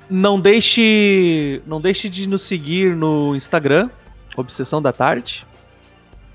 Não 0.08 0.40
deixe, 0.40 1.60
não 1.66 1.82
deixe 1.82 2.08
de 2.08 2.26
nos 2.26 2.42
seguir 2.42 2.96
no 2.96 3.36
Instagram, 3.36 3.90
Obsessão 4.38 4.80
da 4.80 4.90
Tarde. 4.90 5.46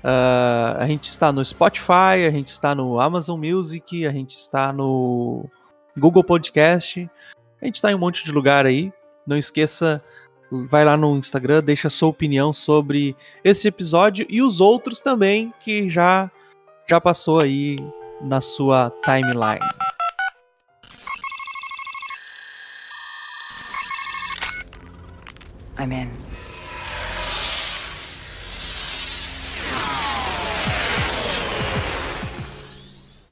Uh, 0.04 0.78
a 0.78 0.86
gente 0.86 1.10
está 1.10 1.32
no 1.32 1.44
Spotify, 1.44 2.24
a 2.28 2.30
gente 2.30 2.48
está 2.48 2.72
no 2.72 3.00
Amazon 3.00 3.40
Music, 3.40 4.06
a 4.06 4.12
gente 4.12 4.36
está 4.36 4.72
no 4.72 5.50
Google 5.98 6.22
Podcast. 6.22 7.10
A 7.60 7.64
gente 7.64 7.76
está 7.76 7.90
em 7.90 7.96
um 7.96 7.98
monte 7.98 8.22
de 8.24 8.30
lugar 8.30 8.64
aí. 8.64 8.92
Não 9.26 9.36
esqueça, 9.36 10.00
vai 10.68 10.84
lá 10.84 10.96
no 10.96 11.16
Instagram, 11.16 11.62
deixa 11.62 11.88
sua 11.88 12.08
opinião 12.08 12.52
sobre 12.52 13.16
esse 13.42 13.68
episódio 13.68 14.26
e 14.28 14.42
os 14.42 14.60
outros 14.60 15.00
também 15.00 15.52
que 15.60 15.88
já 15.88 16.30
já 16.88 17.00
passou 17.00 17.40
aí 17.40 17.78
na 18.20 18.40
sua 18.40 18.92
timeline. 19.04 19.60
I'm 25.78 25.90
in. 25.90 26.21